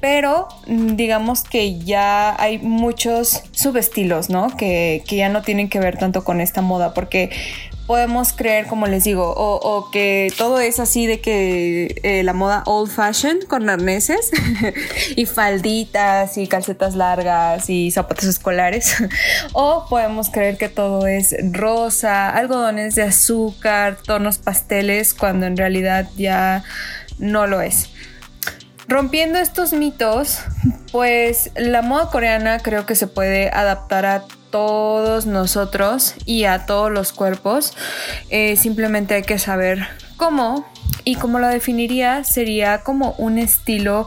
pero 0.00 0.48
mm, 0.66 0.96
digamos 0.96 1.42
que 1.42 1.78
ya 1.78 2.34
hay 2.42 2.58
muchos 2.58 3.42
subestilos, 3.52 4.30
¿no? 4.30 4.48
Que, 4.56 5.04
que 5.06 5.16
ya 5.16 5.28
no 5.28 5.42
tienen 5.42 5.68
que 5.68 5.78
ver 5.78 5.96
tanto 5.96 6.24
con 6.24 6.40
esta 6.40 6.60
moda, 6.60 6.92
porque 6.94 7.30
podemos 7.92 8.32
creer, 8.32 8.68
como 8.68 8.86
les 8.86 9.04
digo, 9.04 9.34
o, 9.36 9.90
que 9.90 10.32
todo 10.38 10.60
es 10.60 10.80
así 10.80 11.06
de 11.06 11.20
que 11.20 12.00
eh, 12.02 12.22
la 12.22 12.32
moda 12.32 12.62
old 12.64 12.90
fashion 12.90 13.40
con 13.46 13.68
arneses 13.68 14.30
y 15.14 15.26
falditas 15.26 16.38
y 16.38 16.46
calcetas 16.46 16.94
largas 16.94 17.68
y 17.68 17.90
zapatos 17.90 18.24
escolares, 18.24 18.96
o 19.52 19.84
podemos 19.90 20.30
creer 20.30 20.56
que 20.56 20.70
todo 20.70 21.06
es 21.06 21.36
rosa, 21.50 22.30
algodones 22.30 22.94
de 22.94 23.02
azúcar, 23.02 23.98
tonos 24.02 24.38
pasteles, 24.38 25.12
cuando 25.12 25.44
en 25.44 25.58
realidad 25.58 26.08
ya 26.16 26.64
no 27.18 27.46
lo 27.46 27.60
es. 27.60 27.90
Rompiendo 28.88 29.38
estos 29.38 29.74
mitos, 29.74 30.38
pues 30.92 31.50
la 31.56 31.82
moda 31.82 32.08
coreana 32.10 32.58
creo 32.60 32.86
que 32.86 32.94
se 32.94 33.06
puede 33.06 33.50
adaptar 33.50 34.06
a 34.06 34.24
todos 34.52 35.26
nosotros 35.26 36.14
y 36.24 36.44
a 36.44 36.66
todos 36.66 36.92
los 36.92 37.12
cuerpos. 37.12 37.74
Eh, 38.30 38.54
simplemente 38.56 39.14
hay 39.14 39.22
que 39.22 39.40
saber 39.40 39.88
cómo 40.16 40.64
y 41.02 41.16
cómo 41.16 41.40
lo 41.40 41.48
definiría 41.48 42.22
sería 42.22 42.82
como 42.84 43.16
un 43.18 43.38
estilo 43.38 44.06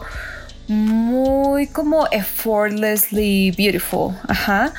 muy 0.68 1.68
como 1.68 2.06
effortlessly 2.10 3.52
beautiful, 3.52 4.14
ajá. 4.26 4.72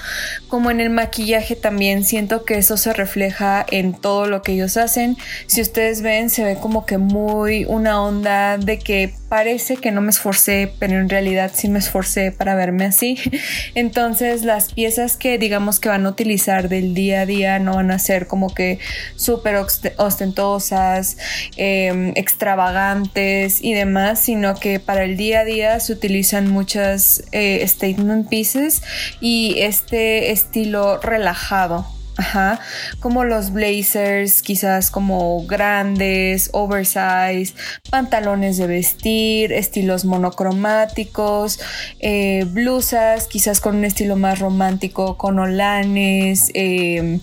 Como 0.50 0.70
en 0.70 0.82
el 0.82 0.90
maquillaje 0.90 1.56
también 1.56 2.04
siento 2.04 2.44
que 2.44 2.58
eso 2.58 2.76
se 2.78 2.94
refleja 2.94 3.66
en 3.70 3.94
todo 3.94 4.28
lo 4.28 4.42
que 4.42 4.54
ellos 4.54 4.76
hacen. 4.78 5.18
Si 5.48 5.62
ustedes 5.62 6.02
ven, 6.02 6.30
se 6.30 6.44
ve 6.44 6.58
como 6.60 6.86
que 6.86 6.98
muy 6.98 7.66
una 7.66 8.02
onda 8.02 8.58
de 8.58 8.80
que 8.80 9.14
parece 9.30 9.78
que 9.78 9.92
no 9.92 10.02
me 10.02 10.10
esforcé, 10.10 10.72
pero 10.80 11.00
en 11.00 11.10
realidad 11.10 11.52
sí 11.54 11.68
me 11.68 11.80
esforcé 11.80 12.32
para 12.32 12.56
verme 12.56 12.86
así. 12.86 13.18
Entonces 13.76 14.44
las 14.44 14.74
piezas 14.74 15.18
que 15.18 15.38
digamos 15.38 15.80
que 15.80 15.90
van 15.90 16.06
a 16.06 16.10
utilizar 16.10 16.70
del 16.70 16.94
día 16.94 17.22
a 17.22 17.26
día 17.26 17.60
no 17.60 17.76
van 17.76 17.92
a 17.92 18.00
ser 18.00 18.28
como 18.28 18.54
que 18.54 18.80
súper 19.16 19.56
ostentosas, 19.98 21.18
em, 21.58 22.14
extravagantes 22.16 23.62
y 23.62 23.74
demás, 23.74 24.20
sino 24.20 24.56
que 24.56 24.80
para 24.80 25.04
el 25.04 25.18
día 25.18 25.42
a 25.42 25.46
día 25.46 25.80
se 25.80 25.94
utilizan 25.94 26.50
muchas 26.50 27.24
eh, 27.32 27.66
statement 27.68 28.30
pieces 28.30 28.82
y 29.20 29.56
este 29.60 30.32
estilo 30.32 31.00
relajado. 31.00 31.97
Ajá, 32.18 32.60
como 33.00 33.24
los 33.24 33.52
blazers, 33.54 34.42
quizás 34.42 34.90
como 34.90 35.46
grandes, 35.46 36.50
oversize, 36.52 37.54
pantalones 37.92 38.58
de 38.58 38.66
vestir, 38.66 39.54
estilos 39.54 40.04
monocromáticos, 40.04 41.60
eh, 42.00 42.44
blusas, 42.50 43.28
quizás 43.28 43.62
con 43.62 43.76
un 43.76 43.86
estilo 43.86 44.16
más 44.16 44.40
romántico, 44.40 45.16
con 45.16 45.38
olanes, 45.38 46.50
eh, 46.56 47.20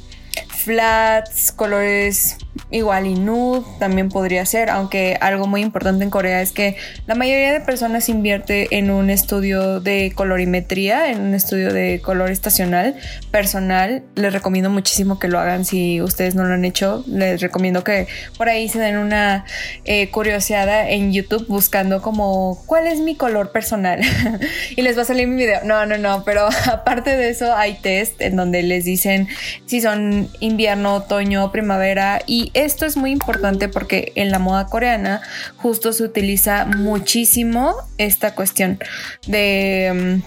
flats, 0.64 1.52
colores 1.52 2.38
igual 2.70 3.06
y 3.06 3.14
nude 3.14 3.64
también 3.78 4.08
podría 4.08 4.44
ser, 4.46 4.70
aunque 4.70 5.16
algo 5.20 5.46
muy 5.46 5.60
importante 5.60 6.04
en 6.04 6.10
Corea 6.10 6.40
es 6.40 6.52
que 6.52 6.76
la 7.06 7.14
mayoría 7.14 7.52
de 7.52 7.60
personas 7.60 8.08
invierte 8.08 8.76
en 8.76 8.90
un 8.90 9.10
estudio 9.10 9.80
de 9.80 10.12
colorimetría, 10.14 11.10
en 11.10 11.20
un 11.20 11.34
estudio 11.34 11.72
de 11.72 12.00
color 12.02 12.30
estacional 12.30 12.96
personal. 13.30 14.02
Les 14.14 14.32
recomiendo 14.32 14.70
muchísimo 14.70 15.18
que 15.18 15.28
lo 15.28 15.38
hagan 15.38 15.64
si 15.64 16.00
ustedes 16.00 16.34
no 16.34 16.44
lo 16.44 16.54
han 16.54 16.64
hecho. 16.64 17.04
Les 17.06 17.40
recomiendo 17.40 17.84
que 17.84 18.06
por 18.36 18.48
ahí 18.48 18.68
se 18.68 18.78
den 18.78 18.96
una 18.96 19.44
eh, 19.84 20.10
curiosidad 20.10 20.90
en 20.90 21.12
YouTube 21.12 21.46
buscando 21.48 22.02
como 22.02 22.62
cuál 22.66 22.86
es 22.86 23.00
mi 23.00 23.14
color 23.16 23.52
personal 23.52 24.00
y 24.76 24.82
les 24.82 24.96
va 24.96 25.02
a 25.02 25.04
salir 25.04 25.28
mi 25.28 25.36
video. 25.36 25.60
No, 25.64 25.86
no, 25.86 25.98
no, 25.98 26.24
pero 26.24 26.48
aparte 26.72 27.16
de 27.16 27.30
eso 27.30 27.54
hay 27.54 27.74
test 27.74 28.20
en 28.20 28.36
donde 28.36 28.62
les 28.62 28.84
dicen 28.84 29.28
si 29.66 29.80
son 29.80 30.28
invierno, 30.54 30.94
otoño, 30.94 31.50
primavera 31.50 32.22
y 32.26 32.52
esto 32.54 32.86
es 32.86 32.96
muy 32.96 33.10
importante 33.10 33.68
porque 33.68 34.12
en 34.14 34.30
la 34.30 34.38
moda 34.38 34.66
coreana 34.66 35.20
justo 35.56 35.92
se 35.92 36.04
utiliza 36.04 36.64
muchísimo 36.64 37.74
esta 37.98 38.36
cuestión 38.36 38.78
de, 39.26 40.22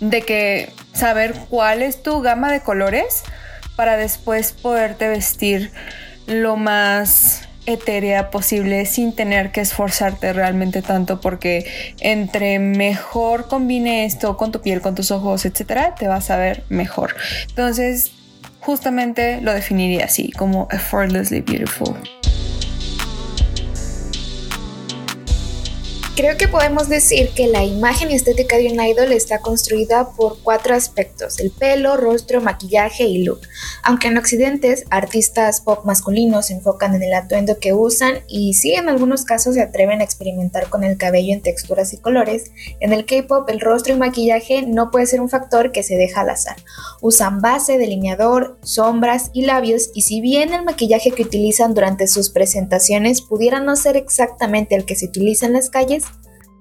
mm, 0.00 0.08
de 0.10 0.22
que 0.22 0.72
saber 0.92 1.34
cuál 1.48 1.80
es 1.80 2.02
tu 2.02 2.20
gama 2.20 2.52
de 2.52 2.60
colores 2.60 3.22
para 3.76 3.96
después 3.96 4.52
poderte 4.52 5.08
vestir 5.08 5.72
lo 6.26 6.56
más 6.56 7.48
etérea 7.66 8.30
posible 8.30 8.84
sin 8.84 9.14
tener 9.14 9.52
que 9.52 9.62
esforzarte 9.62 10.34
realmente 10.34 10.82
tanto 10.82 11.22
porque 11.22 11.94
entre 12.00 12.58
mejor 12.58 13.48
combine 13.48 14.04
esto 14.04 14.36
con 14.36 14.52
tu 14.52 14.60
piel, 14.60 14.82
con 14.82 14.94
tus 14.94 15.10
ojos, 15.10 15.46
etcétera, 15.46 15.94
te 15.94 16.08
vas 16.08 16.30
a 16.30 16.36
ver 16.36 16.62
mejor. 16.68 17.16
Entonces, 17.48 18.12
justamente 18.64 19.40
lo 19.42 19.52
definiría 19.52 20.06
así, 20.06 20.32
como 20.32 20.68
effortlessly 20.70 21.42
beautiful. 21.42 21.94
Creo 26.16 26.36
que 26.36 26.46
podemos 26.46 26.88
decir 26.88 27.30
que 27.30 27.48
la 27.48 27.64
imagen 27.64 28.12
estética 28.12 28.56
de 28.56 28.68
un 28.68 28.80
idol 28.80 29.10
está 29.10 29.40
construida 29.40 30.10
por 30.10 30.38
cuatro 30.44 30.72
aspectos, 30.72 31.40
el 31.40 31.50
pelo, 31.50 31.96
rostro, 31.96 32.40
maquillaje 32.40 33.02
y 33.02 33.24
look. 33.24 33.40
Aunque 33.82 34.06
en 34.06 34.16
Occidente 34.16 34.76
artistas 34.90 35.60
pop 35.60 35.84
masculinos 35.84 36.46
se 36.46 36.52
enfocan 36.52 36.94
en 36.94 37.02
el 37.02 37.12
atuendo 37.14 37.58
que 37.58 37.72
usan 37.72 38.20
y 38.28 38.54
sí 38.54 38.74
en 38.74 38.88
algunos 38.88 39.24
casos 39.24 39.56
se 39.56 39.62
atreven 39.62 40.00
a 40.00 40.04
experimentar 40.04 40.68
con 40.68 40.84
el 40.84 40.96
cabello 40.98 41.32
en 41.32 41.42
texturas 41.42 41.92
y 41.92 41.98
colores, 41.98 42.52
en 42.78 42.92
el 42.92 43.06
K-pop 43.06 43.50
el 43.50 43.58
rostro 43.58 43.92
y 43.92 43.98
maquillaje 43.98 44.62
no 44.62 44.92
puede 44.92 45.06
ser 45.06 45.20
un 45.20 45.28
factor 45.28 45.72
que 45.72 45.82
se 45.82 45.96
deja 45.96 46.20
al 46.20 46.30
azar. 46.30 46.58
Usan 47.00 47.40
base, 47.40 47.76
delineador, 47.76 48.56
sombras 48.62 49.30
y 49.32 49.46
labios 49.46 49.90
y 49.94 50.02
si 50.02 50.20
bien 50.20 50.52
el 50.52 50.62
maquillaje 50.62 51.10
que 51.10 51.24
utilizan 51.24 51.74
durante 51.74 52.06
sus 52.06 52.30
presentaciones 52.30 53.20
pudiera 53.20 53.58
no 53.58 53.74
ser 53.74 53.96
exactamente 53.96 54.76
el 54.76 54.84
que 54.84 54.94
se 54.94 55.06
utiliza 55.06 55.46
en 55.46 55.54
las 55.54 55.70
calles, 55.70 56.03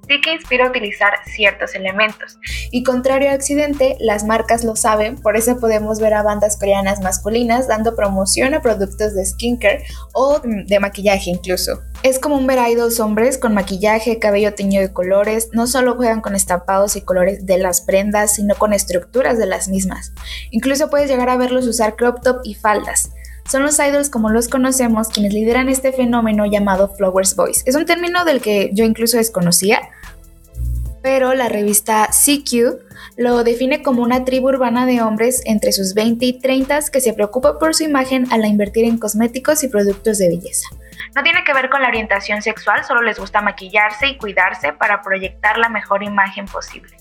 sí 0.08 0.22
que 0.22 0.34
inspira 0.34 0.66
a 0.66 0.70
utilizar 0.70 1.14
ciertos 1.26 1.76
elementos. 1.76 2.38
Y 2.72 2.84
contrario 2.84 3.32
a 3.32 3.36
Occidente, 3.36 3.96
las 4.00 4.24
marcas 4.24 4.64
lo 4.64 4.76
saben, 4.76 5.16
por 5.16 5.38
eso 5.38 5.60
podemos 5.60 6.00
ver 6.00 6.14
a 6.14 6.24
bandas 6.24 6.58
coreanas 6.58 7.02
masculinas 7.02 7.68
dando 7.68 7.96
promoción 7.96 8.54
a 8.54 8.62
productos 8.62 9.14
de 9.14 9.26
skincare 9.26 9.86
o 10.14 10.40
de 10.40 10.80
maquillaje 10.80 11.30
incluso. 11.30 11.82
Es 12.04 12.20
común 12.20 12.46
ver 12.48 12.60
a 12.60 12.70
idols 12.70 13.00
hombres 13.00 13.38
con 13.38 13.54
maquillaje, 13.54 14.20
cabello 14.20 14.54
teñido 14.54 14.82
de 14.82 14.94
colores, 14.94 15.50
no 15.54 15.68
solo 15.68 15.96
juegan 15.96 16.22
con 16.22 16.36
estampados 16.36 16.96
y 16.96 17.02
colores 17.02 17.46
de 17.46 17.58
las 17.58 17.82
prendas, 17.82 18.36
sino 18.36 18.56
con 18.56 18.74
estructuras 18.74 19.38
de 19.38 19.46
las 19.46 19.68
mismas. 19.70 20.12
Incluso 20.52 20.90
puedes 20.90 21.10
llegar 21.10 21.30
a 21.30 21.38
verlos 21.38 21.66
usar 21.66 21.96
crop 21.96 22.22
top 22.22 22.42
y 22.44 22.56
faldas. 22.56 23.12
Son 23.50 23.64
los 23.64 23.80
idols 23.80 24.10
como 24.10 24.30
los 24.30 24.48
conocemos 24.48 25.10
quienes 25.10 25.34
lideran 25.34 25.70
este 25.70 25.92
fenómeno 25.92 26.46
llamado 26.46 26.90
Flowers 26.90 27.36
Boys. 27.36 27.64
Es 27.66 27.76
un 27.76 27.86
término 27.86 28.26
del 28.26 28.42
que 28.42 28.72
yo 28.74 28.86
incluso 28.86 29.18
desconocía, 29.18 29.82
pero 31.02 31.34
la 31.34 31.50
revista 31.50 32.08
CQ 32.08 32.80
lo 33.18 33.44
define 33.44 33.84
como 33.84 34.02
una 34.02 34.26
tribu 34.26 34.48
urbana 34.48 34.86
de 34.86 35.02
hombres 35.02 35.42
entre 35.46 35.72
sus 35.72 35.94
20 35.94 36.26
y 36.26 36.40
30 36.40 36.80
que 36.92 37.02
se 37.02 37.14
preocupa 37.14 37.60
por 37.60 37.76
su 37.76 37.84
imagen 37.84 38.32
al 38.32 38.46
invertir 38.46 38.86
en 38.86 38.98
cosméticos 38.98 39.64
y 39.64 39.68
productos 39.68 40.18
de 40.18 40.30
belleza. 40.30 40.70
No 41.16 41.22
tiene 41.22 41.44
que 41.44 41.54
ver 41.54 41.70
con 41.70 41.82
la 41.82 41.90
orientación 41.90 42.42
sexual, 42.42 42.84
solo 42.86 43.02
les 43.02 43.20
gusta 43.20 43.42
maquillarse 43.42 44.08
y 44.08 44.18
cuidarse 44.18 44.74
para 44.74 45.02
proyectar 45.02 45.58
la 45.58 45.70
mejor 45.70 46.02
imagen 46.04 46.46
posible. 46.46 46.96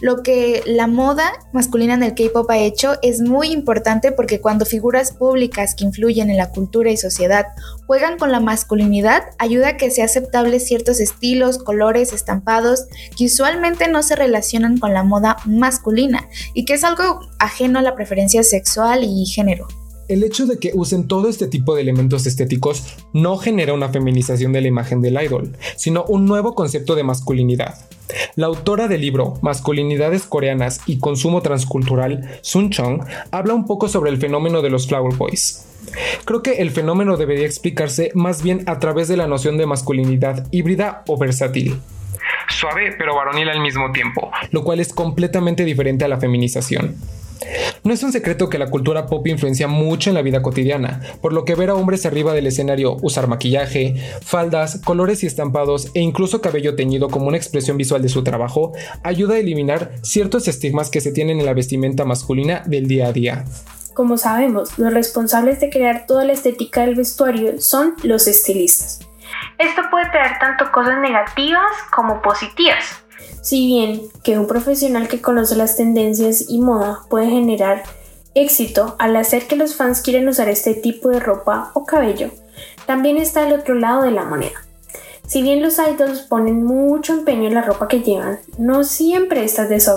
Lo 0.00 0.22
que 0.22 0.62
la 0.66 0.86
moda 0.86 1.32
masculina 1.52 1.94
en 1.94 2.02
el 2.02 2.14
K-pop 2.14 2.50
ha 2.50 2.58
hecho 2.58 2.94
es 3.02 3.20
muy 3.20 3.48
importante 3.48 4.12
porque 4.12 4.40
cuando 4.40 4.64
figuras 4.64 5.12
públicas 5.12 5.74
que 5.74 5.84
influyen 5.84 6.30
en 6.30 6.36
la 6.36 6.50
cultura 6.50 6.90
y 6.90 6.96
sociedad 6.96 7.46
juegan 7.86 8.18
con 8.18 8.32
la 8.32 8.40
masculinidad, 8.40 9.22
ayuda 9.38 9.68
a 9.68 9.76
que 9.76 9.90
sea 9.90 10.04
aceptable 10.04 10.60
ciertos 10.60 11.00
estilos, 11.00 11.58
colores, 11.58 12.12
estampados 12.12 12.86
que 13.16 13.26
usualmente 13.26 13.88
no 13.88 14.02
se 14.02 14.16
relacionan 14.16 14.78
con 14.78 14.94
la 14.94 15.02
moda 15.02 15.36
masculina 15.44 16.28
y 16.54 16.64
que 16.64 16.74
es 16.74 16.84
algo 16.84 17.20
ajeno 17.38 17.78
a 17.78 17.82
la 17.82 17.94
preferencia 17.94 18.42
sexual 18.42 19.04
y 19.04 19.26
género 19.26 19.68
el 20.10 20.24
hecho 20.24 20.46
de 20.46 20.58
que 20.58 20.72
usen 20.74 21.06
todo 21.06 21.28
este 21.28 21.46
tipo 21.46 21.74
de 21.74 21.82
elementos 21.82 22.26
estéticos 22.26 22.96
no 23.12 23.36
genera 23.36 23.72
una 23.72 23.90
feminización 23.90 24.52
de 24.52 24.60
la 24.60 24.68
imagen 24.68 25.00
del 25.00 25.22
idol, 25.22 25.56
sino 25.76 26.04
un 26.04 26.26
nuevo 26.26 26.56
concepto 26.56 26.96
de 26.96 27.04
masculinidad. 27.04 27.76
La 28.34 28.46
autora 28.46 28.88
del 28.88 29.02
libro 29.02 29.38
Masculinidades 29.40 30.24
coreanas 30.24 30.80
y 30.86 30.98
consumo 30.98 31.42
transcultural, 31.42 32.28
Sun 32.42 32.70
Chong, 32.70 33.04
habla 33.30 33.54
un 33.54 33.66
poco 33.66 33.88
sobre 33.88 34.10
el 34.10 34.18
fenómeno 34.18 34.62
de 34.62 34.70
los 34.70 34.88
Flower 34.88 35.14
Boys. 35.14 35.64
Creo 36.24 36.42
que 36.42 36.54
el 36.54 36.72
fenómeno 36.72 37.16
debería 37.16 37.46
explicarse 37.46 38.10
más 38.14 38.42
bien 38.42 38.64
a 38.66 38.80
través 38.80 39.06
de 39.06 39.16
la 39.16 39.28
noción 39.28 39.58
de 39.58 39.66
masculinidad 39.66 40.46
híbrida 40.50 41.04
o 41.06 41.16
versátil. 41.18 41.80
Suave 42.48 42.94
pero 42.98 43.14
varonil 43.14 43.48
al 43.48 43.60
mismo 43.60 43.92
tiempo, 43.92 44.32
lo 44.50 44.64
cual 44.64 44.80
es 44.80 44.92
completamente 44.92 45.64
diferente 45.64 46.04
a 46.04 46.08
la 46.08 46.18
feminización. 46.18 46.96
No 47.84 47.94
es 47.94 48.02
un 48.02 48.12
secreto 48.12 48.48
que 48.48 48.58
la 48.58 48.70
cultura 48.70 49.06
pop 49.06 49.26
influencia 49.26 49.66
mucho 49.66 50.10
en 50.10 50.14
la 50.14 50.22
vida 50.22 50.42
cotidiana, 50.42 51.00
por 51.20 51.32
lo 51.32 51.44
que 51.44 51.54
ver 51.54 51.70
a 51.70 51.74
hombres 51.74 52.04
arriba 52.06 52.34
del 52.34 52.46
escenario 52.46 52.96
usar 53.02 53.26
maquillaje, 53.26 53.96
faldas, 54.22 54.80
colores 54.84 55.22
y 55.22 55.26
estampados 55.26 55.90
e 55.94 56.00
incluso 56.00 56.40
cabello 56.40 56.76
teñido 56.76 57.08
como 57.08 57.28
una 57.28 57.36
expresión 57.36 57.76
visual 57.76 58.02
de 58.02 58.08
su 58.08 58.22
trabajo 58.22 58.72
ayuda 59.02 59.34
a 59.34 59.38
eliminar 59.38 59.92
ciertos 60.02 60.48
estigmas 60.48 60.90
que 60.90 61.00
se 61.00 61.12
tienen 61.12 61.40
en 61.40 61.46
la 61.46 61.54
vestimenta 61.54 62.04
masculina 62.04 62.62
del 62.66 62.86
día 62.86 63.08
a 63.08 63.12
día. 63.12 63.44
Como 63.94 64.18
sabemos, 64.18 64.78
los 64.78 64.92
responsables 64.92 65.60
de 65.60 65.70
crear 65.70 66.06
toda 66.06 66.24
la 66.24 66.32
estética 66.32 66.82
del 66.82 66.94
vestuario 66.94 67.60
son 67.60 67.94
los 68.02 68.28
estilistas. 68.28 69.00
Esto 69.58 69.82
puede 69.90 70.08
traer 70.10 70.38
tanto 70.38 70.70
cosas 70.72 70.98
negativas 71.00 71.70
como 71.94 72.22
positivas. 72.22 72.99
Si 73.42 73.66
bien 73.66 74.02
que 74.22 74.38
un 74.38 74.46
profesional 74.46 75.08
que 75.08 75.22
conoce 75.22 75.56
las 75.56 75.76
tendencias 75.76 76.44
y 76.48 76.58
moda 76.58 77.00
puede 77.08 77.30
generar 77.30 77.82
éxito 78.34 78.96
al 78.98 79.16
hacer 79.16 79.46
que 79.46 79.56
los 79.56 79.74
fans 79.74 80.02
quieran 80.02 80.28
usar 80.28 80.48
este 80.48 80.74
tipo 80.74 81.08
de 81.08 81.20
ropa 81.20 81.70
o 81.74 81.84
cabello, 81.84 82.30
también 82.86 83.16
está 83.16 83.46
el 83.46 83.54
otro 83.54 83.74
lado 83.74 84.02
de 84.02 84.10
la 84.10 84.24
moneda. 84.24 84.60
Si 85.26 85.42
bien 85.42 85.62
los 85.62 85.78
idols 85.78 86.22
ponen 86.22 86.64
mucho 86.64 87.14
empeño 87.14 87.46
en 87.46 87.54
la 87.54 87.62
ropa 87.62 87.86
que 87.86 88.00
llevan, 88.00 88.40
no 88.58 88.82
siempre 88.82 89.44
está 89.44 89.68
de 89.68 89.78
su 89.78 89.92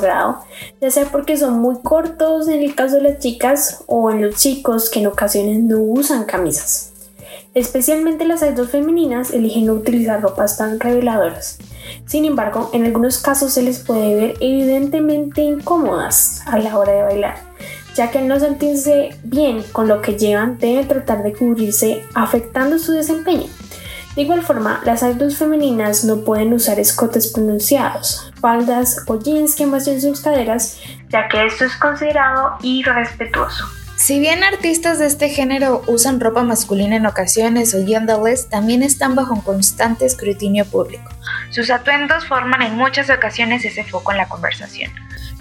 ya 0.79 0.91
sea 0.91 1.05
porque 1.05 1.37
son 1.37 1.59
muy 1.59 1.81
cortos 1.81 2.47
en 2.47 2.61
el 2.61 2.75
caso 2.75 2.97
de 2.97 3.01
las 3.01 3.19
chicas 3.19 3.83
o 3.87 4.11
en 4.11 4.21
los 4.21 4.35
chicos 4.35 4.91
que 4.91 4.99
en 4.99 5.07
ocasiones 5.07 5.59
no 5.59 5.79
usan 5.79 6.25
camisas. 6.25 6.93
Especialmente 7.55 8.25
las 8.25 8.43
idols 8.43 8.69
femeninas 8.69 9.31
eligen 9.31 9.65
no 9.65 9.73
utilizar 9.73 10.21
ropas 10.21 10.57
tan 10.57 10.79
reveladoras. 10.79 11.57
Sin 12.05 12.25
embargo, 12.25 12.69
en 12.73 12.85
algunos 12.85 13.17
casos 13.17 13.53
se 13.53 13.61
les 13.61 13.79
puede 13.79 14.15
ver 14.15 14.33
evidentemente 14.39 15.41
incómodas 15.41 16.41
a 16.45 16.59
la 16.59 16.77
hora 16.77 16.93
de 16.93 17.03
bailar, 17.03 17.37
ya 17.95 18.11
que 18.11 18.19
al 18.19 18.27
no 18.27 18.39
sentirse 18.39 19.17
bien 19.23 19.63
con 19.71 19.87
lo 19.87 20.01
que 20.01 20.17
llevan 20.17 20.57
deben 20.57 20.87
tratar 20.87 21.23
de 21.23 21.33
cubrirse 21.33 22.03
afectando 22.13 22.79
su 22.79 22.91
desempeño. 22.91 23.47
De 24.15 24.21
igual 24.21 24.43
forma, 24.43 24.79
las 24.85 25.01
idols 25.01 25.37
femeninas 25.37 26.03
no 26.03 26.17
pueden 26.17 26.53
usar 26.53 26.79
escotes 26.79 27.31
pronunciados, 27.33 28.31
faldas 28.39 29.03
o 29.07 29.17
jeans 29.17 29.55
que 29.55 29.65
muestren 29.65 29.99
sus 29.99 30.21
caderas, 30.21 30.79
ya 31.09 31.27
que 31.27 31.45
esto 31.45 31.65
es 31.65 31.75
considerado 31.77 32.57
irrespetuoso. 32.61 33.65
Si 33.95 34.19
bien 34.19 34.43
artistas 34.43 34.99
de 34.99 35.05
este 35.05 35.29
género 35.29 35.83
usan 35.87 36.19
ropa 36.19 36.43
masculina 36.43 36.95
en 36.95 37.05
ocasiones 37.05 37.73
o 37.73 37.85
genderless, 37.85 38.49
también 38.49 38.83
están 38.83 39.15
bajo 39.15 39.33
un 39.33 39.41
constante 39.41 40.05
escrutinio 40.05 40.65
público. 40.65 41.11
Sus 41.51 41.69
atuendos 41.69 42.25
forman 42.25 42.63
en 42.63 42.75
muchas 42.75 43.09
ocasiones 43.09 43.63
ese 43.63 43.83
foco 43.83 44.11
en 44.11 44.17
la 44.17 44.27
conversación. 44.27 44.91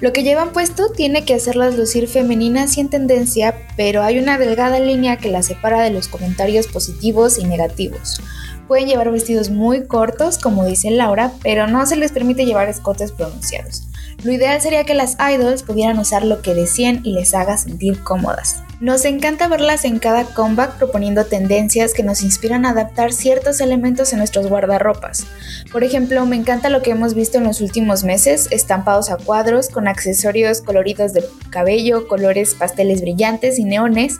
Lo 0.01 0.13
que 0.13 0.23
llevan 0.23 0.53
puesto 0.53 0.91
tiene 0.93 1.25
que 1.25 1.35
hacerlas 1.35 1.77
lucir 1.77 2.09
femeninas 2.09 2.77
y 2.77 2.81
en 2.81 2.91
tendencia, 2.91 3.55
pero 3.77 4.03
hay 4.03 4.19
una 4.19 4.37
delgada 4.37 4.81
línea 4.81 5.17
que 5.17 5.31
las 5.31 5.47
separa 5.47 5.81
de 5.81 5.91
los 5.91 6.09
comentarios 6.09 6.67
positivos 6.67 7.39
y 7.39 7.45
negativos. 7.45 8.21
Pueden 8.69 8.87
llevar 8.87 9.11
vestidos 9.11 9.51
muy 9.51 9.87
cortos, 9.87 10.39
como 10.39 10.65
dice 10.65 10.91
Laura, 10.91 11.33
pero 11.43 11.67
no 11.67 11.87
se 11.87 11.97
les 11.97 12.13
permite 12.13 12.45
llevar 12.45 12.69
escotes 12.69 13.13
pronunciados. 13.13 13.89
Lo 14.25 14.33
ideal 14.33 14.61
sería 14.61 14.85
que 14.85 14.95
las 14.95 15.17
idols 15.19 15.65
pudieran 15.65 15.99
usar 15.99 16.25
lo 16.25 16.43
que 16.43 16.55
decían 16.55 17.01
y 17.03 17.13
les 17.13 17.35
haga 17.35 17.57
sentir 17.57 18.03
cómodas. 18.03 18.63
Nos 18.79 19.05
encanta 19.05 19.49
verlas 19.49 19.85
en 19.85 19.99
cada 19.99 20.25
comeback 20.25 20.77
proponiendo 20.77 21.25
tendencias 21.25 21.93
que 21.93 22.03
nos 22.03 22.23
inspiran 22.23 22.65
a 22.65 22.71
adaptar 22.71 23.13
ciertos 23.13 23.61
elementos 23.61 24.13
en 24.13 24.19
nuestros 24.19 24.49
guardarropas. 24.49 25.27
Por 25.71 25.85
ejemplo, 25.85 26.25
me 26.27 26.37
encanta 26.37 26.69
lo 26.69 26.83
que 26.83 26.91
hemos 26.91 27.15
visto 27.15 27.39
en 27.39 27.45
los 27.45 27.61
últimos 27.61 28.05
meses, 28.05 28.49
estampados 28.51 29.11
a 29.11 29.17
cuadros 29.17 29.69
con 29.69 29.89
accesorios 29.89 30.63
coloridos 30.63 31.13
de 31.13 31.25
cabello, 31.51 32.07
colores 32.09 32.55
pasteles 32.55 33.01
brillantes 33.01 33.59
y 33.59 33.65
neones, 33.65 34.19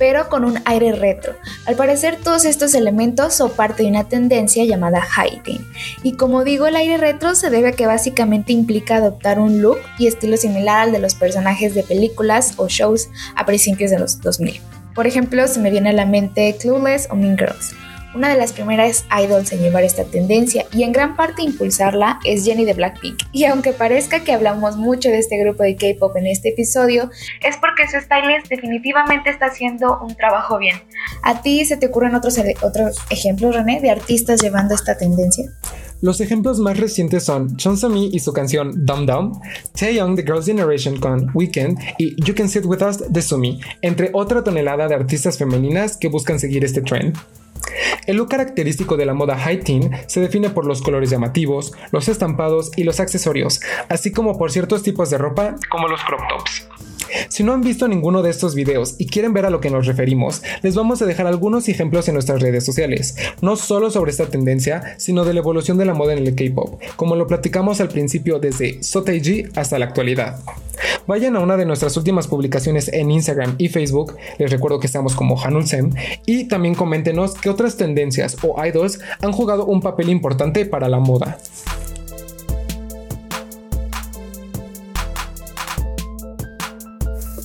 pero 0.00 0.30
con 0.30 0.46
un 0.46 0.58
aire 0.64 0.92
retro. 0.92 1.34
Al 1.66 1.76
parecer 1.76 2.16
todos 2.24 2.46
estos 2.46 2.72
elementos 2.72 3.34
son 3.34 3.50
parte 3.50 3.82
de 3.82 3.90
una 3.90 4.08
tendencia 4.08 4.64
llamada 4.64 5.02
hiding. 5.02 5.64
Y 6.02 6.16
como 6.16 6.42
digo, 6.42 6.66
el 6.66 6.74
aire 6.74 6.96
retro 6.96 7.34
se 7.34 7.50
debe 7.50 7.68
a 7.68 7.72
que 7.72 7.86
básicamente 7.86 8.54
implica 8.54 8.96
adoptar 8.96 9.38
un 9.38 9.60
look 9.60 9.78
y 9.98 10.06
estilo 10.06 10.38
similar 10.38 10.80
al 10.80 10.92
de 10.92 11.00
los 11.00 11.14
personajes 11.14 11.74
de 11.74 11.82
películas 11.82 12.54
o 12.56 12.66
shows 12.66 13.10
a 13.36 13.44
principios 13.44 13.90
de 13.90 13.98
los 13.98 14.22
2000. 14.22 14.58
Por 14.94 15.06
ejemplo, 15.06 15.46
se 15.46 15.60
me 15.60 15.70
viene 15.70 15.90
a 15.90 15.92
la 15.92 16.06
mente 16.06 16.56
Clueless 16.58 17.06
o 17.10 17.14
Mean 17.14 17.36
Girls 17.36 17.74
una 18.14 18.28
de 18.28 18.36
las 18.36 18.52
primeras 18.52 19.04
idols 19.22 19.52
en 19.52 19.60
llevar 19.60 19.84
esta 19.84 20.04
tendencia 20.04 20.66
y 20.72 20.82
en 20.82 20.92
gran 20.92 21.16
parte 21.16 21.42
impulsarla 21.42 22.18
es 22.24 22.44
Jenny 22.44 22.64
de 22.64 22.74
Blackpink. 22.74 23.22
Y 23.32 23.44
aunque 23.44 23.72
parezca 23.72 24.20
que 24.24 24.32
hablamos 24.32 24.76
mucho 24.76 25.08
de 25.08 25.18
este 25.18 25.38
grupo 25.38 25.62
de 25.62 25.76
K-pop 25.76 26.16
en 26.16 26.26
este 26.26 26.50
episodio, 26.50 27.10
es 27.42 27.56
porque 27.56 27.88
su 27.88 27.98
stylist 28.00 28.48
definitivamente 28.48 29.30
está 29.30 29.46
haciendo 29.46 29.98
un 30.00 30.14
trabajo 30.16 30.58
bien. 30.58 30.76
¿A 31.22 31.42
ti 31.42 31.64
se 31.64 31.76
te 31.76 31.86
ocurren 31.86 32.14
otros, 32.14 32.38
otros 32.62 32.96
ejemplos, 33.10 33.54
René, 33.54 33.80
de 33.80 33.90
artistas 33.90 34.40
llevando 34.40 34.74
esta 34.74 34.96
tendencia? 34.96 35.50
Los 36.02 36.22
ejemplos 36.22 36.58
más 36.60 36.78
recientes 36.78 37.24
son 37.24 37.56
Chon 37.56 37.76
Mi 37.92 38.08
y 38.10 38.20
su 38.20 38.32
canción 38.32 38.86
Dum 38.86 39.04
Dum, 39.04 39.38
Taeyong 39.78 40.16
The 40.16 40.22
Girls' 40.22 40.46
Generation 40.46 40.98
con 40.98 41.30
Weekend 41.34 41.78
y 41.98 42.16
You 42.24 42.34
Can 42.34 42.48
Sit 42.48 42.64
With 42.64 42.82
Us 42.82 43.12
de 43.12 43.20
Sumi, 43.20 43.60
entre 43.82 44.08
otra 44.14 44.42
tonelada 44.42 44.88
de 44.88 44.94
artistas 44.94 45.36
femeninas 45.36 45.98
que 45.98 46.08
buscan 46.08 46.40
seguir 46.40 46.64
este 46.64 46.80
trend. 46.80 47.18
El 48.06 48.16
look 48.16 48.28
característico 48.28 48.96
de 48.96 49.06
la 49.06 49.14
moda 49.14 49.36
high 49.38 49.60
teen 49.60 49.90
se 50.06 50.20
define 50.20 50.50
por 50.50 50.66
los 50.66 50.82
colores 50.82 51.10
llamativos, 51.10 51.72
los 51.92 52.08
estampados 52.08 52.70
y 52.76 52.84
los 52.84 53.00
accesorios, 53.00 53.60
así 53.88 54.12
como 54.12 54.38
por 54.38 54.50
ciertos 54.50 54.82
tipos 54.82 55.10
de 55.10 55.18
ropa 55.18 55.56
como 55.70 55.88
los 55.88 56.02
crop 56.04 56.20
tops. 56.28 56.69
Si 57.28 57.42
no 57.42 57.52
han 57.52 57.60
visto 57.60 57.88
ninguno 57.88 58.22
de 58.22 58.30
estos 58.30 58.54
videos 58.54 58.94
y 58.98 59.06
quieren 59.06 59.32
ver 59.32 59.46
a 59.46 59.50
lo 59.50 59.60
que 59.60 59.70
nos 59.70 59.86
referimos, 59.86 60.42
les 60.62 60.74
vamos 60.74 61.02
a 61.02 61.06
dejar 61.06 61.26
algunos 61.26 61.68
ejemplos 61.68 62.08
en 62.08 62.14
nuestras 62.14 62.40
redes 62.40 62.64
sociales, 62.64 63.16
no 63.40 63.56
solo 63.56 63.90
sobre 63.90 64.10
esta 64.10 64.26
tendencia, 64.26 64.94
sino 64.98 65.24
de 65.24 65.34
la 65.34 65.40
evolución 65.40 65.78
de 65.78 65.84
la 65.84 65.94
moda 65.94 66.12
en 66.12 66.26
el 66.26 66.34
K-pop, 66.34 66.80
como 66.96 67.16
lo 67.16 67.26
platicamos 67.26 67.80
al 67.80 67.88
principio 67.88 68.38
desde 68.38 68.82
Sotaiji 68.82 69.44
hasta 69.54 69.78
la 69.78 69.86
actualidad. 69.86 70.40
Vayan 71.06 71.36
a 71.36 71.40
una 71.40 71.56
de 71.56 71.66
nuestras 71.66 71.96
últimas 71.96 72.26
publicaciones 72.26 72.88
en 72.88 73.10
Instagram 73.10 73.54
y 73.58 73.68
Facebook, 73.68 74.16
les 74.38 74.50
recuerdo 74.50 74.80
que 74.80 74.86
estamos 74.86 75.14
como 75.14 75.40
Hanulsem, 75.40 75.90
y 76.26 76.44
también 76.44 76.74
coméntenos 76.74 77.34
qué 77.34 77.50
otras 77.50 77.76
tendencias 77.76 78.36
o 78.42 78.64
idols 78.64 79.00
han 79.20 79.32
jugado 79.32 79.66
un 79.66 79.80
papel 79.80 80.08
importante 80.08 80.64
para 80.66 80.88
la 80.88 80.98
moda. 80.98 81.38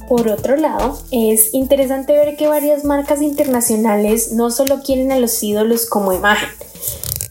Por 0.08 0.28
otro 0.28 0.56
lado, 0.56 1.00
es 1.12 1.54
interesante 1.54 2.14
ver 2.14 2.38
que 2.38 2.48
varias 2.48 2.84
marcas 2.84 3.24
internacionales 3.24 4.32
no 4.34 4.52
solo 4.52 4.82
quieren 4.84 5.12
a 5.12 5.18
los 5.18 5.42
ídolos 5.42 5.90
como 5.90 6.14
imagen. 6.14 6.50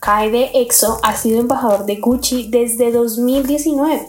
Kai 0.01 0.31
de 0.31 0.51
EXO 0.53 0.99
ha 1.03 1.15
sido 1.15 1.41
embajador 1.41 1.87
de 1.87 1.97
Gucci 1.97 2.51
desde 2.51 2.93
2019, 2.93 4.07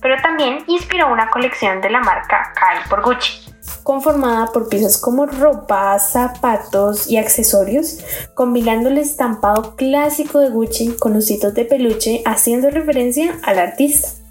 pero 0.00 0.14
también 0.22 0.60
inspiró 0.68 1.12
una 1.12 1.28
colección 1.28 1.82
de 1.82 1.90
la 1.90 2.00
marca 2.00 2.52
Kai 2.54 2.88
por 2.88 3.02
Gucci, 3.04 3.52
conformada 3.82 4.46
por 4.52 4.70
piezas 4.70 4.96
como 4.96 5.26
ropa, 5.26 5.98
zapatos 5.98 7.10
y 7.10 7.18
accesorios, 7.18 7.98
combinando 8.34 8.88
el 8.88 8.96
estampado 8.96 9.76
clásico 9.76 10.38
de 10.38 10.48
Gucci 10.48 10.96
con 10.96 11.16
ositos 11.16 11.52
de 11.52 11.66
peluche, 11.66 12.22
haciendo 12.24 12.70
referencia 12.70 13.38
al 13.42 13.58
artista. 13.58 14.23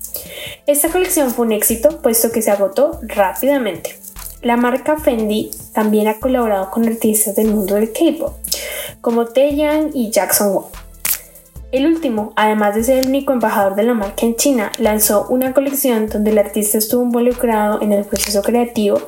Esta 0.65 0.89
colección 0.89 1.31
fue 1.31 1.45
un 1.45 1.51
éxito 1.51 2.01
puesto 2.01 2.31
que 2.31 2.41
se 2.41 2.51
agotó 2.51 2.99
rápidamente. 3.03 3.97
La 4.41 4.57
marca 4.57 4.97
Fendi 4.97 5.51
también 5.73 6.07
ha 6.07 6.19
colaborado 6.19 6.69
con 6.69 6.85
artistas 6.85 7.35
del 7.35 7.47
mundo 7.47 7.75
del 7.75 7.93
K-pop, 7.93 8.33
como 9.01 9.25
Taeyang 9.25 9.91
y 9.93 10.11
Jackson 10.11 10.55
Wang. 10.55 10.65
El 11.71 11.87
último, 11.87 12.33
además 12.35 12.75
de 12.75 12.83
ser 12.83 12.99
el 12.99 13.07
único 13.07 13.33
embajador 13.33 13.75
de 13.75 13.83
la 13.83 13.95
marca 13.95 14.25
en 14.25 14.35
China, 14.35 14.71
lanzó 14.77 15.25
una 15.29 15.53
colección 15.53 16.07
donde 16.07 16.29
el 16.29 16.37
artista 16.37 16.77
estuvo 16.77 17.01
involucrado 17.03 17.81
en 17.81 17.91
el 17.93 18.05
proceso 18.05 18.43
creativo, 18.43 19.01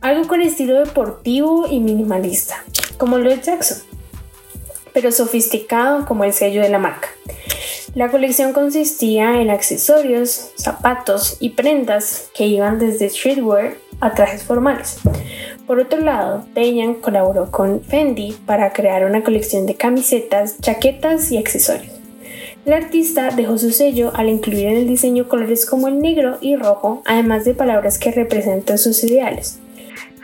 algo 0.00 0.28
con 0.28 0.40
estilo 0.40 0.78
deportivo 0.78 1.66
y 1.68 1.80
minimalista, 1.80 2.62
como 2.98 3.18
lo 3.18 3.30
de 3.30 3.40
Jackson, 3.40 3.78
pero 4.92 5.10
sofisticado 5.10 6.06
como 6.06 6.22
el 6.22 6.32
sello 6.32 6.62
de 6.62 6.68
la 6.68 6.78
marca. 6.78 7.08
La 7.94 8.10
colección 8.10 8.52
consistía 8.52 9.40
en 9.40 9.50
accesorios, 9.50 10.52
zapatos 10.56 11.36
y 11.40 11.50
prendas 11.50 12.30
que 12.34 12.46
iban 12.46 12.78
desde 12.78 13.08
streetwear 13.08 13.74
a 14.00 14.12
trajes 14.12 14.44
formales. 14.44 15.00
Por 15.66 15.80
otro 15.80 16.00
lado, 16.00 16.46
Dejan 16.54 16.94
colaboró 16.94 17.50
con 17.50 17.82
Fendi 17.82 18.32
para 18.46 18.72
crear 18.72 19.04
una 19.04 19.22
colección 19.24 19.66
de 19.66 19.74
camisetas, 19.74 20.58
chaquetas 20.60 21.32
y 21.32 21.38
accesorios. 21.38 21.92
El 22.66 22.74
artista 22.74 23.30
dejó 23.30 23.56
su 23.56 23.70
sello 23.70 24.12
al 24.14 24.28
incluir 24.28 24.66
en 24.66 24.76
el 24.76 24.86
diseño 24.86 25.28
colores 25.28 25.64
como 25.64 25.88
el 25.88 26.00
negro 26.00 26.36
y 26.40 26.56
rojo, 26.56 27.02
además 27.06 27.44
de 27.44 27.54
palabras 27.54 27.98
que 27.98 28.12
representan 28.12 28.76
sus 28.76 29.02
ideales. 29.04 29.60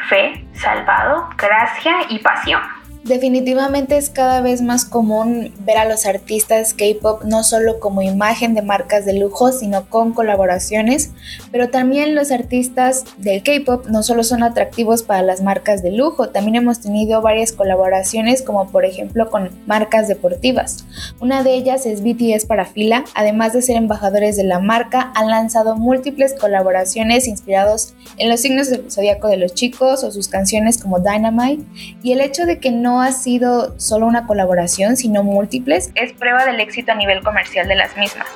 Fe, 0.08 0.46
salvado, 0.52 1.28
gracia 1.38 1.94
y 2.10 2.18
pasión. 2.18 2.60
Definitivamente 3.04 3.98
es 3.98 4.08
cada 4.08 4.40
vez 4.40 4.62
más 4.62 4.86
común 4.86 5.52
ver 5.66 5.76
a 5.76 5.84
los 5.84 6.06
artistas 6.06 6.72
K-pop 6.72 7.24
no 7.24 7.44
solo 7.44 7.78
como 7.78 8.00
imagen 8.00 8.54
de 8.54 8.62
marcas 8.62 9.04
de 9.04 9.12
lujo, 9.12 9.52
sino 9.52 9.90
con 9.90 10.14
colaboraciones, 10.14 11.10
pero 11.52 11.68
también 11.68 12.14
los 12.14 12.32
artistas 12.32 13.04
del 13.18 13.42
K-pop 13.42 13.88
no 13.88 14.02
solo 14.02 14.24
son 14.24 14.42
atractivos 14.42 15.02
para 15.02 15.20
las 15.20 15.42
marcas 15.42 15.82
de 15.82 15.90
lujo, 15.90 16.30
también 16.30 16.54
hemos 16.54 16.80
tenido 16.80 17.20
varias 17.20 17.52
colaboraciones 17.52 18.40
como 18.40 18.68
por 18.68 18.86
ejemplo 18.86 19.28
con 19.28 19.50
marcas 19.66 20.08
deportivas. 20.08 20.86
Una 21.20 21.42
de 21.42 21.52
ellas 21.52 21.84
es 21.84 22.02
BTS 22.02 22.46
para 22.46 22.64
Fila, 22.64 23.04
además 23.14 23.52
de 23.52 23.60
ser 23.60 23.76
embajadores 23.76 24.38
de 24.38 24.44
la 24.44 24.60
marca, 24.60 25.12
han 25.14 25.28
lanzado 25.28 25.76
múltiples 25.76 26.32
colaboraciones 26.40 27.28
inspirados 27.28 27.92
en 28.16 28.30
los 28.30 28.40
signos 28.40 28.70
del 28.70 28.90
zodiaco 28.90 29.28
de 29.28 29.36
los 29.36 29.52
chicos 29.52 30.04
o 30.04 30.10
sus 30.10 30.28
canciones 30.28 30.78
como 30.78 31.00
Dynamite 31.00 31.62
y 32.02 32.12
el 32.12 32.22
hecho 32.22 32.46
de 32.46 32.58
que 32.60 32.70
no 32.70 32.93
ha 33.00 33.12
sido 33.12 33.78
solo 33.78 34.06
una 34.06 34.26
colaboración, 34.26 34.96
sino 34.96 35.22
múltiples, 35.22 35.90
es 35.94 36.12
prueba 36.12 36.44
del 36.44 36.60
éxito 36.60 36.92
a 36.92 36.94
nivel 36.94 37.22
comercial 37.22 37.68
de 37.68 37.76
las 37.76 37.96
mismas. 37.96 38.26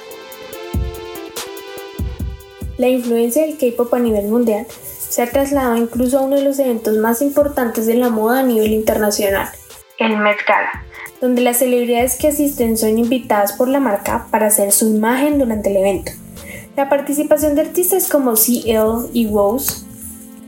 La 2.79 2.89
influencia 2.89 3.43
del 3.43 3.59
K-pop 3.59 3.93
a 3.95 3.99
nivel 3.99 4.29
mundial 4.29 4.67
se 5.09 5.23
ha 5.23 5.31
trasladado 5.31 5.77
incluso 5.77 6.19
a 6.19 6.23
uno 6.23 6.37
de 6.37 6.45
los 6.45 6.59
eventos 6.59 6.97
más 6.99 7.23
importantes 7.23 7.87
de 7.87 7.95
la 7.95 8.09
moda 8.09 8.41
a 8.41 8.43
nivel 8.45 8.73
internacional, 8.73 9.49
el 9.99 10.17
Met 10.17 10.39
Gala, 10.47 10.85
donde 11.21 11.43
las 11.43 11.57
celebridades 11.57 12.17
que 12.17 12.29
asisten 12.29 12.77
son 12.77 12.99
invitadas 12.99 13.53
por 13.53 13.69
la 13.69 13.81
marca 13.81 14.27
para 14.31 14.47
hacer 14.47 14.71
su 14.71 14.89
imagen 14.89 15.39
durante 15.39 15.71
el 15.71 15.79
evento. 15.79 16.13
La 16.77 16.89
participación 16.89 17.57
de 17.57 17.63
artistas 17.63 18.09
como 18.09 18.35
CL 18.35 19.11
y 19.13 19.27
Wose 19.27 19.85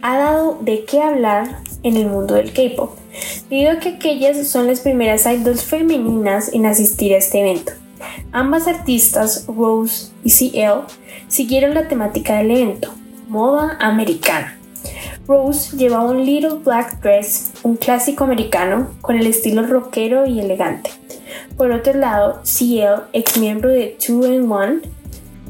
ha 0.02 0.16
dado 0.16 0.58
de 0.60 0.84
qué 0.84 1.02
hablar 1.02 1.56
en 1.82 1.96
el 1.96 2.06
mundo 2.06 2.34
del 2.34 2.52
K-pop, 2.52 2.99
a 3.12 3.78
que 3.80 3.88
aquellas 3.90 4.46
son 4.46 4.66
las 4.66 4.80
primeras 4.80 5.26
idols 5.26 5.64
femeninas 5.64 6.52
en 6.52 6.66
asistir 6.66 7.12
a 7.14 7.18
este 7.18 7.40
evento. 7.40 7.72
Ambas 8.32 8.66
artistas, 8.66 9.44
Rose 9.46 10.12
y 10.24 10.30
CL, 10.30 10.86
siguieron 11.28 11.74
la 11.74 11.88
temática 11.88 12.36
del 12.36 12.50
evento, 12.52 12.94
moda 13.28 13.76
americana. 13.80 14.56
Rose 15.26 15.76
llevaba 15.76 16.10
un 16.10 16.24
little 16.24 16.58
black 16.64 17.00
dress, 17.02 17.52
un 17.62 17.76
clásico 17.76 18.24
americano, 18.24 18.90
con 19.00 19.16
el 19.16 19.26
estilo 19.26 19.62
rockero 19.64 20.26
y 20.26 20.40
elegante. 20.40 20.90
Por 21.56 21.70
otro 21.70 21.94
lado, 21.94 22.40
CL, 22.42 23.08
ex 23.12 23.38
miembro 23.38 23.70
de 23.70 23.96
2 23.98 24.26
in 24.26 24.50
1, 24.50 24.80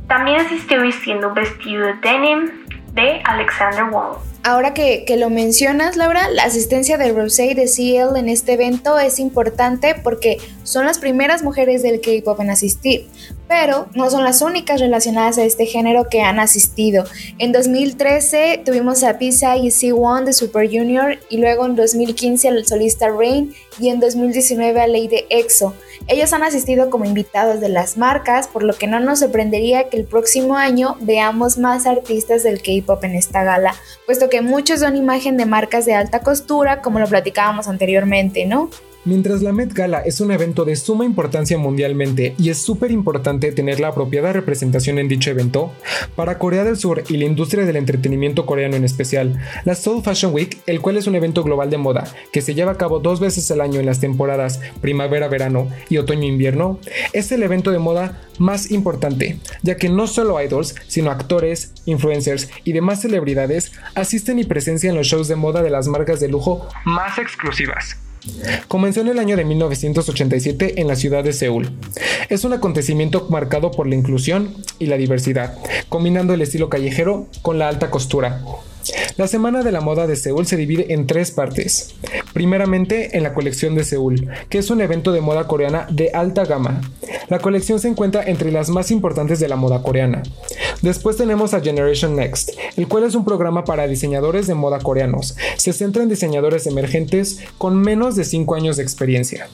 también 0.08 0.40
asistió 0.40 0.82
vistiendo 0.82 1.28
un 1.28 1.34
vestido 1.34 1.86
de 1.86 1.94
denim 2.02 2.50
de 2.94 3.20
Alexander 3.24 3.84
Wang. 3.84 4.30
Ahora 4.43 4.72
que, 4.72 5.05
lo 5.18 5.28
mencionas, 5.28 5.97
Laura, 5.97 6.30
la 6.30 6.45
asistencia 6.45 6.97
de 6.97 7.12
Rosé 7.12 7.47
y 7.47 7.55
de 7.55 7.66
CL 7.66 8.16
en 8.16 8.30
este 8.30 8.55
evento 8.55 8.99
es 8.99 9.18
importante 9.18 9.95
porque 9.95 10.38
son 10.62 10.86
las 10.86 10.99
primeras 10.99 11.43
mujeres 11.43 11.82
del 11.82 12.01
K-pop 12.01 12.41
en 12.41 12.49
asistir, 12.49 13.07
pero 13.51 13.88
no 13.96 14.09
son 14.11 14.22
las 14.22 14.42
únicas 14.42 14.80
relacionadas 14.80 15.36
a 15.36 15.42
este 15.42 15.66
género 15.66 16.05
que 16.09 16.22
han 16.22 16.38
asistido. 16.38 17.03
En 17.38 17.51
2013 17.51 18.62
tuvimos 18.64 19.03
a 19.03 19.18
Pisa 19.18 19.57
y 19.57 19.70
C1 19.70 20.22
de 20.22 20.32
Super 20.32 20.68
Junior 20.68 21.18
y 21.28 21.38
luego 21.38 21.66
en 21.66 21.74
2015 21.74 22.46
al 22.46 22.64
solista 22.64 23.09
Rain 23.09 23.53
y 23.80 23.88
en 23.88 23.98
2019 23.98 24.80
a 24.80 24.86
Lady 24.86 25.24
EXO. 25.30 25.74
Ellos 26.07 26.32
han 26.32 26.44
asistido 26.44 26.90
como 26.90 27.07
invitados 27.07 27.61
de 27.61 27.68
las 27.68 27.96
marcas, 27.96 28.46
por 28.46 28.62
lo 28.62 28.72
que 28.74 28.86
no 28.86 29.01
nos 29.01 29.18
sorprendería 29.18 29.88
que 29.88 29.96
el 29.96 30.05
próximo 30.05 30.57
año 30.57 30.96
veamos 31.01 31.59
más 31.59 31.88
artistas 31.88 32.44
del 32.44 32.62
K-pop 32.62 33.03
en 33.03 33.16
esta 33.16 33.42
gala, 33.42 33.74
puesto 34.07 34.30
que 34.30 34.42
muchos 34.42 34.78
son 34.78 34.94
imagen 34.94 35.36
de 35.36 35.46
marcas 35.46 35.86
de 35.86 35.94
alta 35.94 36.20
costura, 36.20 36.82
como 36.82 37.01
lo 37.01 37.09
platicábamos 37.09 37.66
anteriormente, 37.66 38.46
¿no? 38.46 38.70
Mientras 39.07 39.40
la 39.40 39.53
Met 39.53 39.72
Gala 39.72 40.01
es 40.01 40.20
un 40.20 40.30
evento 40.30 40.66
de 40.66 40.76
suma 40.76 41.07
importancia 41.07 41.57
mundialmente 41.57 42.34
y 42.36 42.51
es 42.51 42.59
súper 42.59 42.90
importante 42.90 43.51
tener 43.51 43.80
la 43.80 43.88
apropiada 43.88 44.34
representación 44.34 44.98
en 44.98 45.09
dicho 45.09 45.30
evento, 45.30 45.72
para 46.16 46.36
Corea 46.36 46.64
del 46.64 46.76
Sur 46.76 47.03
y 47.09 47.16
la 47.16 47.24
industria 47.24 47.64
del 47.64 47.76
entretenimiento 47.76 48.44
coreano 48.44 48.76
en 48.76 48.84
especial, 48.84 49.40
la 49.64 49.74
Seoul 49.74 50.03
Fashion 50.03 50.34
Week, 50.34 50.59
el 50.66 50.82
cual 50.82 50.98
es 50.98 51.07
un 51.07 51.14
evento 51.14 51.42
global 51.42 51.70
de 51.70 51.78
moda 51.78 52.05
que 52.30 52.42
se 52.42 52.55
lleva 52.55 52.72
a 52.72 52.76
cabo 52.76 52.98
dos 52.98 53.20
veces 53.20 53.51
al 53.51 53.62
año 53.62 53.80
en 53.80 53.86
las 53.86 54.01
temporadas 54.01 54.61
primavera-verano 54.82 55.70
y 55.88 55.96
otoño-invierno, 55.96 56.78
es 57.14 57.32
el 57.32 57.42
evento 57.42 57.70
de 57.70 57.78
moda 57.78 58.20
más 58.38 58.70
importante, 58.70 59.38
ya 59.62 59.78
que 59.78 59.88
no 59.88 60.09
solo 60.09 60.42
idols, 60.42 60.74
sino 60.88 61.11
actores, 61.11 61.72
influencers 61.86 62.51
y 62.64 62.72
demás 62.72 63.01
celebridades 63.01 63.72
asisten 63.94 64.38
y 64.38 64.44
presencian 64.44 64.94
los 64.94 65.07
shows 65.07 65.26
de 65.26 65.36
moda 65.36 65.62
de 65.62 65.70
las 65.70 65.88
marcas 65.88 66.20
de 66.20 66.28
lujo 66.28 66.68
más 66.84 67.16
exclusivas. 67.16 67.96
Comenzó 68.68 69.00
en 69.00 69.08
el 69.08 69.18
año 69.18 69.36
de 69.36 69.44
1987 69.44 70.80
en 70.80 70.88
la 70.88 70.96
ciudad 70.96 71.24
de 71.24 71.32
Seúl. 71.32 71.70
Es 72.28 72.44
un 72.44 72.52
acontecimiento 72.52 73.26
marcado 73.30 73.70
por 73.70 73.86
la 73.86 73.94
inclusión 73.94 74.54
y 74.78 74.86
la 74.86 74.96
diversidad, 74.96 75.58
combinando 75.88 76.34
el 76.34 76.42
estilo 76.42 76.68
callejero 76.68 77.26
con 77.42 77.58
la 77.58 77.68
alta 77.68 77.90
costura. 77.90 78.42
La 79.16 79.26
Semana 79.26 79.62
de 79.62 79.72
la 79.72 79.80
Moda 79.80 80.06
de 80.06 80.16
Seúl 80.16 80.46
se 80.46 80.56
divide 80.56 80.94
en 80.94 81.06
tres 81.06 81.30
partes. 81.30 81.94
Primeramente, 82.32 83.16
en 83.16 83.22
la 83.22 83.34
colección 83.34 83.74
de 83.74 83.84
Seúl, 83.84 84.28
que 84.48 84.58
es 84.58 84.70
un 84.70 84.80
evento 84.80 85.12
de 85.12 85.20
moda 85.20 85.46
coreana 85.46 85.86
de 85.90 86.10
alta 86.12 86.44
gama. 86.44 86.80
La 87.28 87.38
colección 87.38 87.80
se 87.80 87.88
encuentra 87.88 88.22
entre 88.24 88.50
las 88.50 88.70
más 88.70 88.90
importantes 88.90 89.38
de 89.40 89.48
la 89.48 89.56
moda 89.56 89.82
coreana. 89.82 90.22
Después 90.83 91.16
tenemos 91.16 91.53
a 91.53 91.61
Generation 91.61 92.16
Next, 92.16 92.51
el 92.76 92.89
cual 92.89 93.05
es 93.05 93.14
un 93.14 93.24
programa 93.24 93.64
para 93.64 93.87
diseñadores 93.87 94.47
de 94.47 94.55
moda 94.55 94.78
coreanos. 94.78 95.37
Se 95.57 95.72
centra 95.72 96.03
en 96.03 96.09
diseñadores 96.09 96.66
emergentes 96.66 97.41
con 97.59 97.76
menos 97.76 98.16
de 98.16 98.24
5 98.24 98.55
años 98.55 98.76
de 98.76 98.83
experiencia. 98.83 99.49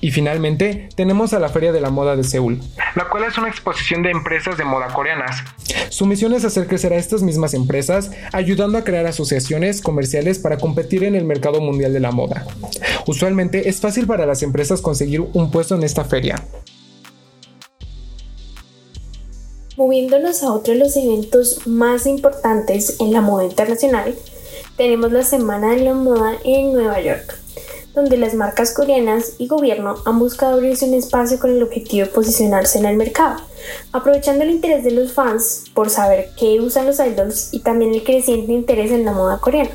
Y 0.00 0.10
finalmente 0.10 0.88
tenemos 0.94 1.32
a 1.32 1.38
la 1.38 1.48
Feria 1.48 1.72
de 1.72 1.80
la 1.80 1.90
Moda 1.90 2.16
de 2.16 2.24
Seúl, 2.24 2.60
la 2.94 3.08
cual 3.08 3.24
es 3.24 3.38
una 3.38 3.48
exposición 3.48 4.02
de 4.02 4.10
empresas 4.10 4.56
de 4.56 4.64
moda 4.64 4.88
coreanas. 4.88 5.42
Su 5.88 6.06
misión 6.06 6.32
es 6.34 6.44
hacer 6.44 6.66
crecer 6.66 6.92
a 6.92 6.96
estas 6.96 7.22
mismas 7.22 7.54
empresas, 7.54 8.10
ayudando 8.32 8.78
a 8.78 8.84
crear 8.84 9.06
asociaciones 9.06 9.80
comerciales 9.80 10.38
para 10.38 10.58
competir 10.58 11.04
en 11.04 11.14
el 11.14 11.24
mercado 11.24 11.60
mundial 11.60 11.92
de 11.92 12.00
la 12.00 12.10
moda. 12.10 12.46
Usualmente 13.06 13.68
es 13.68 13.80
fácil 13.80 14.06
para 14.06 14.26
las 14.26 14.42
empresas 14.42 14.80
conseguir 14.80 15.20
un 15.20 15.50
puesto 15.50 15.74
en 15.74 15.82
esta 15.82 16.04
feria. 16.04 16.42
Moviéndonos 19.76 20.42
a 20.42 20.52
otro 20.52 20.72
de 20.72 20.78
los 20.78 20.96
eventos 20.96 21.66
más 21.66 22.06
importantes 22.06 22.96
en 23.00 23.12
la 23.12 23.20
moda 23.20 23.44
internacional, 23.44 24.14
tenemos 24.76 25.12
la 25.12 25.24
Semana 25.24 25.72
de 25.72 25.82
la 25.82 25.94
Moda 25.94 26.34
en 26.44 26.72
Nueva 26.72 27.00
York 27.00 27.38
donde 27.94 28.16
las 28.16 28.34
marcas 28.34 28.74
coreanas 28.74 29.34
y 29.38 29.46
gobierno 29.46 29.94
han 30.04 30.18
buscado 30.18 30.54
abrirse 30.54 30.84
un 30.84 30.94
espacio 30.94 31.38
con 31.38 31.50
el 31.50 31.62
objetivo 31.62 32.06
de 32.06 32.12
posicionarse 32.12 32.78
en 32.78 32.86
el 32.86 32.96
mercado, 32.96 33.40
aprovechando 33.92 34.42
el 34.42 34.50
interés 34.50 34.84
de 34.84 34.90
los 34.90 35.12
fans 35.12 35.64
por 35.74 35.90
saber 35.90 36.30
qué 36.36 36.60
usan 36.60 36.86
los 36.86 36.98
idols 36.98 37.50
y 37.52 37.60
también 37.60 37.94
el 37.94 38.02
creciente 38.02 38.52
interés 38.52 38.90
en 38.90 39.04
la 39.04 39.12
moda 39.12 39.38
coreana. 39.38 39.70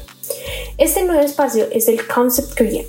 Este 0.77 1.03
nuevo 1.05 1.21
espacio 1.21 1.67
es 1.71 1.87
el 1.87 2.05
Concept 2.07 2.57
Korea. 2.57 2.83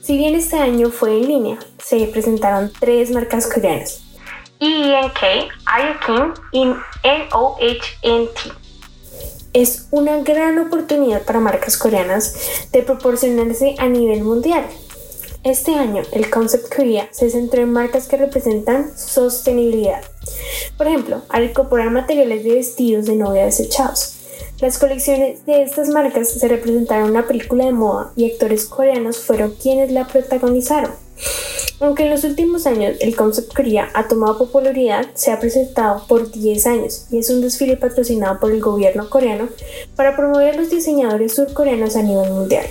Si 0.00 0.16
bien 0.16 0.34
este 0.34 0.56
año 0.56 0.90
fue 0.90 1.18
en 1.18 1.28
línea, 1.28 1.58
se 1.84 2.06
presentaron 2.06 2.72
tres 2.80 3.10
marcas 3.10 3.46
coreanas. 3.46 4.07
IOKIN 4.60 6.34
y 6.52 6.64
NOHNT 6.64 8.38
es 9.52 9.86
una 9.90 10.18
gran 10.18 10.58
oportunidad 10.58 11.22
para 11.22 11.40
marcas 11.40 11.76
coreanas 11.76 12.34
de 12.72 12.82
proporcionarse 12.82 13.76
a 13.78 13.88
nivel 13.88 14.22
mundial. 14.22 14.64
Este 15.44 15.74
año, 15.76 16.02
el 16.12 16.28
Concept 16.28 16.74
Korea 16.74 17.08
se 17.12 17.30
centró 17.30 17.62
en 17.62 17.72
marcas 17.72 18.08
que 18.08 18.16
representan 18.16 18.96
sostenibilidad. 18.96 20.02
Por 20.76 20.88
ejemplo, 20.88 21.22
al 21.28 21.44
incorporar 21.44 21.90
materiales 21.90 22.44
de 22.44 22.54
vestidos 22.54 23.06
de 23.06 23.16
novia 23.16 23.44
desechados. 23.44 24.16
Las 24.60 24.78
colecciones 24.78 25.46
de 25.46 25.62
estas 25.62 25.88
marcas 25.88 26.30
se 26.30 26.48
representaron 26.48 27.04
en 27.04 27.10
una 27.12 27.26
película 27.26 27.64
de 27.64 27.72
moda 27.72 28.12
y 28.16 28.30
actores 28.30 28.64
coreanos 28.66 29.18
fueron 29.18 29.52
quienes 29.52 29.92
la 29.92 30.08
protagonizaron. 30.08 31.07
Aunque 31.80 32.02
en 32.02 32.10
los 32.10 32.24
últimos 32.24 32.66
años 32.66 32.96
el 33.00 33.14
concept 33.14 33.54
Korea 33.54 33.88
ha 33.94 34.08
tomado 34.08 34.36
popularidad, 34.36 35.06
se 35.14 35.30
ha 35.30 35.38
presentado 35.38 36.06
por 36.08 36.30
10 36.30 36.66
años 36.66 37.06
y 37.10 37.18
es 37.18 37.30
un 37.30 37.40
desfile 37.40 37.76
patrocinado 37.76 38.40
por 38.40 38.50
el 38.50 38.60
gobierno 38.60 39.08
coreano 39.08 39.48
para 39.94 40.16
promover 40.16 40.54
a 40.54 40.56
los 40.56 40.70
diseñadores 40.70 41.34
surcoreanos 41.34 41.94
a 41.94 42.02
nivel 42.02 42.30
mundial. 42.30 42.66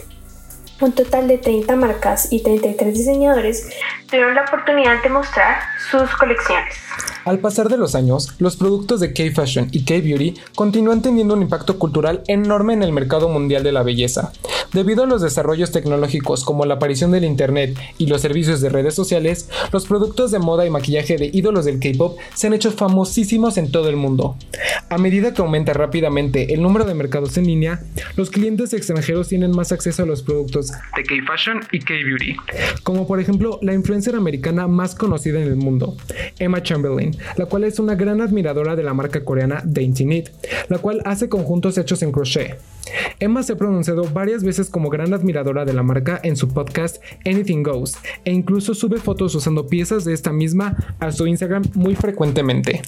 Un 0.81 0.91
total 0.91 1.27
de 1.27 1.37
30 1.37 1.75
marcas 1.75 2.27
y 2.31 2.43
33 2.43 2.93
diseñadores 2.93 3.69
tuvieron 4.09 4.35
la 4.35 4.43
oportunidad 4.43 5.01
de 5.01 5.09
mostrar 5.09 5.57
sus 5.89 6.13
colecciones. 6.17 6.75
Al 7.27 7.39
pasar 7.39 7.67
de 7.67 7.75
los 7.75 7.93
años, 7.93 8.29
los 8.39 8.55
productos 8.55 9.01
de 9.01 9.11
K-Fashion 9.11 9.67
y 9.73 9.83
K-Beauty 9.83 10.35
continúan 10.55 11.01
teniendo 11.01 11.33
un 11.33 11.41
impacto 11.41 11.77
cultural 11.77 12.23
enorme 12.27 12.71
en 12.71 12.83
el 12.83 12.93
mercado 12.93 13.27
mundial 13.27 13.63
de 13.63 13.73
la 13.73 13.83
belleza. 13.83 14.31
Debido 14.71 15.03
a 15.03 15.07
los 15.07 15.21
desarrollos 15.21 15.71
tecnológicos 15.73 16.45
como 16.45 16.65
la 16.65 16.75
aparición 16.75 17.11
del 17.11 17.25
Internet 17.25 17.77
y 17.97 18.07
los 18.07 18.21
servicios 18.21 18.61
de 18.61 18.69
redes 18.69 18.95
sociales, 18.95 19.49
los 19.73 19.87
productos 19.87 20.31
de 20.31 20.39
moda 20.39 20.65
y 20.65 20.69
maquillaje 20.69 21.17
de 21.17 21.29
ídolos 21.33 21.65
del 21.65 21.79
K-Pop 21.79 22.17
se 22.33 22.47
han 22.47 22.53
hecho 22.53 22.71
famosísimos 22.71 23.57
en 23.57 23.71
todo 23.71 23.89
el 23.89 23.97
mundo. 23.97 24.37
A 24.89 24.97
medida 24.97 25.33
que 25.33 25.41
aumenta 25.41 25.73
rápidamente 25.73 26.53
el 26.53 26.61
número 26.61 26.85
de 26.85 26.93
mercados 26.93 27.37
en 27.37 27.47
línea, 27.47 27.81
los 28.15 28.29
clientes 28.29 28.71
extranjeros 28.71 29.27
tienen 29.27 29.51
más 29.51 29.73
acceso 29.73 30.03
a 30.03 30.05
los 30.05 30.23
productos 30.23 30.67
de 30.67 31.03
K-Fashion 31.03 31.59
y 31.73 31.79
K-Beauty, 31.79 32.35
como 32.83 33.05
por 33.05 33.19
ejemplo 33.19 33.59
la 33.61 33.73
influencer 33.73 34.15
americana 34.15 34.67
más 34.67 34.95
conocida 34.95 35.41
en 35.41 35.47
el 35.47 35.57
mundo, 35.57 35.97
Emma 36.39 36.63
Chamberlain, 36.63 37.16
la 37.35 37.45
cual 37.45 37.63
es 37.63 37.79
una 37.79 37.95
gran 37.95 38.21
admiradora 38.21 38.75
de 38.75 38.83
la 38.83 38.93
marca 38.93 39.23
coreana 39.23 39.61
Dainty 39.65 40.03
Knit, 40.03 40.29
la 40.69 40.77
cual 40.77 41.01
hace 41.05 41.29
conjuntos 41.29 41.77
hechos 41.77 42.01
en 42.01 42.11
crochet. 42.11 42.59
Emma 43.19 43.43
se 43.43 43.53
ha 43.53 43.57
pronunciado 43.57 44.03
varias 44.03 44.43
veces 44.43 44.69
como 44.69 44.89
gran 44.89 45.13
admiradora 45.13 45.65
de 45.65 45.73
la 45.73 45.83
marca 45.83 46.19
en 46.23 46.35
su 46.35 46.47
podcast 46.47 46.97
Anything 47.25 47.63
Goes 47.63 47.97
e 48.23 48.31
incluso 48.31 48.73
sube 48.73 48.99
fotos 48.99 49.35
usando 49.35 49.67
piezas 49.67 50.05
de 50.05 50.13
esta 50.13 50.31
misma 50.31 50.95
a 50.99 51.11
su 51.11 51.27
Instagram 51.27 51.63
muy 51.73 51.95
frecuentemente. 51.95 52.81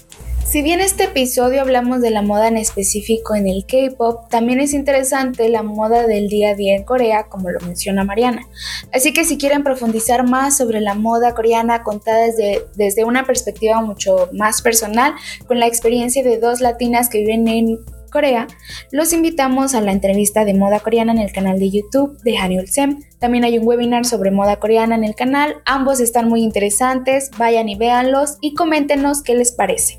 Si 0.44 0.62
bien 0.62 0.80
este 0.80 1.04
episodio 1.04 1.60
hablamos 1.60 2.00
de 2.00 2.10
la 2.10 2.22
moda 2.22 2.48
en 2.48 2.56
específico 2.56 3.36
en 3.36 3.46
el 3.46 3.66
K-pop, 3.66 4.28
también 4.30 4.58
es 4.58 4.74
interesante 4.74 5.48
la 5.48 5.62
moda 5.62 6.08
del 6.08 6.28
día 6.28 6.50
a 6.50 6.54
día 6.56 6.74
en 6.74 6.82
Corea, 6.82 7.28
como 7.28 7.50
lo 7.50 7.60
menciona 7.60 8.02
Mariana. 8.02 8.48
Así 8.92 9.12
que 9.12 9.24
si 9.24 9.38
quieren 9.38 9.62
profundizar 9.62 10.28
más 10.28 10.56
sobre 10.56 10.80
la 10.80 10.94
moda 10.94 11.34
coreana 11.36 11.84
contada 11.84 12.26
desde, 12.26 12.66
desde 12.74 13.04
una 13.04 13.24
perspectiva 13.24 13.80
mucho 13.80 14.19
más 14.32 14.62
personal, 14.62 15.14
con 15.46 15.58
la 15.58 15.66
experiencia 15.66 16.22
de 16.22 16.38
dos 16.38 16.60
latinas 16.60 17.08
que 17.08 17.18
viven 17.18 17.48
en 17.48 17.78
Corea, 18.10 18.48
los 18.90 19.12
invitamos 19.12 19.74
a 19.74 19.80
la 19.80 19.92
entrevista 19.92 20.44
de 20.44 20.54
moda 20.54 20.80
coreana 20.80 21.12
en 21.12 21.18
el 21.18 21.32
canal 21.32 21.58
de 21.58 21.70
YouTube 21.70 22.20
de 22.22 22.36
Hanyul 22.36 22.68
Sem. 22.68 23.02
También 23.18 23.44
hay 23.44 23.58
un 23.58 23.66
webinar 23.66 24.04
sobre 24.04 24.30
moda 24.30 24.56
coreana 24.56 24.96
en 24.96 25.04
el 25.04 25.14
canal. 25.14 25.56
Ambos 25.64 26.00
están 26.00 26.28
muy 26.28 26.42
interesantes. 26.42 27.30
Vayan 27.38 27.68
y 27.68 27.76
véanlos 27.76 28.36
y 28.40 28.54
coméntenos 28.54 29.22
qué 29.22 29.34
les 29.34 29.52
parece. 29.52 29.96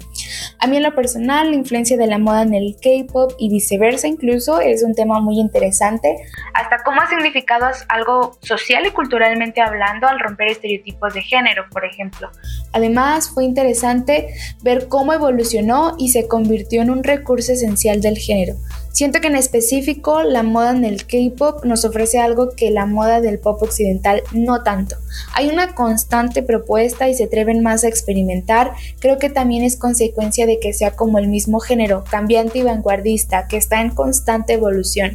A 0.59 0.67
mí 0.67 0.77
en 0.77 0.83
lo 0.83 0.95
personal, 0.95 1.51
la 1.51 1.55
influencia 1.55 1.97
de 1.97 2.07
la 2.07 2.17
moda 2.17 2.43
en 2.43 2.53
el 2.53 2.75
K-pop 2.81 3.33
y 3.37 3.49
viceversa 3.49 4.07
incluso 4.07 4.59
es 4.59 4.83
un 4.83 4.93
tema 4.93 5.19
muy 5.19 5.39
interesante, 5.39 6.15
hasta 6.53 6.83
cómo 6.83 7.01
ha 7.01 7.09
significado 7.09 7.67
algo 7.89 8.37
social 8.41 8.85
y 8.85 8.91
culturalmente 8.91 9.61
hablando 9.61 10.07
al 10.07 10.19
romper 10.19 10.49
estereotipos 10.49 11.13
de 11.13 11.21
género, 11.21 11.65
por 11.71 11.85
ejemplo. 11.85 12.29
Además, 12.73 13.29
fue 13.33 13.45
interesante 13.45 14.33
ver 14.61 14.87
cómo 14.87 15.13
evolucionó 15.13 15.95
y 15.97 16.09
se 16.09 16.27
convirtió 16.27 16.81
en 16.81 16.89
un 16.89 17.03
recurso 17.03 17.53
esencial 17.53 18.01
del 18.01 18.17
género. 18.17 18.55
Siento 18.91 19.21
que 19.21 19.27
en 19.27 19.35
específico 19.35 20.21
la 20.23 20.43
moda 20.43 20.71
en 20.71 20.83
el 20.83 21.05
K-pop 21.05 21.63
nos 21.63 21.85
ofrece 21.85 22.19
algo 22.19 22.49
que 22.49 22.71
la 22.71 22.85
moda 22.85 23.21
del 23.21 23.39
pop 23.39 23.61
occidental 23.63 24.21
no 24.33 24.63
tanto. 24.63 24.97
Hay 25.33 25.47
una 25.47 25.73
constante 25.73 26.43
propuesta 26.43 27.07
y 27.07 27.15
se 27.15 27.23
atreven 27.23 27.63
más 27.63 27.83
a 27.83 27.87
experimentar. 27.87 28.73
Creo 28.99 29.17
que 29.17 29.29
también 29.29 29.63
es 29.63 29.77
consecuencia 29.77 30.45
de 30.45 30.59
que 30.59 30.73
sea 30.73 30.91
como 30.91 31.19
el 31.19 31.29
mismo 31.29 31.59
género, 31.59 32.03
cambiante 32.09 32.59
y 32.59 32.63
vanguardista, 32.63 33.47
que 33.47 33.57
está 33.57 33.81
en 33.81 33.91
constante 33.91 34.53
evolución. 34.53 35.13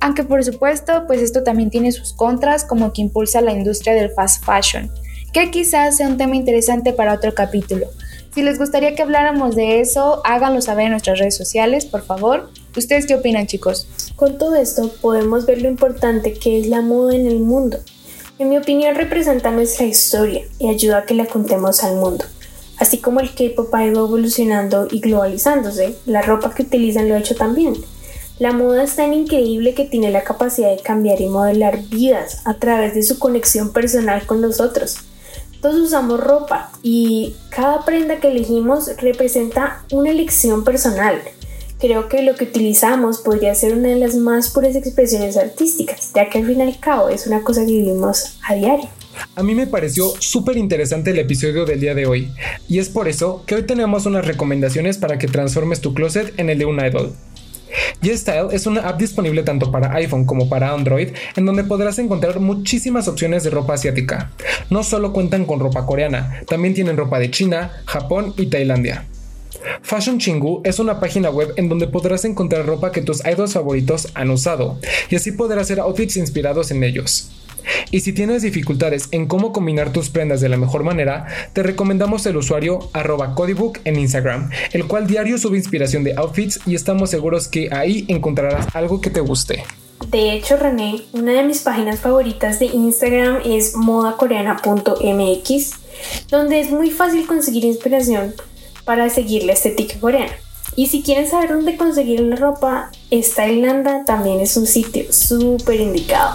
Aunque 0.00 0.22
por 0.22 0.44
supuesto, 0.44 1.04
pues 1.06 1.20
esto 1.20 1.42
también 1.42 1.70
tiene 1.70 1.90
sus 1.90 2.12
contras, 2.12 2.64
como 2.64 2.92
que 2.92 3.02
impulsa 3.02 3.40
la 3.40 3.52
industria 3.52 3.94
del 3.94 4.10
fast 4.10 4.44
fashion, 4.44 4.90
que 5.32 5.50
quizás 5.50 5.96
sea 5.96 6.06
un 6.06 6.16
tema 6.16 6.36
interesante 6.36 6.92
para 6.92 7.14
otro 7.14 7.34
capítulo. 7.34 7.88
Si 8.36 8.42
les 8.42 8.58
gustaría 8.58 8.94
que 8.94 9.00
habláramos 9.00 9.56
de 9.56 9.80
eso, 9.80 10.20
háganlo 10.22 10.60
saber 10.60 10.84
en 10.84 10.90
nuestras 10.90 11.18
redes 11.18 11.34
sociales, 11.34 11.86
por 11.86 12.02
favor. 12.02 12.50
¿Ustedes 12.76 13.06
qué 13.06 13.14
opinan, 13.14 13.46
chicos? 13.46 13.88
Con 14.14 14.36
todo 14.36 14.56
esto, 14.56 14.92
podemos 15.00 15.46
ver 15.46 15.62
lo 15.62 15.68
importante 15.68 16.34
que 16.34 16.60
es 16.60 16.66
la 16.66 16.82
moda 16.82 17.14
en 17.14 17.26
el 17.26 17.40
mundo. 17.40 17.78
En 18.38 18.50
mi 18.50 18.58
opinión, 18.58 18.94
representa 18.94 19.50
nuestra 19.50 19.86
historia 19.86 20.42
y 20.58 20.68
ayuda 20.68 20.98
a 20.98 21.04
que 21.06 21.14
la 21.14 21.24
contemos 21.24 21.82
al 21.82 21.96
mundo. 21.96 22.26
Así 22.78 22.98
como 22.98 23.20
el 23.20 23.34
K-pop 23.34 23.74
ha 23.74 23.86
ido 23.86 24.04
evolucionando 24.04 24.86
y 24.90 25.00
globalizándose, 25.00 25.96
la 26.04 26.20
ropa 26.20 26.54
que 26.54 26.64
utilizan 26.64 27.08
lo 27.08 27.14
ha 27.14 27.20
hecho 27.20 27.36
también. 27.36 27.72
La 28.38 28.52
moda 28.52 28.84
es 28.84 28.96
tan 28.96 29.14
increíble 29.14 29.72
que 29.72 29.86
tiene 29.86 30.10
la 30.10 30.24
capacidad 30.24 30.76
de 30.76 30.82
cambiar 30.82 31.22
y 31.22 31.26
modelar 31.30 31.84
vidas 31.84 32.42
a 32.44 32.52
través 32.52 32.92
de 32.92 33.02
su 33.02 33.18
conexión 33.18 33.72
personal 33.72 34.26
con 34.26 34.42
nosotros. 34.42 34.98
Todos 35.66 35.80
usamos 35.80 36.20
ropa 36.20 36.70
y 36.80 37.34
cada 37.50 37.84
prenda 37.84 38.20
que 38.20 38.28
elegimos 38.28 38.88
representa 38.98 39.84
una 39.90 40.10
elección 40.10 40.62
personal. 40.62 41.20
Creo 41.80 42.08
que 42.08 42.22
lo 42.22 42.36
que 42.36 42.44
utilizamos 42.44 43.18
podría 43.18 43.52
ser 43.56 43.74
una 43.74 43.88
de 43.88 43.96
las 43.96 44.14
más 44.14 44.50
puras 44.50 44.76
expresiones 44.76 45.36
artísticas, 45.36 46.12
ya 46.14 46.30
que 46.30 46.38
al 46.38 46.46
fin 46.46 46.60
y 46.60 46.62
al 46.62 46.78
cabo 46.78 47.08
es 47.08 47.26
una 47.26 47.42
cosa 47.42 47.66
que 47.66 47.72
vivimos 47.72 48.38
a 48.48 48.54
diario. 48.54 48.88
A 49.34 49.42
mí 49.42 49.56
me 49.56 49.66
pareció 49.66 50.12
súper 50.20 50.56
interesante 50.56 51.10
el 51.10 51.18
episodio 51.18 51.64
del 51.64 51.80
día 51.80 51.96
de 51.96 52.06
hoy, 52.06 52.30
y 52.68 52.78
es 52.78 52.88
por 52.88 53.08
eso 53.08 53.42
que 53.44 53.56
hoy 53.56 53.64
tenemos 53.64 54.06
unas 54.06 54.24
recomendaciones 54.24 54.98
para 54.98 55.18
que 55.18 55.26
transformes 55.26 55.80
tu 55.80 55.94
closet 55.94 56.32
en 56.38 56.48
el 56.48 56.60
de 56.60 56.66
un 56.66 56.78
idol. 56.78 57.12
YesStyle 58.02 58.48
es 58.52 58.66
una 58.66 58.82
app 58.82 58.98
disponible 58.98 59.42
tanto 59.42 59.70
para 59.70 59.92
iPhone 59.94 60.24
como 60.24 60.48
para 60.48 60.72
Android, 60.72 61.08
en 61.34 61.46
donde 61.46 61.64
podrás 61.64 61.98
encontrar 61.98 62.40
muchísimas 62.40 63.08
opciones 63.08 63.44
de 63.44 63.50
ropa 63.50 63.74
asiática. 63.74 64.30
No 64.70 64.82
solo 64.82 65.12
cuentan 65.12 65.44
con 65.44 65.60
ropa 65.60 65.86
coreana, 65.86 66.42
también 66.46 66.74
tienen 66.74 66.96
ropa 66.96 67.18
de 67.18 67.30
China, 67.30 67.82
Japón 67.86 68.34
y 68.36 68.46
Tailandia. 68.46 69.06
Fashion 69.82 70.18
Chingu 70.18 70.60
es 70.64 70.78
una 70.78 71.00
página 71.00 71.30
web 71.30 71.52
en 71.56 71.68
donde 71.68 71.88
podrás 71.88 72.24
encontrar 72.24 72.66
ropa 72.66 72.92
que 72.92 73.02
tus 73.02 73.24
idols 73.24 73.54
favoritos 73.54 74.08
han 74.14 74.30
usado, 74.30 74.78
y 75.10 75.16
así 75.16 75.32
podrás 75.32 75.62
hacer 75.62 75.80
outfits 75.80 76.16
inspirados 76.16 76.70
en 76.70 76.84
ellos. 76.84 77.30
Y 77.90 78.00
si 78.00 78.12
tienes 78.12 78.42
dificultades 78.42 79.08
en 79.12 79.26
cómo 79.26 79.52
combinar 79.52 79.92
tus 79.92 80.10
prendas 80.10 80.40
de 80.40 80.48
la 80.48 80.56
mejor 80.56 80.84
manera, 80.84 81.26
te 81.52 81.62
recomendamos 81.62 82.26
el 82.26 82.36
usuario 82.36 82.90
arroba 82.92 83.34
codibook 83.34 83.78
en 83.84 83.98
Instagram, 83.98 84.50
el 84.72 84.86
cual 84.86 85.06
diario 85.06 85.38
sube 85.38 85.56
inspiración 85.56 86.04
de 86.04 86.14
outfits 86.16 86.60
y 86.66 86.74
estamos 86.74 87.10
seguros 87.10 87.48
que 87.48 87.68
ahí 87.72 88.04
encontrarás 88.08 88.66
algo 88.74 89.00
que 89.00 89.10
te 89.10 89.20
guste. 89.20 89.64
De 90.10 90.32
hecho, 90.32 90.56
René, 90.56 91.02
una 91.12 91.32
de 91.32 91.42
mis 91.42 91.60
páginas 91.60 92.00
favoritas 92.00 92.58
de 92.60 92.66
Instagram 92.66 93.40
es 93.44 93.74
modacoreana.mx, 93.74 95.70
donde 96.30 96.60
es 96.60 96.70
muy 96.70 96.90
fácil 96.90 97.26
conseguir 97.26 97.64
inspiración 97.64 98.34
para 98.84 99.10
seguir 99.10 99.44
la 99.44 99.54
estética 99.54 99.98
coreana. 99.98 100.32
Y 100.76 100.88
si 100.88 101.02
quieren 101.02 101.28
saber 101.28 101.48
dónde 101.50 101.76
conseguir 101.76 102.20
la 102.20 102.36
ropa, 102.36 102.90
esta 103.10 103.48
Irlanda 103.48 104.04
también 104.04 104.40
es 104.40 104.56
un 104.56 104.66
sitio 104.66 105.10
súper 105.10 105.80
indicado. 105.80 106.34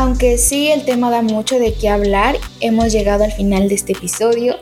Aunque 0.00 0.38
sí, 0.38 0.68
el 0.68 0.86
tema 0.86 1.10
da 1.10 1.20
mucho 1.20 1.58
de 1.58 1.74
qué 1.74 1.90
hablar, 1.90 2.38
hemos 2.60 2.90
llegado 2.90 3.22
al 3.22 3.32
final 3.32 3.68
de 3.68 3.74
este 3.74 3.92
episodio. 3.92 4.56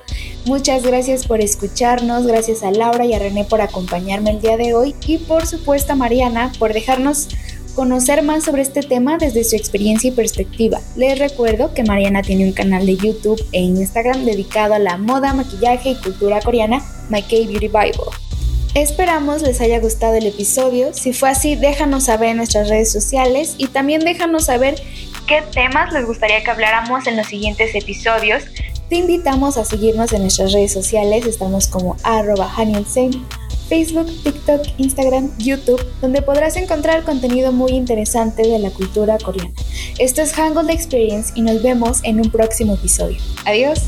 Muchas 0.47 0.83
gracias 0.83 1.29
por 1.29 1.41
escucharnos, 1.41 2.27
gracias 2.27 2.65
a 2.65 2.73
Laura 2.73 3.07
y 3.07 3.15
a 3.15 3.21
René 3.21 3.45
por 3.45 3.61
acompañarme 3.61 4.33
el 4.33 4.41
día 4.41 4.57
de 4.57 4.75
hoy 4.75 4.97
y 5.07 5.19
por 5.19 5.47
supuesto 5.47 5.93
a 5.93 5.95
Mariana 5.95 6.51
por 6.59 6.73
dejarnos 6.73 7.29
conocer 7.77 8.25
más 8.25 8.47
sobre 8.47 8.63
este 8.63 8.83
tema 8.83 9.17
desde 9.17 9.45
su 9.45 9.55
experiencia 9.55 10.09
y 10.09 10.13
perspectiva. 10.13 10.81
Les 10.97 11.21
recuerdo 11.21 11.73
que 11.73 11.85
Mariana 11.85 12.23
tiene 12.23 12.45
un 12.45 12.53
canal 12.53 12.85
de 12.85 12.97
YouTube 12.97 13.41
e 13.53 13.61
Instagram 13.61 14.25
dedicado 14.25 14.75
a 14.75 14.81
la 14.81 14.97
moda, 14.97 15.35
maquillaje 15.35 15.91
y 15.91 16.01
cultura 16.03 16.41
coreana, 16.41 16.85
My 17.11 17.23
K 17.23 17.37
Beauty 17.47 17.69
Bible. 17.69 18.11
Esperamos 18.75 19.43
les 19.43 19.61
haya 19.61 19.81
gustado 19.81 20.15
el 20.15 20.27
episodio. 20.27 20.93
Si 20.93 21.13
fue 21.13 21.31
así, 21.31 21.57
déjanos 21.57 22.05
saber 22.05 22.29
en 22.29 22.37
nuestras 22.37 22.69
redes 22.69 22.93
sociales 22.93 23.55
y 23.57 23.69
también 23.69 24.05
déjanos 24.05 24.45
saber 24.45 24.81
qué 25.29 25.43
temas 25.53 25.93
les 25.93 26.07
gustaría 26.07 26.43
que 26.43 26.51
habláramos 26.51 27.07
en 27.07 27.17
los 27.17 27.27
siguientes 27.27 27.75
episodios. 27.75 28.45
Te 28.89 28.97
invitamos 28.97 29.59
a 29.59 29.65
seguirnos 29.65 30.13
en 30.15 30.23
nuestras 30.23 30.53
redes 30.55 30.73
sociales, 30.73 31.27
estamos 31.27 31.69
como 31.69 31.97
arroba 32.03 32.51
Facebook, 33.69 34.07
TikTok, 34.25 34.63
Instagram, 34.79 35.31
YouTube, 35.37 35.85
donde 36.01 36.23
podrás 36.23 36.57
encontrar 36.57 37.05
contenido 37.05 37.53
muy 37.53 37.73
interesante 37.73 38.43
de 38.43 38.59
la 38.59 38.71
cultura 38.71 39.19
coreana. 39.19 39.53
Esto 39.99 40.23
es 40.23 40.33
Hangul 40.33 40.71
Experience 40.71 41.33
y 41.35 41.43
nos 41.43 41.63
vemos 41.63 42.01
en 42.05 42.21
un 42.21 42.31
próximo 42.31 42.75
episodio. 42.75 43.19
Adiós. 43.45 43.83